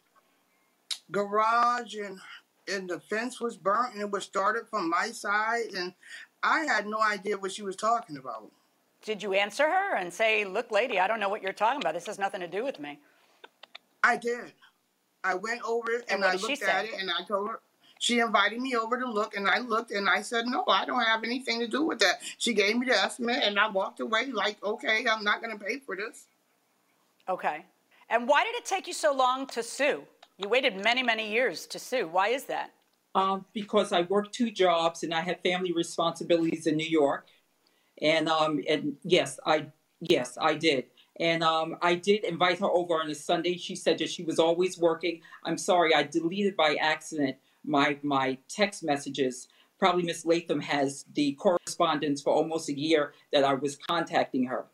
garage 1.11 1.95
and 1.95 2.19
and 2.67 2.89
the 2.89 2.99
fence 2.99 3.41
was 3.41 3.57
burnt 3.57 3.93
and 3.93 4.01
it 4.01 4.11
was 4.11 4.23
started 4.23 4.67
from 4.69 4.89
my 4.89 5.07
side 5.11 5.73
and 5.75 5.93
I 6.43 6.61
had 6.61 6.87
no 6.87 7.01
idea 7.01 7.37
what 7.37 7.51
she 7.51 7.63
was 7.63 7.75
talking 7.75 8.17
about. 8.17 8.51
Did 9.03 9.21
you 9.21 9.33
answer 9.33 9.67
her 9.67 9.95
and 9.95 10.13
say, 10.13 10.45
"Look, 10.45 10.71
lady, 10.71 10.99
I 10.99 11.07
don't 11.07 11.19
know 11.19 11.29
what 11.29 11.41
you're 11.41 11.53
talking 11.53 11.81
about. 11.81 11.93
This 11.93 12.05
has 12.05 12.19
nothing 12.19 12.41
to 12.41 12.47
do 12.47 12.63
with 12.63 12.79
me." 12.79 12.99
I 14.03 14.17
did. 14.17 14.53
I 15.23 15.35
went 15.35 15.61
over 15.63 15.91
it 15.91 16.05
and, 16.09 16.23
And 16.23 16.25
I 16.25 16.35
looked 16.35 16.63
at 16.63 16.85
it 16.85 16.93
and 16.99 17.11
I 17.11 17.23
told 17.23 17.49
her 17.49 17.59
she 18.01 18.19
invited 18.19 18.59
me 18.59 18.75
over 18.75 18.99
to 18.99 19.05
look 19.05 19.35
and 19.35 19.47
I 19.47 19.59
looked 19.59 19.91
and 19.91 20.09
I 20.09 20.23
said, 20.23 20.47
No, 20.47 20.63
I 20.67 20.85
don't 20.85 21.03
have 21.03 21.23
anything 21.23 21.59
to 21.59 21.67
do 21.67 21.83
with 21.85 21.99
that. 21.99 22.15
She 22.39 22.51
gave 22.51 22.75
me 22.75 22.87
the 22.87 22.95
estimate 22.95 23.43
and 23.43 23.59
I 23.59 23.69
walked 23.69 23.99
away 23.99 24.31
like, 24.31 24.57
okay, 24.63 25.05
I'm 25.07 25.23
not 25.23 25.39
gonna 25.39 25.59
pay 25.59 25.77
for 25.77 25.95
this. 25.95 26.25
Okay. 27.29 27.63
And 28.09 28.27
why 28.27 28.43
did 28.43 28.55
it 28.55 28.65
take 28.65 28.87
you 28.87 28.93
so 28.93 29.13
long 29.13 29.45
to 29.47 29.61
sue? 29.61 30.01
You 30.41 30.49
waited 30.49 30.83
many, 30.83 31.03
many 31.03 31.31
years 31.31 31.67
to 31.67 31.77
sue. 31.77 32.07
Why 32.07 32.29
is 32.29 32.45
that? 32.45 32.71
Um, 33.13 33.45
because 33.53 33.91
I 33.91 34.01
worked 34.01 34.33
two 34.33 34.49
jobs 34.49 35.03
and 35.03 35.13
I 35.13 35.21
had 35.21 35.39
family 35.43 35.71
responsibilities 35.71 36.65
in 36.65 36.77
New 36.77 36.89
York, 36.89 37.27
and 38.01 38.27
um, 38.27 38.59
and 38.67 38.95
yes, 39.03 39.39
I 39.45 39.67
yes 39.99 40.37
I 40.41 40.55
did, 40.55 40.85
and 41.19 41.43
um, 41.43 41.75
I 41.81 41.93
did 41.93 42.23
invite 42.23 42.59
her 42.59 42.71
over 42.71 42.95
on 42.95 43.11
a 43.11 43.15
Sunday. 43.15 43.55
She 43.57 43.75
said 43.75 43.99
that 43.99 44.09
she 44.09 44.23
was 44.23 44.39
always 44.39 44.79
working. 44.79 45.21
I'm 45.43 45.57
sorry, 45.57 45.93
I 45.93 46.03
deleted 46.03 46.55
by 46.55 46.75
accident 46.75 47.35
my 47.63 47.99
my 48.01 48.37
text 48.49 48.83
messages. 48.83 49.47
Probably 49.77 50.03
Miss 50.03 50.25
Latham 50.25 50.61
has 50.61 51.05
the 51.13 51.33
correspondence 51.33 52.21
for 52.21 52.33
almost 52.33 52.69
a 52.69 52.79
year 52.79 53.13
that 53.33 53.43
I 53.43 53.53
was 53.53 53.75
contacting 53.75 54.45
her, 54.45 54.65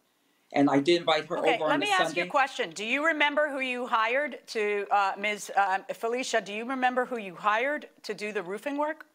and 0.58 0.70
I 0.70 0.80
did 0.80 1.02
invite 1.02 1.26
her 1.28 1.38
Okay, 1.38 1.56
over 1.56 1.66
let 1.66 1.74
on 1.74 1.80
me 1.80 1.88
a 1.88 1.92
ask 1.92 2.04
Sunday. 2.06 2.22
you 2.22 2.28
a 2.28 2.30
question. 2.30 2.72
Do 2.72 2.84
you 2.84 3.06
remember 3.06 3.50
who 3.50 3.60
you 3.60 3.86
hired 3.86 4.40
to, 4.48 4.88
uh, 4.92 5.14
Ms. 5.18 5.52
Uh, 5.56 5.80
Felicia, 5.94 6.42
do 6.42 6.52
you 6.52 6.66
remember 6.66 7.06
who 7.06 7.18
you 7.20 7.36
hired 7.36 7.88
to 8.04 8.14
do 8.14 8.32
the 8.32 8.42
roofing 8.42 8.78
work? 8.78 9.06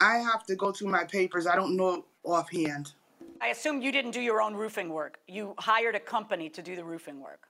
I 0.00 0.16
have 0.16 0.44
to 0.46 0.56
go 0.56 0.72
through 0.72 0.88
my 0.88 1.04
papers. 1.04 1.46
I 1.46 1.54
don't 1.54 1.76
know 1.76 2.04
offhand. 2.24 2.92
I 3.40 3.48
assume 3.48 3.80
you 3.80 3.92
didn't 3.92 4.10
do 4.10 4.20
your 4.20 4.42
own 4.42 4.54
roofing 4.54 4.88
work. 4.88 5.20
You 5.28 5.54
hired 5.58 5.94
a 5.94 6.00
company 6.00 6.48
to 6.50 6.62
do 6.62 6.74
the 6.74 6.84
roofing 6.84 7.20
work. 7.20 7.48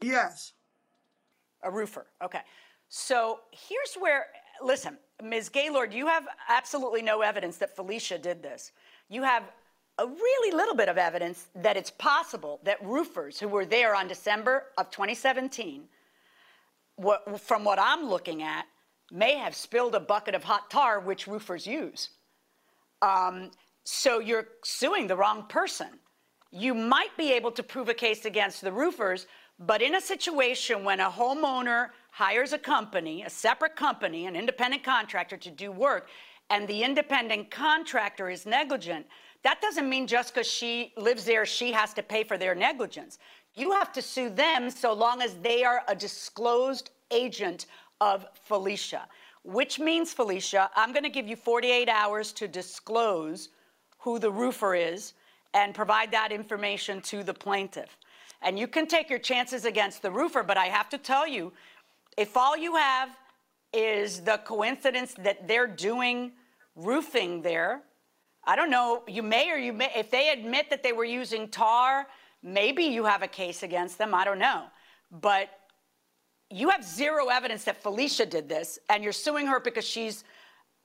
Yes. 0.00 0.52
A 1.62 1.70
roofer. 1.70 2.06
Okay. 2.22 2.40
So 2.88 3.40
here's 3.50 3.94
where, 3.94 4.26
listen, 4.62 4.98
Ms. 5.22 5.48
Gaylord, 5.48 5.94
you 5.94 6.06
have 6.06 6.26
absolutely 6.48 7.00
no 7.00 7.20
evidence 7.20 7.56
that 7.58 7.74
Felicia 7.74 8.18
did 8.18 8.42
this. 8.42 8.72
You 9.08 9.22
have 9.22 9.44
a 9.98 10.06
really 10.06 10.56
little 10.56 10.74
bit 10.74 10.88
of 10.88 10.98
evidence 10.98 11.48
that 11.54 11.76
it's 11.76 11.90
possible 11.90 12.60
that 12.64 12.84
roofers 12.84 13.38
who 13.38 13.48
were 13.48 13.64
there 13.64 13.94
on 13.94 14.08
December 14.08 14.64
of 14.76 14.90
2017, 14.90 15.84
what, 16.96 17.40
from 17.40 17.64
what 17.64 17.78
I'm 17.78 18.08
looking 18.08 18.42
at, 18.42 18.66
may 19.12 19.36
have 19.36 19.54
spilled 19.54 19.94
a 19.94 20.00
bucket 20.00 20.34
of 20.34 20.42
hot 20.42 20.70
tar, 20.70 20.98
which 20.98 21.26
roofers 21.26 21.66
use. 21.66 22.10
Um, 23.02 23.50
so 23.84 24.18
you're 24.18 24.48
suing 24.64 25.06
the 25.06 25.16
wrong 25.16 25.44
person. 25.48 25.88
You 26.50 26.74
might 26.74 27.16
be 27.16 27.32
able 27.32 27.52
to 27.52 27.62
prove 27.62 27.88
a 27.88 27.94
case 27.94 28.24
against 28.24 28.62
the 28.62 28.72
roofers, 28.72 29.26
but 29.58 29.82
in 29.82 29.94
a 29.94 30.00
situation 30.00 30.82
when 30.82 31.00
a 31.00 31.10
homeowner 31.10 31.90
hires 32.10 32.52
a 32.52 32.58
company, 32.58 33.22
a 33.22 33.30
separate 33.30 33.76
company, 33.76 34.26
an 34.26 34.34
independent 34.34 34.82
contractor 34.82 35.36
to 35.36 35.50
do 35.50 35.70
work, 35.70 36.08
and 36.50 36.66
the 36.66 36.82
independent 36.82 37.50
contractor 37.50 38.30
is 38.30 38.46
negligent, 38.46 39.06
that 39.44 39.60
doesn't 39.60 39.88
mean 39.88 40.06
just 40.06 40.34
because 40.34 40.50
she 40.50 40.92
lives 40.96 41.24
there, 41.24 41.46
she 41.46 41.70
has 41.72 41.94
to 41.94 42.02
pay 42.02 42.24
for 42.24 42.36
their 42.36 42.54
negligence. 42.54 43.18
You 43.54 43.72
have 43.72 43.92
to 43.92 44.02
sue 44.02 44.30
them 44.30 44.70
so 44.70 44.92
long 44.92 45.22
as 45.22 45.34
they 45.34 45.62
are 45.64 45.82
a 45.86 45.94
disclosed 45.94 46.90
agent 47.10 47.66
of 48.00 48.26
Felicia, 48.34 49.06
which 49.44 49.78
means, 49.78 50.12
Felicia, 50.12 50.70
I'm 50.74 50.92
going 50.92 51.04
to 51.04 51.10
give 51.10 51.28
you 51.28 51.36
48 51.36 51.88
hours 51.88 52.32
to 52.32 52.48
disclose 52.48 53.50
who 53.98 54.18
the 54.18 54.30
roofer 54.30 54.74
is 54.74 55.12
and 55.52 55.74
provide 55.74 56.10
that 56.10 56.32
information 56.32 57.00
to 57.02 57.22
the 57.22 57.34
plaintiff. 57.34 57.96
And 58.42 58.58
you 58.58 58.66
can 58.66 58.86
take 58.86 59.08
your 59.08 59.18
chances 59.18 59.64
against 59.64 60.02
the 60.02 60.10
roofer, 60.10 60.42
but 60.42 60.56
I 60.56 60.66
have 60.66 60.88
to 60.90 60.98
tell 60.98 61.28
you, 61.28 61.52
if 62.16 62.36
all 62.36 62.56
you 62.56 62.76
have 62.76 63.10
is 63.72 64.20
the 64.20 64.38
coincidence 64.38 65.14
that 65.18 65.46
they're 65.46 65.66
doing 65.66 66.32
roofing 66.76 67.42
there, 67.42 67.82
I 68.46 68.56
don't 68.56 68.70
know, 68.70 69.02
you 69.08 69.22
may 69.22 69.50
or 69.50 69.56
you 69.56 69.72
may, 69.72 69.90
if 69.96 70.10
they 70.10 70.30
admit 70.30 70.70
that 70.70 70.82
they 70.82 70.92
were 70.92 71.04
using 71.04 71.48
tar, 71.48 72.06
maybe 72.42 72.84
you 72.84 73.04
have 73.04 73.22
a 73.22 73.28
case 73.28 73.62
against 73.62 73.98
them, 73.98 74.14
I 74.14 74.24
don't 74.24 74.38
know. 74.38 74.64
But 75.10 75.48
you 76.50 76.68
have 76.68 76.84
zero 76.84 77.28
evidence 77.28 77.64
that 77.64 77.82
Felicia 77.82 78.26
did 78.26 78.48
this, 78.48 78.78
and 78.90 79.02
you're 79.02 79.12
suing 79.12 79.46
her 79.46 79.60
because 79.60 79.86
she's, 79.86 80.24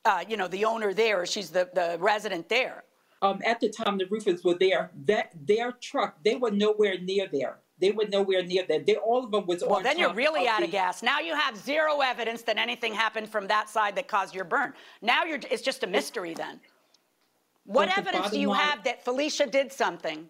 uh, 0.06 0.24
you 0.28 0.38
know, 0.38 0.48
the 0.48 0.64
owner 0.66 0.94
there, 0.94 1.22
or 1.22 1.26
she's 1.26 1.50
the, 1.50 1.70
the 1.74 1.98
resident 2.00 2.48
there. 2.50 2.84
um, 3.22 3.42
at 3.46 3.60
the 3.60 3.70
time 3.70 3.98
the 3.98 4.06
roofers 4.06 4.44
were 4.44 4.54
there, 4.54 4.92
that 5.06 5.34
their 5.46 5.74
truck, 5.74 6.24
they 6.24 6.36
were 6.36 6.52
nowhere 6.52 6.98
near 7.00 7.28
there. 7.32 7.60
They 7.80 7.92
were 7.92 8.06
nowhere 8.08 8.44
near 8.44 8.66
there. 8.68 8.80
They 8.80 8.96
all 8.96 9.24
of 9.24 9.32
them 9.32 9.46
was 9.46 9.64
Well, 9.66 9.82
then 9.82 9.98
you're 9.98 10.14
really 10.14 10.48
out 10.48 10.60
the, 10.60 10.66
of 10.66 10.72
gas. 10.72 11.02
Now 11.02 11.20
you 11.20 11.34
have 11.34 11.56
zero 11.56 12.02
evidence 12.02 12.42
that 12.44 12.58
anything 12.58 12.94
happened 12.94 13.30
from 13.30 13.48
that 13.48 13.70
side 13.70 13.96
that 13.96 14.08
caused 14.08 14.36
your 14.36 14.44
burn. 14.44 14.74
Now 15.02 15.24
you're, 15.24 15.40
it's 15.50 15.62
just 15.62 15.84
a 15.84 15.88
mystery 15.88 16.34
then. 16.34 16.60
What 17.70 17.96
evidence 17.96 18.32
do 18.32 18.40
you 18.40 18.50
line- 18.50 18.60
have 18.62 18.84
that 18.86 19.06
Felicia 19.06 19.46
did 19.46 19.72
something? 19.72 20.28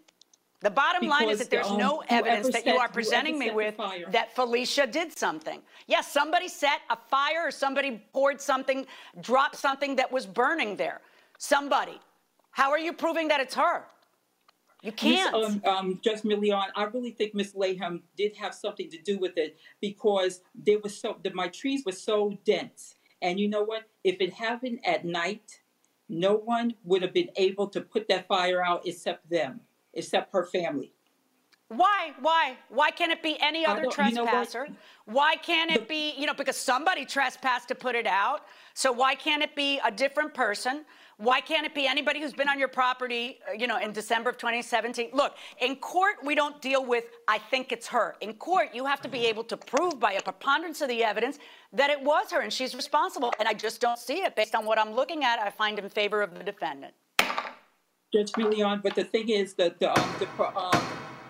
The 0.61 0.69
bottom 0.69 1.07
line 1.07 1.29
is 1.29 1.39
that 1.39 1.49
there's 1.49 1.67
the, 1.67 1.73
um, 1.73 1.79
no 1.79 2.03
evidence 2.09 2.47
that 2.47 2.65
you 2.65 2.73
set- 2.73 2.81
are 2.81 2.89
presenting 2.89 3.39
me 3.39 3.49
with 3.49 3.77
that 3.77 4.35
Felicia 4.35 4.85
did 4.85 5.17
something. 5.17 5.63
Yes, 5.87 6.11
somebody 6.11 6.49
set 6.49 6.81
a 6.89 6.97
fire 6.97 7.47
or 7.47 7.51
somebody 7.51 8.03
poured 8.11 8.41
something, 8.41 8.85
dropped 9.21 9.55
something 9.55 9.95
that 9.95 10.11
was 10.11 10.25
burning 10.25 10.75
there. 10.75 10.99
Somebody. 11.37 11.97
How 12.51 12.71
are 12.71 12.79
you 12.79 12.91
proving 12.91 13.29
that 13.29 13.39
it's 13.39 13.55
her? 13.55 13.85
You 14.81 14.91
can't. 14.91 15.33
Um, 15.33 15.61
um, 15.65 15.99
Judge 16.03 16.23
Milian, 16.23 16.67
I 16.75 16.83
really 16.83 17.11
think 17.11 17.33
Miss 17.33 17.53
Laham 17.53 18.01
did 18.17 18.35
have 18.35 18.53
something 18.53 18.89
to 18.89 18.97
do 18.97 19.17
with 19.17 19.37
it 19.37 19.57
because 19.79 20.41
there 20.53 20.79
was 20.79 20.99
so 20.99 21.17
the, 21.23 21.31
my 21.33 21.47
trees 21.47 21.83
were 21.85 21.93
so 21.93 22.37
dense, 22.43 22.95
and 23.21 23.39
you 23.39 23.47
know 23.47 23.63
what? 23.63 23.83
If 24.03 24.19
it 24.19 24.33
happened 24.33 24.79
at 24.85 25.05
night, 25.05 25.61
no 26.09 26.35
one 26.35 26.73
would 26.83 27.03
have 27.03 27.13
been 27.13 27.29
able 27.37 27.67
to 27.67 27.79
put 27.79 28.07
that 28.07 28.27
fire 28.27 28.63
out 28.63 28.85
except 28.85 29.29
them, 29.29 29.61
except 29.93 30.33
her 30.33 30.45
family. 30.45 30.91
Why? 31.69 32.13
Why? 32.19 32.57
Why 32.69 32.89
can't 32.89 33.11
it 33.11 33.21
be 33.21 33.39
any 33.39 33.63
other 33.63 33.83
don't- 33.83 33.97
you 33.97 34.15
know 34.15 34.23
trespasser? 34.23 34.67
Why 35.05 35.35
can't 35.35 35.69
it 35.71 35.87
be, 35.87 36.15
you 36.17 36.25
know, 36.25 36.33
because 36.33 36.57
somebody 36.57 37.05
trespassed 37.05 37.67
to 37.67 37.75
put 37.75 37.95
it 37.95 38.07
out. 38.07 38.47
So 38.73 38.91
why 38.91 39.13
can't 39.13 39.43
it 39.43 39.55
be 39.55 39.79
a 39.85 39.91
different 39.91 40.33
person? 40.33 40.83
Why 41.19 41.41
can't 41.41 41.65
it 41.65 41.75
be 41.75 41.85
anybody 41.85 42.21
who's 42.21 42.31
been 42.31 42.47
on 42.47 42.57
your 42.57 42.69
property, 42.69 43.39
uh, 43.45 43.51
you 43.51 43.67
know, 43.67 43.77
in 43.77 43.91
December 43.91 44.29
of 44.29 44.37
2017? 44.37 45.09
Look, 45.11 45.35
in 45.59 45.75
court, 45.75 46.15
we 46.23 46.33
don't 46.33 46.61
deal 46.61 46.85
with, 46.85 47.03
I 47.27 47.37
think 47.37 47.73
it's 47.73 47.87
her. 47.87 48.15
In 48.21 48.35
court, 48.35 48.69
you 48.73 48.85
have 48.85 49.01
to 49.01 49.09
be 49.09 49.25
able 49.25 49.43
to 49.43 49.57
prove 49.57 49.99
by 49.99 50.13
a 50.13 50.21
preponderance 50.21 50.79
of 50.79 50.87
the 50.87 51.03
evidence 51.03 51.37
that 51.73 51.89
it 51.89 52.01
was 52.01 52.31
her 52.31 52.39
and 52.39 52.53
she's 52.53 52.73
responsible. 52.73 53.33
And 53.37 53.49
I 53.49 53.53
just 53.53 53.81
don't 53.81 53.99
see 53.99 54.21
it. 54.21 54.33
Based 54.37 54.55
on 54.55 54.65
what 54.65 54.79
I'm 54.79 54.93
looking 54.93 55.25
at, 55.25 55.39
I 55.39 55.49
find 55.49 55.77
in 55.77 55.89
favor 55.89 56.21
of 56.21 56.37
the 56.37 56.43
defendant. 56.43 56.93
Judge 58.13 58.31
Milian, 58.37 58.81
but 58.81 58.95
the 58.95 59.03
thing 59.03 59.27
is 59.27 59.55
that 59.55 59.77
the, 59.77 59.91
um, 59.91 60.15
the 60.19 60.57
um, 60.57 60.81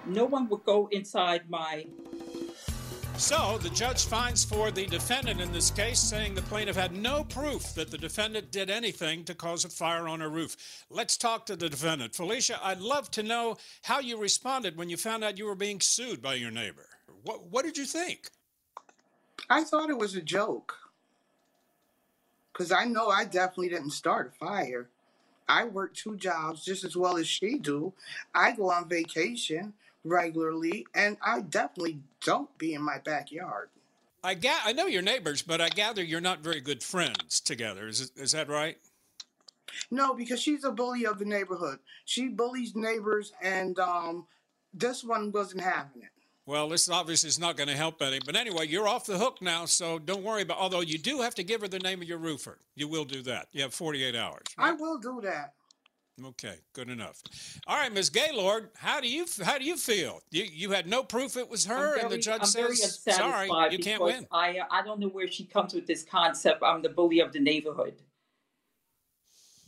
no 0.05 0.25
one 0.25 0.47
would 0.49 0.65
go 0.65 0.87
inside 0.91 1.49
my 1.49 1.87
So 3.19 3.57
the 3.57 3.69
judge 3.71 4.05
finds 4.05 4.45
for 4.45 4.71
the 4.71 4.85
defendant 4.85 5.41
in 5.41 5.51
this 5.51 5.71
case, 5.71 5.99
saying 5.99 6.35
the 6.35 6.41
plaintiff 6.43 6.77
had 6.77 6.95
no 6.95 7.25
proof 7.25 7.75
that 7.75 7.91
the 7.91 7.97
defendant 7.97 8.49
did 8.49 8.69
anything 8.69 9.25
to 9.25 9.35
cause 9.35 9.65
a 9.65 9.69
fire 9.69 10.07
on 10.07 10.21
her 10.21 10.29
roof. 10.29 10.85
Let's 10.89 11.17
talk 11.17 11.45
to 11.47 11.57
the 11.57 11.67
defendant. 11.67 12.15
Felicia, 12.15 12.57
I'd 12.63 12.79
love 12.79 13.11
to 13.11 13.21
know 13.21 13.57
how 13.83 13.99
you 13.99 14.17
responded 14.17 14.77
when 14.77 14.89
you 14.89 14.95
found 14.95 15.25
out 15.25 15.37
you 15.37 15.45
were 15.45 15.53
being 15.53 15.81
sued 15.81 16.21
by 16.21 16.35
your 16.35 16.49
neighbor. 16.49 16.85
What, 17.23 17.43
what 17.51 17.65
did 17.65 17.77
you 17.77 17.83
think? 17.83 18.29
I 19.49 19.65
thought 19.65 19.89
it 19.89 19.97
was 19.97 20.15
a 20.15 20.21
joke. 20.21 20.77
Because 22.53 22.71
I 22.71 22.85
know 22.85 23.09
I 23.09 23.25
definitely 23.25 23.69
didn't 23.69 23.91
start 23.91 24.31
a 24.33 24.45
fire. 24.45 24.87
I 25.49 25.65
work 25.65 25.93
two 25.93 26.15
jobs 26.15 26.63
just 26.63 26.85
as 26.85 26.95
well 26.95 27.17
as 27.17 27.27
she 27.27 27.57
do. 27.57 27.91
I 28.33 28.53
go 28.53 28.71
on 28.71 28.87
vacation 28.87 29.73
regularly, 30.03 30.85
and 30.93 31.17
I 31.25 31.41
definitely 31.41 31.99
don't 32.23 32.55
be 32.57 32.73
in 32.73 32.81
my 32.81 32.99
backyard. 32.99 33.69
I 34.23 34.33
ga- 34.33 34.61
I 34.65 34.73
know 34.73 34.87
your 34.87 35.01
neighbors, 35.01 35.41
but 35.41 35.61
I 35.61 35.69
gather 35.69 36.03
you're 36.03 36.21
not 36.21 36.39
very 36.39 36.59
good 36.59 36.83
friends 36.83 37.39
together. 37.39 37.87
Is 37.87 38.01
it, 38.01 38.11
is 38.17 38.31
that 38.33 38.49
right? 38.49 38.77
No, 39.91 40.13
because 40.13 40.41
she's 40.41 40.63
a 40.63 40.71
bully 40.71 41.05
of 41.05 41.19
the 41.19 41.25
neighborhood. 41.25 41.79
She 42.05 42.27
bullies 42.27 42.75
neighbors, 42.75 43.31
and 43.41 43.77
um, 43.79 44.25
this 44.73 45.03
one 45.03 45.31
wasn't 45.31 45.61
having 45.61 46.01
it. 46.01 46.09
Well, 46.45 46.67
this 46.67 46.89
obviously 46.89 47.27
is 47.27 47.37
not 47.37 47.57
going 47.57 47.69
to 47.69 47.75
help 47.75 48.01
any. 48.01 48.19
But 48.25 48.35
anyway, 48.35 48.67
you're 48.67 48.87
off 48.87 49.05
the 49.05 49.19
hook 49.19 49.37
now, 49.39 49.65
so 49.65 49.99
don't 49.99 50.23
worry 50.23 50.41
about. 50.41 50.57
Although 50.57 50.81
you 50.81 50.97
do 50.97 51.21
have 51.21 51.35
to 51.35 51.43
give 51.43 51.61
her 51.61 51.67
the 51.67 51.77
name 51.77 52.01
of 52.01 52.07
your 52.07 52.17
roofer. 52.17 52.57
You 52.75 52.87
will 52.87 53.05
do 53.05 53.21
that. 53.21 53.49
You 53.51 53.61
have 53.61 53.73
48 53.73 54.15
hours. 54.15 54.41
I 54.57 54.71
will 54.71 54.97
do 54.97 55.21
that. 55.21 55.53
Okay, 56.25 56.55
good 56.73 56.89
enough. 56.89 57.21
All 57.67 57.77
right, 57.77 57.91
Ms. 57.91 58.09
Gaylord, 58.09 58.69
how 58.75 58.99
do 58.99 59.09
you 59.09 59.25
how 59.43 59.57
do 59.57 59.63
you 59.63 59.77
feel? 59.77 60.21
You 60.31 60.43
you 60.43 60.71
had 60.71 60.87
no 60.87 61.03
proof 61.03 61.37
it 61.37 61.49
was 61.49 61.65
her, 61.65 61.95
I'm 61.97 62.05
and 62.05 62.11
the 62.11 62.17
judge 62.17 62.41
I'm 62.41 62.47
says, 62.47 62.99
"Sorry, 62.99 63.49
you 63.71 63.79
can't 63.79 64.01
win." 64.01 64.27
I 64.31 64.59
I 64.69 64.81
don't 64.83 64.99
know 64.99 65.07
where 65.07 65.27
she 65.27 65.45
comes 65.45 65.73
with 65.73 65.87
this 65.87 66.03
concept. 66.03 66.61
I'm 66.63 66.81
the 66.81 66.89
bully 66.89 67.19
of 67.19 67.31
the 67.31 67.39
neighborhood. 67.39 68.01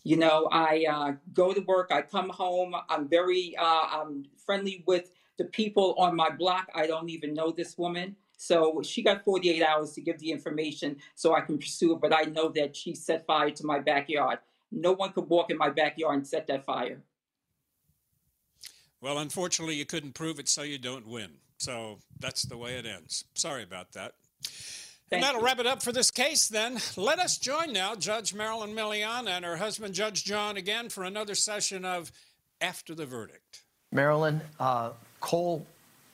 You 0.03 0.17
know, 0.17 0.49
I 0.51 0.85
uh, 0.89 1.13
go 1.33 1.53
to 1.53 1.61
work. 1.61 1.91
I 1.91 2.01
come 2.01 2.29
home. 2.29 2.75
I'm 2.89 3.07
very 3.07 3.55
uh, 3.57 3.87
I'm 3.89 4.25
friendly 4.45 4.83
with 4.87 5.11
the 5.37 5.45
people 5.45 5.95
on 5.97 6.15
my 6.15 6.29
block. 6.29 6.67
I 6.75 6.87
don't 6.87 7.09
even 7.09 7.33
know 7.33 7.51
this 7.51 7.77
woman. 7.77 8.15
So 8.37 8.81
she 8.81 9.03
got 9.03 9.23
48 9.23 9.61
hours 9.61 9.93
to 9.93 10.01
give 10.01 10.17
the 10.17 10.31
information 10.31 10.97
so 11.13 11.35
I 11.35 11.41
can 11.41 11.59
pursue 11.59 11.93
it. 11.93 12.01
But 12.01 12.13
I 12.13 12.23
know 12.23 12.49
that 12.49 12.75
she 12.75 12.95
set 12.95 13.25
fire 13.27 13.51
to 13.51 13.65
my 13.65 13.79
backyard. 13.79 14.39
No 14.71 14.93
one 14.93 15.11
could 15.11 15.29
walk 15.29 15.51
in 15.51 15.57
my 15.57 15.69
backyard 15.69 16.15
and 16.15 16.27
set 16.27 16.47
that 16.47 16.65
fire. 16.65 17.01
Well, 19.01 19.17
unfortunately, 19.17 19.75
you 19.75 19.85
couldn't 19.85 20.13
prove 20.13 20.39
it, 20.39 20.47
so 20.47 20.61
you 20.61 20.77
don't 20.77 21.07
win. 21.07 21.31
So 21.57 21.99
that's 22.19 22.43
the 22.43 22.57
way 22.57 22.75
it 22.75 22.85
ends. 22.85 23.25
Sorry 23.33 23.63
about 23.63 23.91
that. 23.93 24.13
and 25.11 25.21
that'll 25.21 25.41
wrap 25.41 25.59
it 25.59 25.67
up 25.67 25.83
for 25.83 25.91
this 25.91 26.09
case 26.11 26.47
then. 26.47 26.79
Let 26.95 27.19
us 27.19 27.37
join 27.37 27.73
now 27.73 27.95
Judge 27.95 28.33
Marilyn 28.33 28.71
Milian 28.73 29.27
and 29.27 29.43
her 29.43 29.57
husband, 29.57 29.93
Judge 29.93 30.23
John, 30.23 30.55
again 30.57 30.89
for 30.89 31.03
another 31.03 31.35
session 31.35 31.83
of 31.83 32.11
After 32.61 32.95
the 32.95 33.05
Verdict. 33.05 33.63
Marilyn, 33.91 34.41
uh, 34.59 34.91
coal 35.19 35.65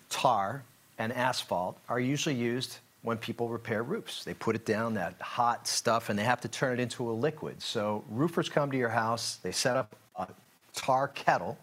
tar 0.10 0.64
and 0.98 1.14
asphalt 1.14 1.78
are 1.90 2.00
usually 2.00 2.36
used 2.36 2.78
when 3.02 3.18
people 3.18 3.50
repair 3.50 3.84
roofs. 3.84 4.24
They 4.24 4.34
put 4.34 4.56
it 4.56 4.66
down, 4.66 4.94
that 4.96 5.16
hot 5.22 5.68
stuff, 5.68 6.10
and 6.10 6.18
they 6.18 6.24
have 6.24 6.42
to 6.42 6.48
turn 6.48 6.80
it 6.80 6.82
into 6.82 7.10
a 7.10 7.14
liquid. 7.14 7.62
So 7.62 8.04
roofers 8.10 8.50
come 8.50 8.72
to 8.72 8.78
your 8.78 8.90
house, 8.90 9.38
they 9.44 9.52
set 9.52 9.78
up 9.78 9.96
a 10.16 10.28
tar 10.74 11.08
kettle, 11.10 11.58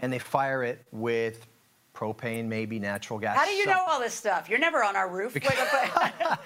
and 0.00 0.12
they 0.12 0.18
fire 0.18 0.62
it 0.64 0.84
with 0.92 1.46
propane, 1.94 2.46
maybe 2.46 2.78
natural 2.78 3.18
gas. 3.18 3.36
How 3.36 3.44
do 3.44 3.50
you 3.50 3.64
some- 3.64 3.74
know 3.74 3.84
all 3.88 4.00
this 4.00 4.14
stuff? 4.14 4.48
You're 4.48 4.60
never 4.60 4.84
on 4.84 4.96
our 4.96 5.08
roof. 5.08 5.36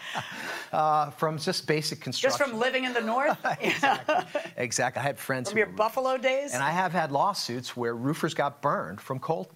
Uh, 0.73 1.11
from 1.11 1.37
just 1.37 1.67
basic 1.67 2.01
construction. 2.01 2.39
Just 2.39 2.51
from 2.51 2.59
living 2.59 2.85
in 2.85 2.95
the 2.95 3.01
north? 3.03 3.37
exactly. 3.61 4.41
Exactly. 4.57 5.01
I 5.01 5.03
had 5.03 5.19
friends 5.19 5.51
From 5.51 5.59
your 5.59 5.67
Buffalo 5.67 6.17
days? 6.17 6.55
And 6.55 6.63
I 6.63 6.71
have 6.71 6.93
had 6.93 7.13
lawsuits 7.13 7.77
where 7.77 7.95
roofers 7.95 8.33
got 8.33 8.63
burned 8.63 8.99
from 8.99 9.19
coal, 9.19 9.51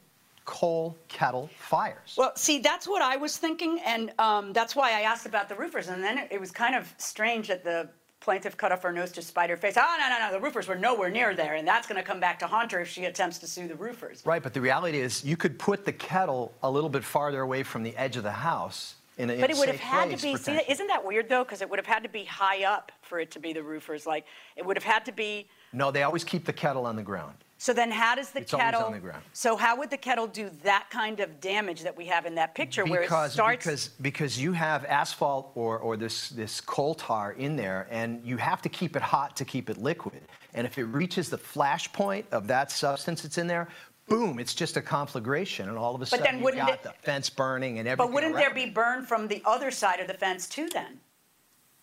coal 0.46 0.96
kettle 1.08 1.50
fires. 1.58 2.14
Well, 2.16 2.32
see, 2.36 2.58
that's 2.60 2.88
what 2.88 3.02
I 3.02 3.16
was 3.16 3.36
thinking, 3.36 3.80
and 3.84 4.12
um, 4.18 4.52
that's 4.54 4.74
why 4.74 4.92
I 4.92 5.02
asked 5.02 5.26
about 5.26 5.48
the 5.48 5.54
roofers. 5.54 5.88
And 5.88 6.02
then 6.02 6.16
it, 6.16 6.28
it 6.30 6.40
was 6.40 6.50
kind 6.50 6.74
of 6.74 6.92
strange 6.96 7.48
that 7.48 7.62
the 7.62 7.88
plaintiff 8.20 8.56
cut 8.56 8.72
off 8.72 8.82
her 8.82 8.92
nose 8.92 9.12
to 9.12 9.22
spite 9.22 9.50
her 9.50 9.56
face. 9.56 9.74
Oh, 9.76 9.96
no, 10.00 10.08
no, 10.08 10.18
no, 10.18 10.32
the 10.32 10.42
roofers 10.42 10.66
were 10.66 10.76
nowhere 10.76 11.10
near 11.10 11.34
there, 11.34 11.54
and 11.56 11.68
that's 11.68 11.86
going 11.86 12.00
to 12.00 12.06
come 12.06 12.20
back 12.20 12.38
to 12.38 12.46
haunt 12.46 12.72
her 12.72 12.80
if 12.80 12.88
she 12.88 13.04
attempts 13.04 13.38
to 13.38 13.46
sue 13.46 13.68
the 13.68 13.74
roofers. 13.74 14.22
Right, 14.24 14.42
but 14.42 14.54
the 14.54 14.60
reality 14.60 14.98
is 14.98 15.24
you 15.24 15.36
could 15.36 15.58
put 15.58 15.84
the 15.84 15.92
kettle 15.92 16.54
a 16.62 16.70
little 16.70 16.90
bit 16.90 17.04
farther 17.04 17.42
away 17.42 17.62
from 17.62 17.82
the 17.82 17.94
edge 17.96 18.16
of 18.16 18.22
the 18.22 18.32
house 18.32 18.94
in 19.18 19.30
a 19.30 19.34
in 19.34 19.40
But 19.40 19.50
it 19.50 19.56
would 19.56 19.68
have 19.68 19.80
had 19.80 20.16
to 20.16 20.22
be, 20.22 20.36
see, 20.36 20.60
isn't 20.68 20.86
that 20.86 21.04
weird 21.04 21.28
though? 21.28 21.44
Because 21.44 21.62
it 21.62 21.70
would 21.70 21.78
have 21.78 21.86
had 21.86 22.02
to 22.02 22.08
be 22.08 22.24
high 22.24 22.64
up 22.64 22.92
for 23.02 23.18
it 23.18 23.30
to 23.32 23.40
be 23.40 23.52
the 23.52 23.62
roofers. 23.62 24.06
Like 24.06 24.26
it 24.56 24.64
would 24.64 24.76
have 24.76 24.84
had 24.84 25.04
to 25.06 25.12
be. 25.12 25.48
No, 25.72 25.90
they 25.90 26.02
always 26.02 26.24
keep 26.24 26.44
the 26.44 26.52
kettle 26.52 26.86
on 26.86 26.96
the 26.96 27.02
ground. 27.02 27.36
So 27.58 27.72
then, 27.72 27.90
how 27.90 28.14
does 28.14 28.30
the 28.30 28.40
It's 28.40 28.50
kettle? 28.52 28.82
on 28.82 28.92
the 28.92 28.98
ground. 28.98 29.22
So 29.32 29.56
how 29.56 29.76
would 29.78 29.88
the 29.90 29.96
kettle 29.96 30.26
do 30.26 30.50
that 30.62 30.88
kind 30.90 31.20
of 31.20 31.40
damage 31.40 31.82
that 31.82 31.96
we 31.96 32.04
have 32.06 32.26
in 32.26 32.34
that 32.34 32.54
picture, 32.54 32.84
where 32.84 33.00
it 33.00 33.04
Because, 33.04 33.32
starts? 33.32 33.64
because, 33.64 33.88
because 34.02 34.38
you 34.40 34.52
have 34.52 34.84
asphalt 34.84 35.52
or, 35.54 35.78
or 35.78 35.96
this, 35.96 36.28
this 36.28 36.60
coal 36.60 36.94
tar 36.94 37.32
in 37.32 37.56
there, 37.56 37.86
and 37.90 38.22
you 38.24 38.36
have 38.36 38.60
to 38.62 38.68
keep 38.68 38.94
it 38.94 39.02
hot 39.02 39.36
to 39.36 39.44
keep 39.44 39.70
it 39.70 39.78
liquid. 39.78 40.20
And 40.52 40.66
if 40.66 40.76
it 40.76 40.84
reaches 40.84 41.30
the 41.30 41.38
flash 41.38 41.90
point 41.92 42.26
of 42.30 42.46
that 42.48 42.70
substance 42.70 43.22
that's 43.22 43.38
in 43.38 43.46
there, 43.46 43.68
boom, 44.06 44.38
it's 44.38 44.54
just 44.54 44.76
a 44.76 44.82
conflagration, 44.82 45.68
and 45.70 45.78
all 45.78 45.94
of 45.94 46.00
a 46.00 46.04
But 46.04 46.08
sudden 46.10 46.24
then 46.24 46.38
you've 46.44 46.56
got 46.56 46.70
it- 46.74 46.82
the 46.82 46.92
fence 47.02 47.30
burning 47.30 47.78
and 47.78 47.88
everything. 47.88 48.06
But 48.10 48.14
wouldn't 48.14 48.36
there 48.36 48.52
be 48.54 48.66
burn 48.70 49.04
from 49.04 49.28
the 49.28 49.42
other 49.46 49.70
side 49.70 49.98
of 50.00 50.08
the 50.08 50.14
fence 50.14 50.46
too 50.46 50.68
then? 50.68 51.00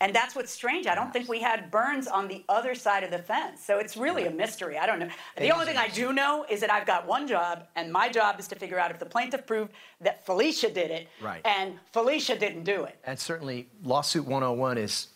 And 0.04 0.14
that's 0.14 0.36
what's 0.36 0.52
strange. 0.52 0.86
I 0.86 0.96
don't 0.96 1.14
think 1.14 1.30
we 1.30 1.40
had 1.40 1.72
burns 1.72 2.08
on 2.08 2.28
the 2.28 2.44
other 2.50 2.76
side 2.76 3.06
of 3.06 3.12
the 3.12 3.20
fence. 3.20 3.64
So 3.64 3.80
it's 3.80 3.96
really 3.96 4.26
a 4.26 4.32
mystery. 4.32 4.78
I 4.78 4.86
don't 4.86 5.00
know. 5.00 5.08
The 5.38 5.50
only 5.52 5.66
thing 5.66 5.78
I 5.78 5.88
do 5.88 6.12
know 6.12 6.46
is 6.50 6.60
that 6.60 6.70
I've 6.70 6.86
got 6.86 7.08
one 7.08 7.26
job, 7.26 7.68
and 7.78 7.90
my 7.90 8.10
job 8.10 8.38
is 8.38 8.50
to 8.50 8.56
figure 8.56 8.78
out 8.78 8.92
if 8.92 9.00
the 9.00 9.06
plaintiff 9.06 9.48
proved 9.48 9.72
that 10.02 10.26
Felicia 10.26 10.70
did 10.70 10.92
it, 10.92 11.08
Right. 11.22 11.40
and 11.46 11.80
Felicia 11.94 12.38
didn't 12.38 12.66
do 12.66 12.84
it. 12.84 12.98
And 13.06 13.18
certainly, 13.18 13.70
lawsuit 13.82 14.26
101 14.26 14.78
is 14.78 15.08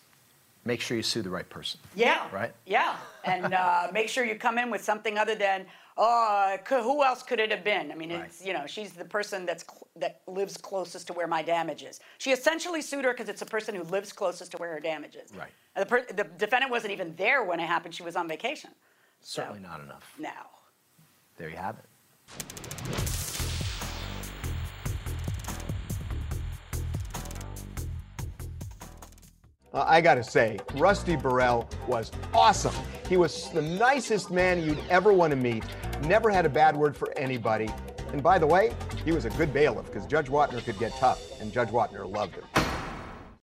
make 0.64 0.80
sure 0.80 0.96
you 0.96 1.02
sue 1.02 1.20
the 1.20 1.28
right 1.28 1.48
person. 1.50 1.78
Yeah. 1.94 2.26
Right? 2.32 2.54
Yeah. 2.64 2.96
And 3.24 3.52
uh, 3.52 3.88
make 3.92 4.08
sure 4.08 4.24
you 4.24 4.36
come 4.36 4.56
in 4.56 4.70
with 4.70 4.82
something 4.82 5.18
other 5.18 5.34
than, 5.34 5.66
oh, 5.98 6.56
c- 6.66 6.76
who 6.76 7.04
else 7.04 7.22
could 7.22 7.40
it 7.40 7.50
have 7.50 7.64
been? 7.64 7.92
I 7.92 7.94
mean, 7.94 8.10
it's, 8.10 8.44
you 8.44 8.52
know, 8.52 8.66
she's 8.66 8.92
the 8.92 9.04
person 9.04 9.44
that's 9.44 9.64
cl- 9.64 9.88
that 9.96 10.20
lives 10.26 10.56
closest 10.56 11.08
to 11.08 11.12
where 11.12 11.26
my 11.26 11.42
damage 11.42 11.82
is. 11.82 12.00
She 12.18 12.30
essentially 12.30 12.80
sued 12.80 13.04
her 13.04 13.12
because 13.12 13.28
it's 13.28 13.40
the 13.40 13.46
person 13.46 13.74
who 13.74 13.82
lives 13.82 14.12
closest 14.12 14.52
to 14.52 14.56
where 14.58 14.72
her 14.72 14.80
damage 14.80 15.16
is. 15.16 15.34
Right. 15.36 15.50
And 15.76 15.82
the, 15.84 15.86
per- 15.86 16.06
the 16.06 16.24
defendant 16.24 16.70
wasn't 16.70 16.92
even 16.92 17.14
there 17.16 17.44
when 17.44 17.60
it 17.60 17.66
happened. 17.66 17.94
She 17.94 18.02
was 18.02 18.16
on 18.16 18.28
vacation. 18.28 18.70
Certainly 19.20 19.60
not 19.60 19.80
enough. 19.80 20.14
Now. 20.18 20.46
There 21.36 21.50
you 21.50 21.56
have 21.56 21.76
it. 21.78 21.84
Uh, 29.72 29.84
I 29.86 30.00
got 30.00 30.14
to 30.14 30.24
say, 30.24 30.58
Rusty 30.74 31.14
Burrell 31.14 31.68
was 31.86 32.10
awesome. 32.32 32.74
He 33.08 33.16
was 33.16 33.50
the 33.50 33.60
nicest 33.62 34.30
man 34.30 34.62
you'd 34.62 34.78
ever 34.88 35.12
want 35.12 35.30
to 35.30 35.36
meet, 35.36 35.62
never 36.06 36.30
had 36.30 36.46
a 36.46 36.48
bad 36.48 36.76
word 36.76 36.96
for 36.96 37.16
anybody. 37.18 37.68
And 38.12 38.22
by 38.22 38.38
the 38.38 38.46
way, 38.46 38.72
he 39.04 39.12
was 39.12 39.24
a 39.24 39.30
good 39.30 39.52
bailiff 39.52 39.86
because 39.86 40.06
Judge 40.06 40.28
Wapner 40.28 40.64
could 40.64 40.78
get 40.78 40.92
tough, 40.96 41.40
and 41.40 41.52
Judge 41.52 41.68
Wapner 41.68 42.10
loved 42.10 42.34
him. 42.34 42.57